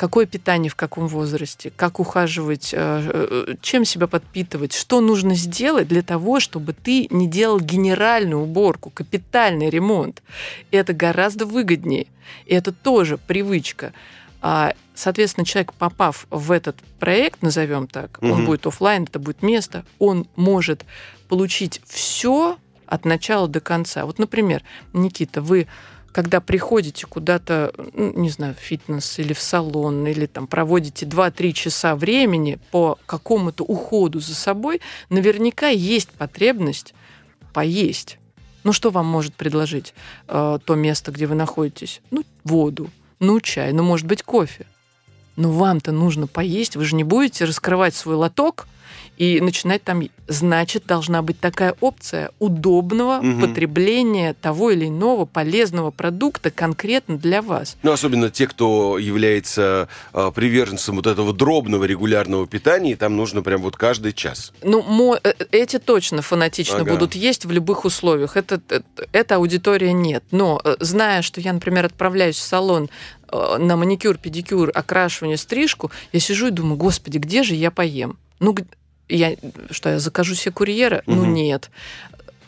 Какое 0.00 0.24
питание 0.24 0.70
в 0.70 0.76
каком 0.76 1.08
возрасте, 1.08 1.70
как 1.76 2.00
ухаживать, 2.00 2.70
э, 2.72 2.76
э, 2.78 3.54
чем 3.60 3.84
себя 3.84 4.06
подпитывать, 4.06 4.72
что 4.72 5.02
нужно 5.02 5.34
сделать 5.34 5.88
для 5.88 6.00
того, 6.00 6.40
чтобы 6.40 6.72
ты 6.72 7.06
не 7.10 7.28
делал 7.28 7.60
генеральную 7.60 8.40
уборку, 8.40 8.88
капитальный 8.88 9.68
ремонт. 9.68 10.22
И 10.70 10.76
это 10.78 10.94
гораздо 10.94 11.44
выгоднее. 11.44 12.06
И 12.46 12.54
это 12.54 12.72
тоже 12.72 13.18
привычка. 13.18 13.92
А, 14.40 14.72
соответственно, 14.94 15.44
человек, 15.44 15.74
попав 15.74 16.26
в 16.30 16.50
этот 16.50 16.76
проект, 16.98 17.42
назовем 17.42 17.86
так, 17.86 18.16
угу. 18.22 18.32
он 18.32 18.46
будет 18.46 18.66
офлайн, 18.66 19.02
это 19.02 19.18
будет 19.18 19.42
место, 19.42 19.84
он 19.98 20.26
может 20.34 20.86
получить 21.28 21.82
все 21.84 22.56
от 22.86 23.04
начала 23.04 23.48
до 23.48 23.60
конца. 23.60 24.06
Вот, 24.06 24.18
например, 24.18 24.62
Никита, 24.94 25.42
вы 25.42 25.66
когда 26.12 26.40
приходите 26.40 27.06
куда-то, 27.06 27.72
ну, 27.94 28.12
не 28.14 28.30
знаю, 28.30 28.54
в 28.54 28.58
фитнес 28.58 29.18
или 29.18 29.32
в 29.32 29.40
салон, 29.40 30.06
или 30.06 30.26
там 30.26 30.46
проводите 30.46 31.06
2-3 31.06 31.52
часа 31.52 31.94
времени 31.94 32.58
по 32.70 32.98
какому-то 33.06 33.64
уходу 33.64 34.20
за 34.20 34.34
собой, 34.34 34.80
наверняка 35.08 35.68
есть 35.68 36.10
потребность 36.10 36.94
поесть. 37.52 38.18
Ну, 38.64 38.72
что 38.72 38.90
вам 38.90 39.06
может 39.06 39.34
предложить 39.34 39.94
э, 40.28 40.58
то 40.64 40.74
место, 40.74 41.12
где 41.12 41.26
вы 41.26 41.34
находитесь? 41.34 42.00
Ну, 42.10 42.24
воду, 42.44 42.90
ну, 43.18 43.40
чай, 43.40 43.72
ну, 43.72 43.82
может 43.82 44.06
быть, 44.06 44.22
кофе. 44.22 44.66
Но 45.36 45.50
вам-то 45.50 45.92
нужно 45.92 46.26
поесть, 46.26 46.76
вы 46.76 46.84
же 46.84 46.96
не 46.96 47.04
будете 47.04 47.44
раскрывать 47.44 47.94
свой 47.94 48.16
лоток– 48.16 48.66
и 49.20 49.38
начинать 49.42 49.84
там, 49.84 50.02
значит, 50.28 50.86
должна 50.86 51.20
быть 51.20 51.38
такая 51.38 51.76
опция 51.82 52.30
удобного 52.38 53.18
угу. 53.18 53.42
потребления 53.42 54.32
того 54.32 54.70
или 54.70 54.86
иного 54.86 55.26
полезного 55.26 55.90
продукта 55.90 56.50
конкретно 56.50 57.18
для 57.18 57.42
вас. 57.42 57.76
Ну, 57.82 57.92
особенно 57.92 58.30
те, 58.30 58.46
кто 58.46 58.96
является 58.96 59.90
э, 60.14 60.32
приверженцем 60.34 60.96
вот 60.96 61.06
этого 61.06 61.34
дробного 61.34 61.84
регулярного 61.84 62.46
питания, 62.46 62.96
там 62.96 63.14
нужно 63.14 63.42
прям 63.42 63.60
вот 63.60 63.76
каждый 63.76 64.14
час. 64.14 64.54
Ну, 64.62 64.80
мо- 64.80 65.20
э, 65.22 65.34
эти 65.52 65.78
точно 65.78 66.22
фанатично 66.22 66.78
ага. 66.78 66.92
будут 66.92 67.14
есть 67.14 67.44
в 67.44 67.50
любых 67.50 67.84
условиях. 67.84 68.38
Это, 68.38 68.62
это, 68.70 68.84
это 69.12 69.34
аудитория 69.34 69.92
нет. 69.92 70.24
Но 70.30 70.62
э, 70.64 70.76
зная, 70.80 71.20
что 71.20 71.42
я, 71.42 71.52
например, 71.52 71.84
отправляюсь 71.84 72.36
в 72.36 72.42
салон 72.42 72.88
э, 73.30 73.56
на 73.58 73.76
маникюр, 73.76 74.16
педикюр, 74.16 74.70
окрашивание, 74.72 75.36
стрижку, 75.36 75.90
я 76.10 76.20
сижу 76.20 76.46
и 76.46 76.50
думаю, 76.50 76.78
господи, 76.78 77.18
где 77.18 77.42
же 77.42 77.54
я 77.54 77.70
поем? 77.70 78.16
Ну, 78.38 78.54
я, 79.10 79.36
что 79.70 79.90
я 79.90 79.98
закажу 79.98 80.34
себе 80.34 80.52
курьера? 80.52 81.02
Угу. 81.06 81.14
Ну 81.14 81.24
нет. 81.26 81.70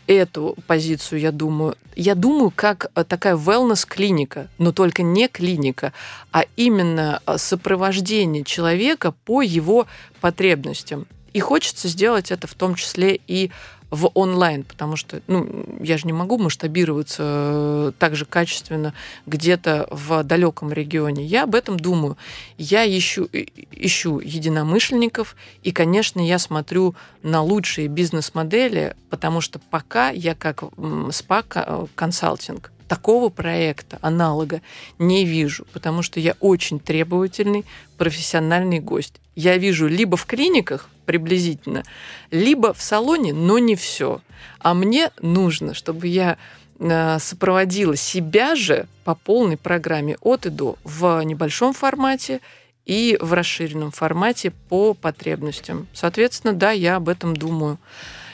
Эту 0.07 0.57
позицию, 0.67 1.21
я 1.21 1.31
думаю, 1.31 1.77
я 1.95 2.15
думаю, 2.15 2.53
как 2.55 2.91
э, 2.95 3.05
такая 3.05 3.37
wellness-клиника, 3.37 4.49
но 4.59 4.73
только 4.73 5.03
не 5.03 5.29
клиника, 5.29 5.93
а 6.33 6.45
именно 6.57 7.21
э, 7.27 7.39
сопровождение 7.39 8.45
человека 8.45 9.13
по 9.25 9.43
его 9.43 9.87
потребностям. 10.21 11.07
И 11.33 11.41
хочется 11.41 11.89
сделать 11.89 12.31
это 12.31 12.47
в 12.47 12.55
том 12.55 12.75
числе 12.75 13.19
и 13.27 13.51
в 13.93 14.11
онлайн, 14.15 14.65
потому 14.65 14.97
что 14.97 15.23
ну, 15.27 15.67
я 15.81 15.99
же 15.99 16.07
не 16.07 16.15
могу 16.15 16.39
масштабироваться 16.39 17.23
э, 17.23 17.93
так 17.99 18.17
же 18.17 18.25
качественно 18.25 18.95
где-то 19.27 19.87
в 19.91 20.25
далеком 20.25 20.73
регионе. 20.73 21.27
Я 21.27 21.43
об 21.43 21.55
этом 21.55 21.79
думаю. 21.79 22.17
Я 22.57 22.87
ищу, 22.87 23.29
ищу 23.31 24.19
единомышленников, 24.19 25.37
и, 25.63 25.73
конечно, 25.73 26.27
я 26.27 26.39
смотрю 26.39 26.95
на 27.23 27.43
лучшие 27.43 27.89
бизнес-модели, 27.89 28.97
потому 29.11 29.43
что 29.43 29.59
пока 29.59 30.09
я 30.09 30.35
как 30.35 30.63
СПА-консалтинг 30.63 32.73
такого 32.89 33.29
проекта, 33.29 33.99
аналога, 34.01 34.63
не 34.99 35.27
вижу, 35.27 35.67
потому 35.75 36.01
что 36.01 36.19
я 36.19 36.35
очень 36.41 36.81
требовательный 36.81 37.67
профессиональный 37.99 38.81
гость. 38.81 39.21
Я 39.35 39.59
вижу 39.59 39.87
либо 39.87 40.17
в 40.17 40.25
клиниках 40.25 40.89
приблизительно, 41.05 41.85
либо 42.31 42.73
в 42.73 42.83
салоне, 42.83 43.33
но 43.33 43.59
не 43.59 43.77
все. 43.77 44.21
А 44.59 44.75
мне 44.75 45.11
нужно, 45.21 45.75
чтобы 45.75 46.07
я 46.07 46.39
э, 46.79 47.19
сопроводила 47.19 47.97
себя 47.97 48.55
же 48.55 48.87
по 49.05 49.15
полной 49.15 49.57
программе 49.57 50.17
от 50.21 50.47
и 50.47 50.51
до 50.51 50.77
в 50.85 51.23
небольшом 51.23 51.73
формате 51.73 52.41
и 52.87 53.17
в 53.21 53.33
расширенном 53.33 53.91
формате 53.91 54.53
по 54.69 54.95
потребностям. 54.95 55.87
Соответственно, 55.93 56.53
да, 56.53 56.73
я 56.73 56.97
об 56.97 57.09
этом 57.09 57.37
думаю. 57.37 57.79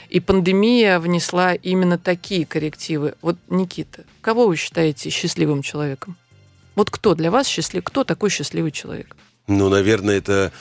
И 0.09 0.19
пандемия 0.19 0.99
внесла 0.99 1.53
именно 1.53 1.99
такие 1.99 2.45
коррективы. 2.45 3.13
Вот, 3.21 3.37
Никита, 3.47 4.05
кого 4.21 4.47
вы 4.47 4.55
считаете 4.55 5.11
счастливым 5.11 5.61
человеком? 5.61 6.17
Вот 6.75 6.89
кто 6.89 7.13
для 7.13 7.29
вас 7.29 7.47
счастлив? 7.47 7.83
Кто 7.83 8.03
такой 8.03 8.29
счастливый 8.29 8.71
человек? 8.71 9.15
Ну, 9.49 9.67
наверное, 9.69 10.17
это 10.17 10.51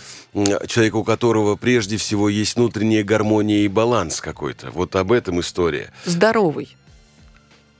человек, 0.67 0.95
у 0.95 1.05
которого 1.05 1.57
прежде 1.57 1.97
всего 1.97 2.29
есть 2.29 2.57
внутренняя 2.57 3.05
гармония 3.05 3.61
и 3.61 3.69
баланс 3.69 4.21
какой-то. 4.21 4.71
Вот 4.71 4.97
об 4.97 5.13
этом 5.13 5.41
история. 5.41 5.93
Здоровый 6.05 6.75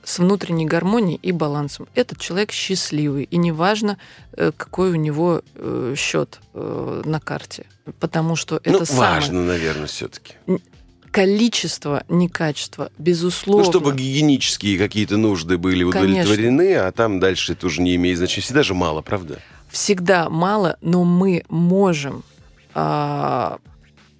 с 0.03 0.19
внутренней 0.19 0.65
гармонией 0.65 1.19
и 1.21 1.31
балансом. 1.31 1.87
Этот 1.93 2.19
человек 2.19 2.51
счастливый, 2.51 3.25
и 3.25 3.37
неважно, 3.37 3.97
э, 4.33 4.51
какой 4.55 4.91
у 4.91 4.95
него 4.95 5.43
э, 5.55 5.93
счет 5.97 6.39
э, 6.53 7.01
на 7.05 7.19
карте, 7.19 7.65
потому 7.99 8.35
что 8.35 8.57
это 8.63 8.79
ну, 8.79 8.85
самое... 8.85 9.11
важно, 9.11 9.43
наверное, 9.43 9.87
все-таки 9.87 10.33
количество, 11.11 12.03
не 12.07 12.29
качество, 12.29 12.91
безусловно. 12.97 13.65
Ну, 13.65 13.71
чтобы 13.71 13.93
гигиенические 13.93 14.77
какие-то 14.77 15.17
нужды 15.17 15.57
были 15.57 15.83
удовлетворены, 15.83 16.65
Конечно. 16.65 16.87
а 16.87 16.91
там 16.91 17.19
дальше 17.19 17.53
это 17.53 17.65
уже 17.65 17.81
не 17.81 17.95
имеет 17.95 18.17
значения. 18.17 18.43
Всегда 18.43 18.63
же 18.63 18.73
мало, 18.73 19.01
правда? 19.01 19.39
Всегда 19.69 20.29
мало, 20.29 20.77
но 20.81 21.03
мы 21.03 21.43
можем 21.49 22.23
э, 22.73 23.57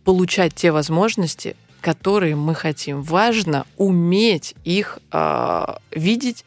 получать 0.04 0.54
те 0.54 0.72
возможности, 0.72 1.56
которые 1.82 2.36
мы 2.36 2.56
хотим. 2.56 3.02
Важно 3.02 3.66
уметь 3.78 4.56
их 4.64 5.00
э, 5.12 5.66
видеть 5.92 6.46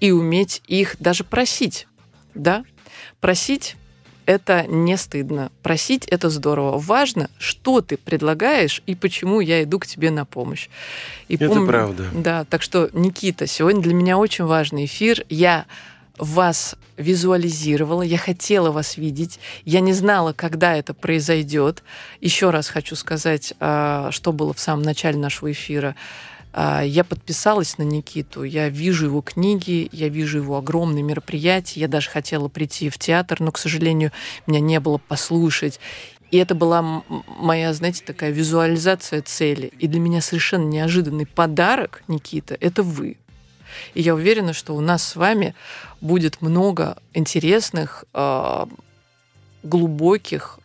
и 0.00 0.10
уметь 0.12 0.62
их 0.66 0.96
даже 0.98 1.24
просить. 1.24 1.86
Да? 2.34 2.64
Просить 3.20 3.76
это 4.28 4.66
не 4.66 4.98
стыдно. 4.98 5.50
Просить 5.62 6.04
это 6.04 6.28
здорово. 6.28 6.78
Важно, 6.78 7.30
что 7.38 7.80
ты 7.80 7.96
предлагаешь 7.96 8.82
и 8.84 8.94
почему 8.94 9.40
я 9.40 9.62
иду 9.62 9.78
к 9.78 9.86
тебе 9.86 10.10
на 10.10 10.26
помощь. 10.26 10.68
И 11.28 11.36
это 11.36 11.48
помню, 11.48 11.66
правда. 11.66 12.06
Да, 12.12 12.44
так 12.44 12.60
что, 12.60 12.90
Никита, 12.92 13.46
сегодня 13.46 13.80
для 13.80 13.94
меня 13.94 14.18
очень 14.18 14.44
важный 14.44 14.84
эфир. 14.84 15.24
Я 15.30 15.64
вас 16.18 16.76
визуализировала, 16.96 18.02
я 18.02 18.18
хотела 18.18 18.70
вас 18.70 18.96
видеть, 18.96 19.38
я 19.64 19.80
не 19.80 19.92
знала, 19.92 20.32
когда 20.32 20.76
это 20.76 20.94
произойдет. 20.94 21.82
Еще 22.20 22.50
раз 22.50 22.68
хочу 22.68 22.96
сказать, 22.96 23.54
а, 23.60 24.10
что 24.10 24.32
было 24.32 24.52
в 24.52 24.60
самом 24.60 24.82
начале 24.82 25.18
нашего 25.18 25.52
эфира. 25.52 25.94
А, 26.52 26.82
я 26.82 27.04
подписалась 27.04 27.78
на 27.78 27.82
Никиту, 27.82 28.42
я 28.42 28.68
вижу 28.68 29.06
его 29.06 29.20
книги, 29.20 29.88
я 29.92 30.08
вижу 30.08 30.38
его 30.38 30.56
огромные 30.56 31.02
мероприятия, 31.02 31.80
я 31.80 31.88
даже 31.88 32.10
хотела 32.10 32.48
прийти 32.48 32.90
в 32.90 32.98
театр, 32.98 33.40
но, 33.40 33.52
к 33.52 33.58
сожалению, 33.58 34.12
меня 34.46 34.60
не 34.60 34.80
было 34.80 34.98
послушать. 34.98 35.78
И 36.30 36.36
это 36.36 36.54
была 36.54 37.02
моя, 37.26 37.72
знаете, 37.72 38.02
такая 38.04 38.30
визуализация 38.30 39.22
цели. 39.22 39.72
И 39.78 39.86
для 39.86 40.00
меня 40.00 40.20
совершенно 40.20 40.64
неожиданный 40.64 41.26
подарок, 41.26 42.02
Никита, 42.06 42.56
это 42.60 42.82
вы. 42.82 43.16
И 43.94 44.02
я 44.02 44.14
уверена, 44.14 44.52
что 44.52 44.74
у 44.74 44.80
нас 44.80 45.06
с 45.06 45.16
вами 45.16 45.54
будет 46.00 46.40
много 46.40 46.98
интересных, 47.14 48.04
а, 48.12 48.68
глубоких, 49.62 50.58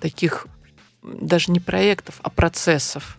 таких 0.00 0.46
даже 1.02 1.50
не 1.50 1.60
проектов, 1.60 2.16
а 2.22 2.30
процессов, 2.30 3.18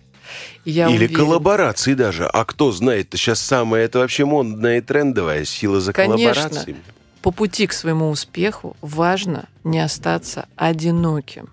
я 0.65 0.87
Или 0.87 1.05
уверен. 1.05 1.15
коллаборации 1.15 1.93
даже. 1.93 2.25
А 2.27 2.45
кто 2.45 2.71
знает, 2.71 3.07
это 3.07 3.17
сейчас 3.17 3.39
самое, 3.39 3.85
это 3.85 3.99
вообще 3.99 4.25
модная 4.25 4.77
и 4.77 4.81
трендовая 4.81 5.45
сила 5.45 5.81
за 5.81 5.93
Конечно. 5.93 6.33
коллаборациями. 6.33 6.81
По 7.21 7.31
пути 7.31 7.67
к 7.67 7.73
своему 7.73 8.09
успеху 8.09 8.75
важно 8.81 9.47
не 9.63 9.79
остаться 9.79 10.47
одиноким. 10.55 11.49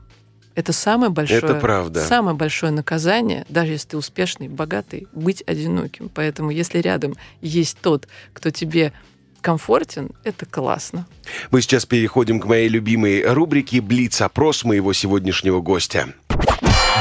Это 0.55 0.73
самое 0.73 1.13
большое, 1.13 1.39
это 1.39 1.55
правда. 1.55 2.05
самое 2.05 2.37
большое 2.37 2.73
наказание, 2.73 3.47
даже 3.49 3.73
если 3.73 3.89
ты 3.91 3.97
успешный, 3.97 4.49
богатый, 4.49 5.07
быть 5.13 5.43
одиноким. 5.47 6.11
Поэтому 6.13 6.51
если 6.51 6.79
рядом 6.79 7.15
есть 7.41 7.79
тот, 7.81 8.09
кто 8.33 8.51
тебе 8.51 8.93
комфортен, 9.41 10.11
это 10.25 10.47
классно. 10.47 11.07
Мы 11.51 11.61
сейчас 11.63 11.87
переходим 11.87 12.41
к 12.41 12.47
моей 12.47 12.69
любимой 12.69 13.23
рубрике 13.23 13.81
«Блиц-опрос» 13.81 14.65
моего 14.65 14.93
сегодняшнего 14.93 15.61
гостя. 15.61 16.09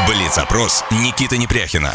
Блиц-опрос 0.07 0.83
Никиты 0.91 1.37
Непряхина. 1.37 1.93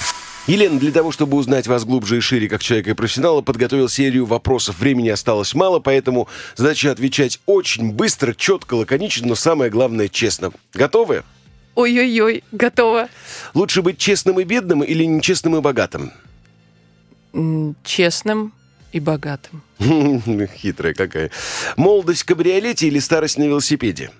Елена, 0.49 0.78
для 0.80 0.90
того, 0.90 1.12
чтобы 1.12 1.36
узнать 1.36 1.68
вас 1.68 1.84
глубже 1.84 2.16
и 2.16 2.20
шире 2.20 2.49
как 2.49 2.62
человека 2.62 2.90
и 2.90 2.95
профессионала, 2.95 3.43
подготовил 3.43 3.88
серию 3.88 4.26
вопросов. 4.26 4.80
Времени 4.80 5.09
осталось 5.09 5.55
мало, 5.55 5.78
поэтому 5.78 6.28
задача 6.57 6.90
отвечать 6.90 7.38
очень 7.47 7.93
быстро, 7.93 8.34
четко, 8.34 8.74
лаконично, 8.74 9.28
но 9.28 9.34
самое 9.36 9.70
главное, 9.70 10.09
честно. 10.09 10.53
Готовы? 10.74 11.22
Ой-ой-ой, 11.76 12.43
готова. 12.51 13.09
Лучше 13.55 13.82
быть 13.82 13.99
честным 13.99 14.40
и 14.40 14.45
бедным 14.45 14.82
или 14.82 15.05
нечестным 15.05 15.57
и 15.57 15.61
богатым? 15.61 16.12
Честным 17.84 18.53
и 18.93 19.01
богатым. 19.01 19.62
Хитрая 20.57 20.95
какая. 20.95 21.30
Молодость 21.76 22.22
в 22.22 22.26
кабриолете 22.26 22.86
или 22.86 22.99
старость 22.99 23.38
на 23.38 23.45
велосипеде? 23.45 24.11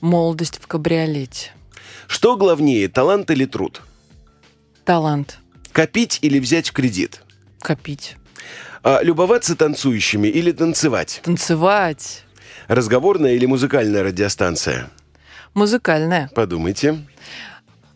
Молодость 0.00 0.60
в 0.60 0.66
кабриолете. 0.66 1.52
Что 2.06 2.36
главнее, 2.36 2.88
талант 2.88 3.30
или 3.30 3.44
труд? 3.44 3.82
Талант. 4.84 5.38
Копить 5.72 6.18
или 6.22 6.38
взять 6.40 6.70
в 6.70 6.72
кредит? 6.72 7.22
Копить. 7.60 8.16
А, 8.82 9.00
любоваться 9.02 9.54
танцующими 9.54 10.26
или 10.26 10.52
танцевать? 10.52 11.20
Танцевать. 11.22 12.24
Разговорная 12.66 13.34
или 13.34 13.46
музыкальная 13.46 14.02
радиостанция? 14.02 14.90
Музыкальная. 15.54 16.30
Подумайте. 16.34 17.04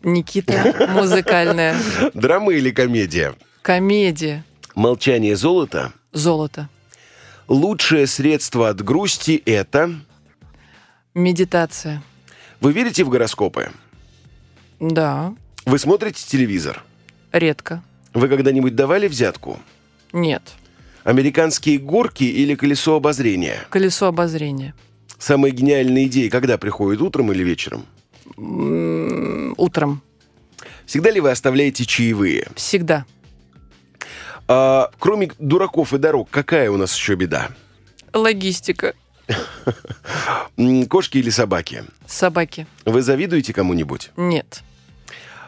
Никита. 0.03 0.87
Музыкальная. 0.89 1.75
Драма 2.13 2.53
или 2.53 2.71
комедия? 2.71 3.33
Комедия. 3.61 4.43
Молчание 4.75 5.35
золота? 5.35 5.93
Золото. 6.11 6.69
Лучшее 7.47 8.07
средство 8.07 8.69
от 8.69 8.81
грусти– 8.83 9.41
это... 9.45 9.95
Медитация. 11.13 12.03
Вы 12.59 12.73
верите 12.73 13.03
в 13.05 13.09
гороскопы? 13.09 13.71
Да. 14.79 15.33
Вы 15.65 15.79
смотрите 15.79 16.25
телевизор? 16.27 16.83
Редко. 17.31 17.81
Вы 18.13 18.27
когда-нибудь 18.27 18.75
давали 18.75 19.07
взятку? 19.07 19.59
Нет. 20.11 20.41
Американские 21.03 21.77
горки 21.77 22.23
или 22.23 22.55
колесо 22.55 22.95
обозрения? 22.95 23.59
Колесо 23.69 24.07
обозрения. 24.07 24.73
Самые 25.17 25.51
гениальные 25.53 26.07
идеи 26.07 26.27
когда 26.27 26.57
приходят, 26.57 27.01
утром 27.01 27.31
или 27.31 27.43
вечером? 27.43 27.85
М, 28.37 29.53
Утром. 29.57 30.01
Всегда 30.85 31.11
ли 31.11 31.21
вы 31.21 31.31
оставляете 31.31 31.85
чаевые? 31.85 32.47
Всегда. 32.55 33.05
А, 34.47 34.91
кроме 34.99 35.31
дураков 35.39 35.93
и 35.93 35.97
дорог, 35.97 36.29
какая 36.29 36.69
у 36.69 36.77
нас 36.77 36.95
еще 36.95 37.15
беда? 37.15 37.49
Логистика. 38.13 38.93
Кошки 40.89 41.17
или 41.17 41.29
собаки? 41.29 41.83
Собаки. 42.05 42.67
Вы 42.85 43.01
завидуете 43.01 43.53
кому-нибудь? 43.53 44.11
Нет. 44.15 44.61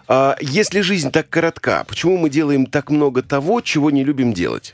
А 0.07 0.35
если 0.39 0.81
жизнь 0.81 1.11
так 1.11 1.29
коротка, 1.29 1.83
почему 1.87 2.17
мы 2.17 2.29
делаем 2.29 2.65
так 2.65 2.89
много 2.89 3.21
того, 3.21 3.61
чего 3.61 3.91
не 3.91 4.03
любим 4.03 4.33
делать? 4.33 4.73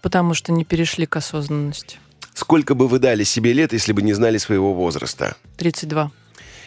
Потому 0.00 0.34
что 0.34 0.52
не 0.52 0.64
перешли 0.64 1.04
к 1.06 1.16
осознанности. 1.16 1.98
Сколько 2.34 2.74
бы 2.74 2.88
вы 2.88 2.98
дали 2.98 3.24
себе 3.24 3.52
лет, 3.52 3.72
если 3.72 3.92
бы 3.92 4.02
не 4.02 4.14
знали 4.14 4.38
своего 4.38 4.72
возраста? 4.72 5.36
32. 5.58 6.10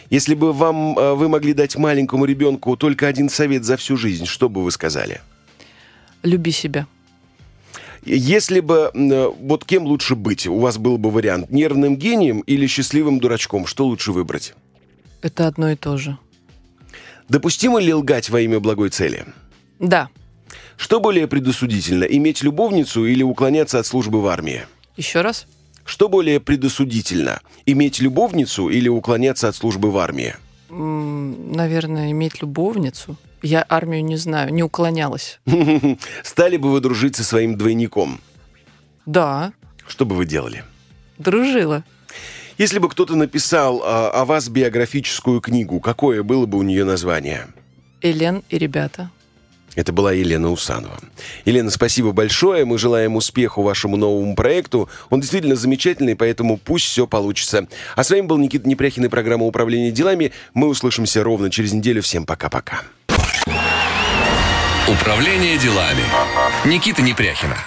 Если 0.09 0.35
бы 0.35 0.53
вам 0.53 0.97
э, 0.97 1.13
вы 1.15 1.29
могли 1.29 1.53
дать 1.53 1.75
маленькому 1.75 2.25
ребенку 2.25 2.77
только 2.77 3.07
один 3.07 3.29
совет 3.29 3.63
за 3.63 3.75
всю 3.75 3.97
жизнь, 3.97 4.25
что 4.25 4.49
бы 4.49 4.63
вы 4.63 4.71
сказали? 4.71 5.21
Люби 6.25 6.51
себя. 6.51 6.87
Если 8.03 8.59
бы 8.59 8.91
э, 8.93 9.27
вот 9.41 9.63
кем 9.63 9.83
лучше 9.83 10.15
быть, 10.15 10.47
у 10.47 10.59
вас 10.59 10.77
был 10.77 10.97
бы 10.97 11.09
вариант 11.11 11.49
нервным 11.51 11.95
гением 11.97 12.41
или 12.41 12.67
счастливым 12.67 13.19
дурачком, 13.19 13.65
что 13.65 13.85
лучше 13.85 14.11
выбрать? 14.11 14.53
Это 15.21 15.47
одно 15.47 15.71
и 15.71 15.75
то 15.75 15.97
же. 15.97 16.17
Допустимо 17.29 17.79
ли 17.79 17.93
лгать 17.93 18.29
во 18.29 18.41
имя 18.41 18.59
благой 18.59 18.89
цели? 18.89 19.25
Да. 19.79 20.09
Что 20.77 20.99
более 20.99 21.27
предосудительно, 21.27 22.03
иметь 22.03 22.43
любовницу 22.43 23.05
или 23.05 23.23
уклоняться 23.23 23.79
от 23.79 23.85
службы 23.87 24.21
в 24.21 24.27
армии? 24.27 24.63
Еще 24.97 25.21
раз. 25.21 25.47
Что 25.83 26.09
более 26.09 26.39
предосудительно, 26.39 27.39
иметь 27.65 27.99
любовницу 27.99 28.69
или 28.69 28.89
уклоняться 28.89 29.47
от 29.47 29.55
службы 29.55 29.91
в 29.91 29.97
армии? 29.97 30.35
М, 30.69 31.51
Наверное, 31.53 32.11
иметь 32.11 32.41
любовницу. 32.41 33.15
Я 33.41 33.65
армию 33.69 34.03
не 34.03 34.17
знаю, 34.17 34.53
не 34.53 34.63
уклонялась. 34.63 35.39
Стали 36.23 36.57
бы 36.57 36.71
вы 36.71 36.79
дружить 36.79 37.15
со 37.15 37.23
своим 37.23 37.57
двойником? 37.57 38.19
Да, 39.05 39.53
Что 39.87 40.05
бы 40.05 40.15
вы 40.15 40.25
делали? 40.25 40.63
дружила. 41.17 41.83
Если 42.57 42.79
бы 42.79 42.89
кто-то 42.89 43.15
написал 43.15 43.81
а, 43.83 44.09
о 44.09 44.25
вас 44.25 44.49
биографическую 44.49 45.41
книгу, 45.41 45.79
какое 45.79 46.23
было 46.23 46.45
бы 46.45 46.57
у 46.57 46.61
нее 46.63 46.85
название? 46.85 47.47
Элен 48.01 48.43
и 48.49 48.57
ребята. 48.57 49.11
Это 49.75 49.91
была 49.91 50.13
Елена 50.13 50.49
Усанова. 50.49 50.97
Елена, 51.43 51.69
спасибо 51.69 52.13
большое. 52.13 52.63
Мы 52.63 52.77
желаем 52.77 53.17
успеху 53.17 53.61
вашему 53.61 53.97
новому 53.97 54.33
проекту. 54.35 54.89
Он 55.09 55.19
действительно 55.19 55.55
замечательный, 55.57 56.15
поэтому 56.15 56.57
пусть 56.57 56.85
все 56.85 57.07
получится. 57.07 57.67
А 57.97 58.03
с 58.05 58.09
вами 58.09 58.21
был 58.21 58.37
Никита 58.37 58.69
Непряхин 58.69 59.03
и 59.03 59.09
программа 59.09 59.45
«Управление 59.45 59.91
делами». 59.91 60.31
Мы 60.53 60.67
услышимся 60.69 61.23
ровно 61.23 61.51
через 61.51 61.73
неделю. 61.73 62.01
Всем 62.01 62.25
пока-пока. 62.25 62.83
Управление 64.87 65.57
делами. 65.57 66.03
Никита 66.63 67.01
Непряхина. 67.01 67.57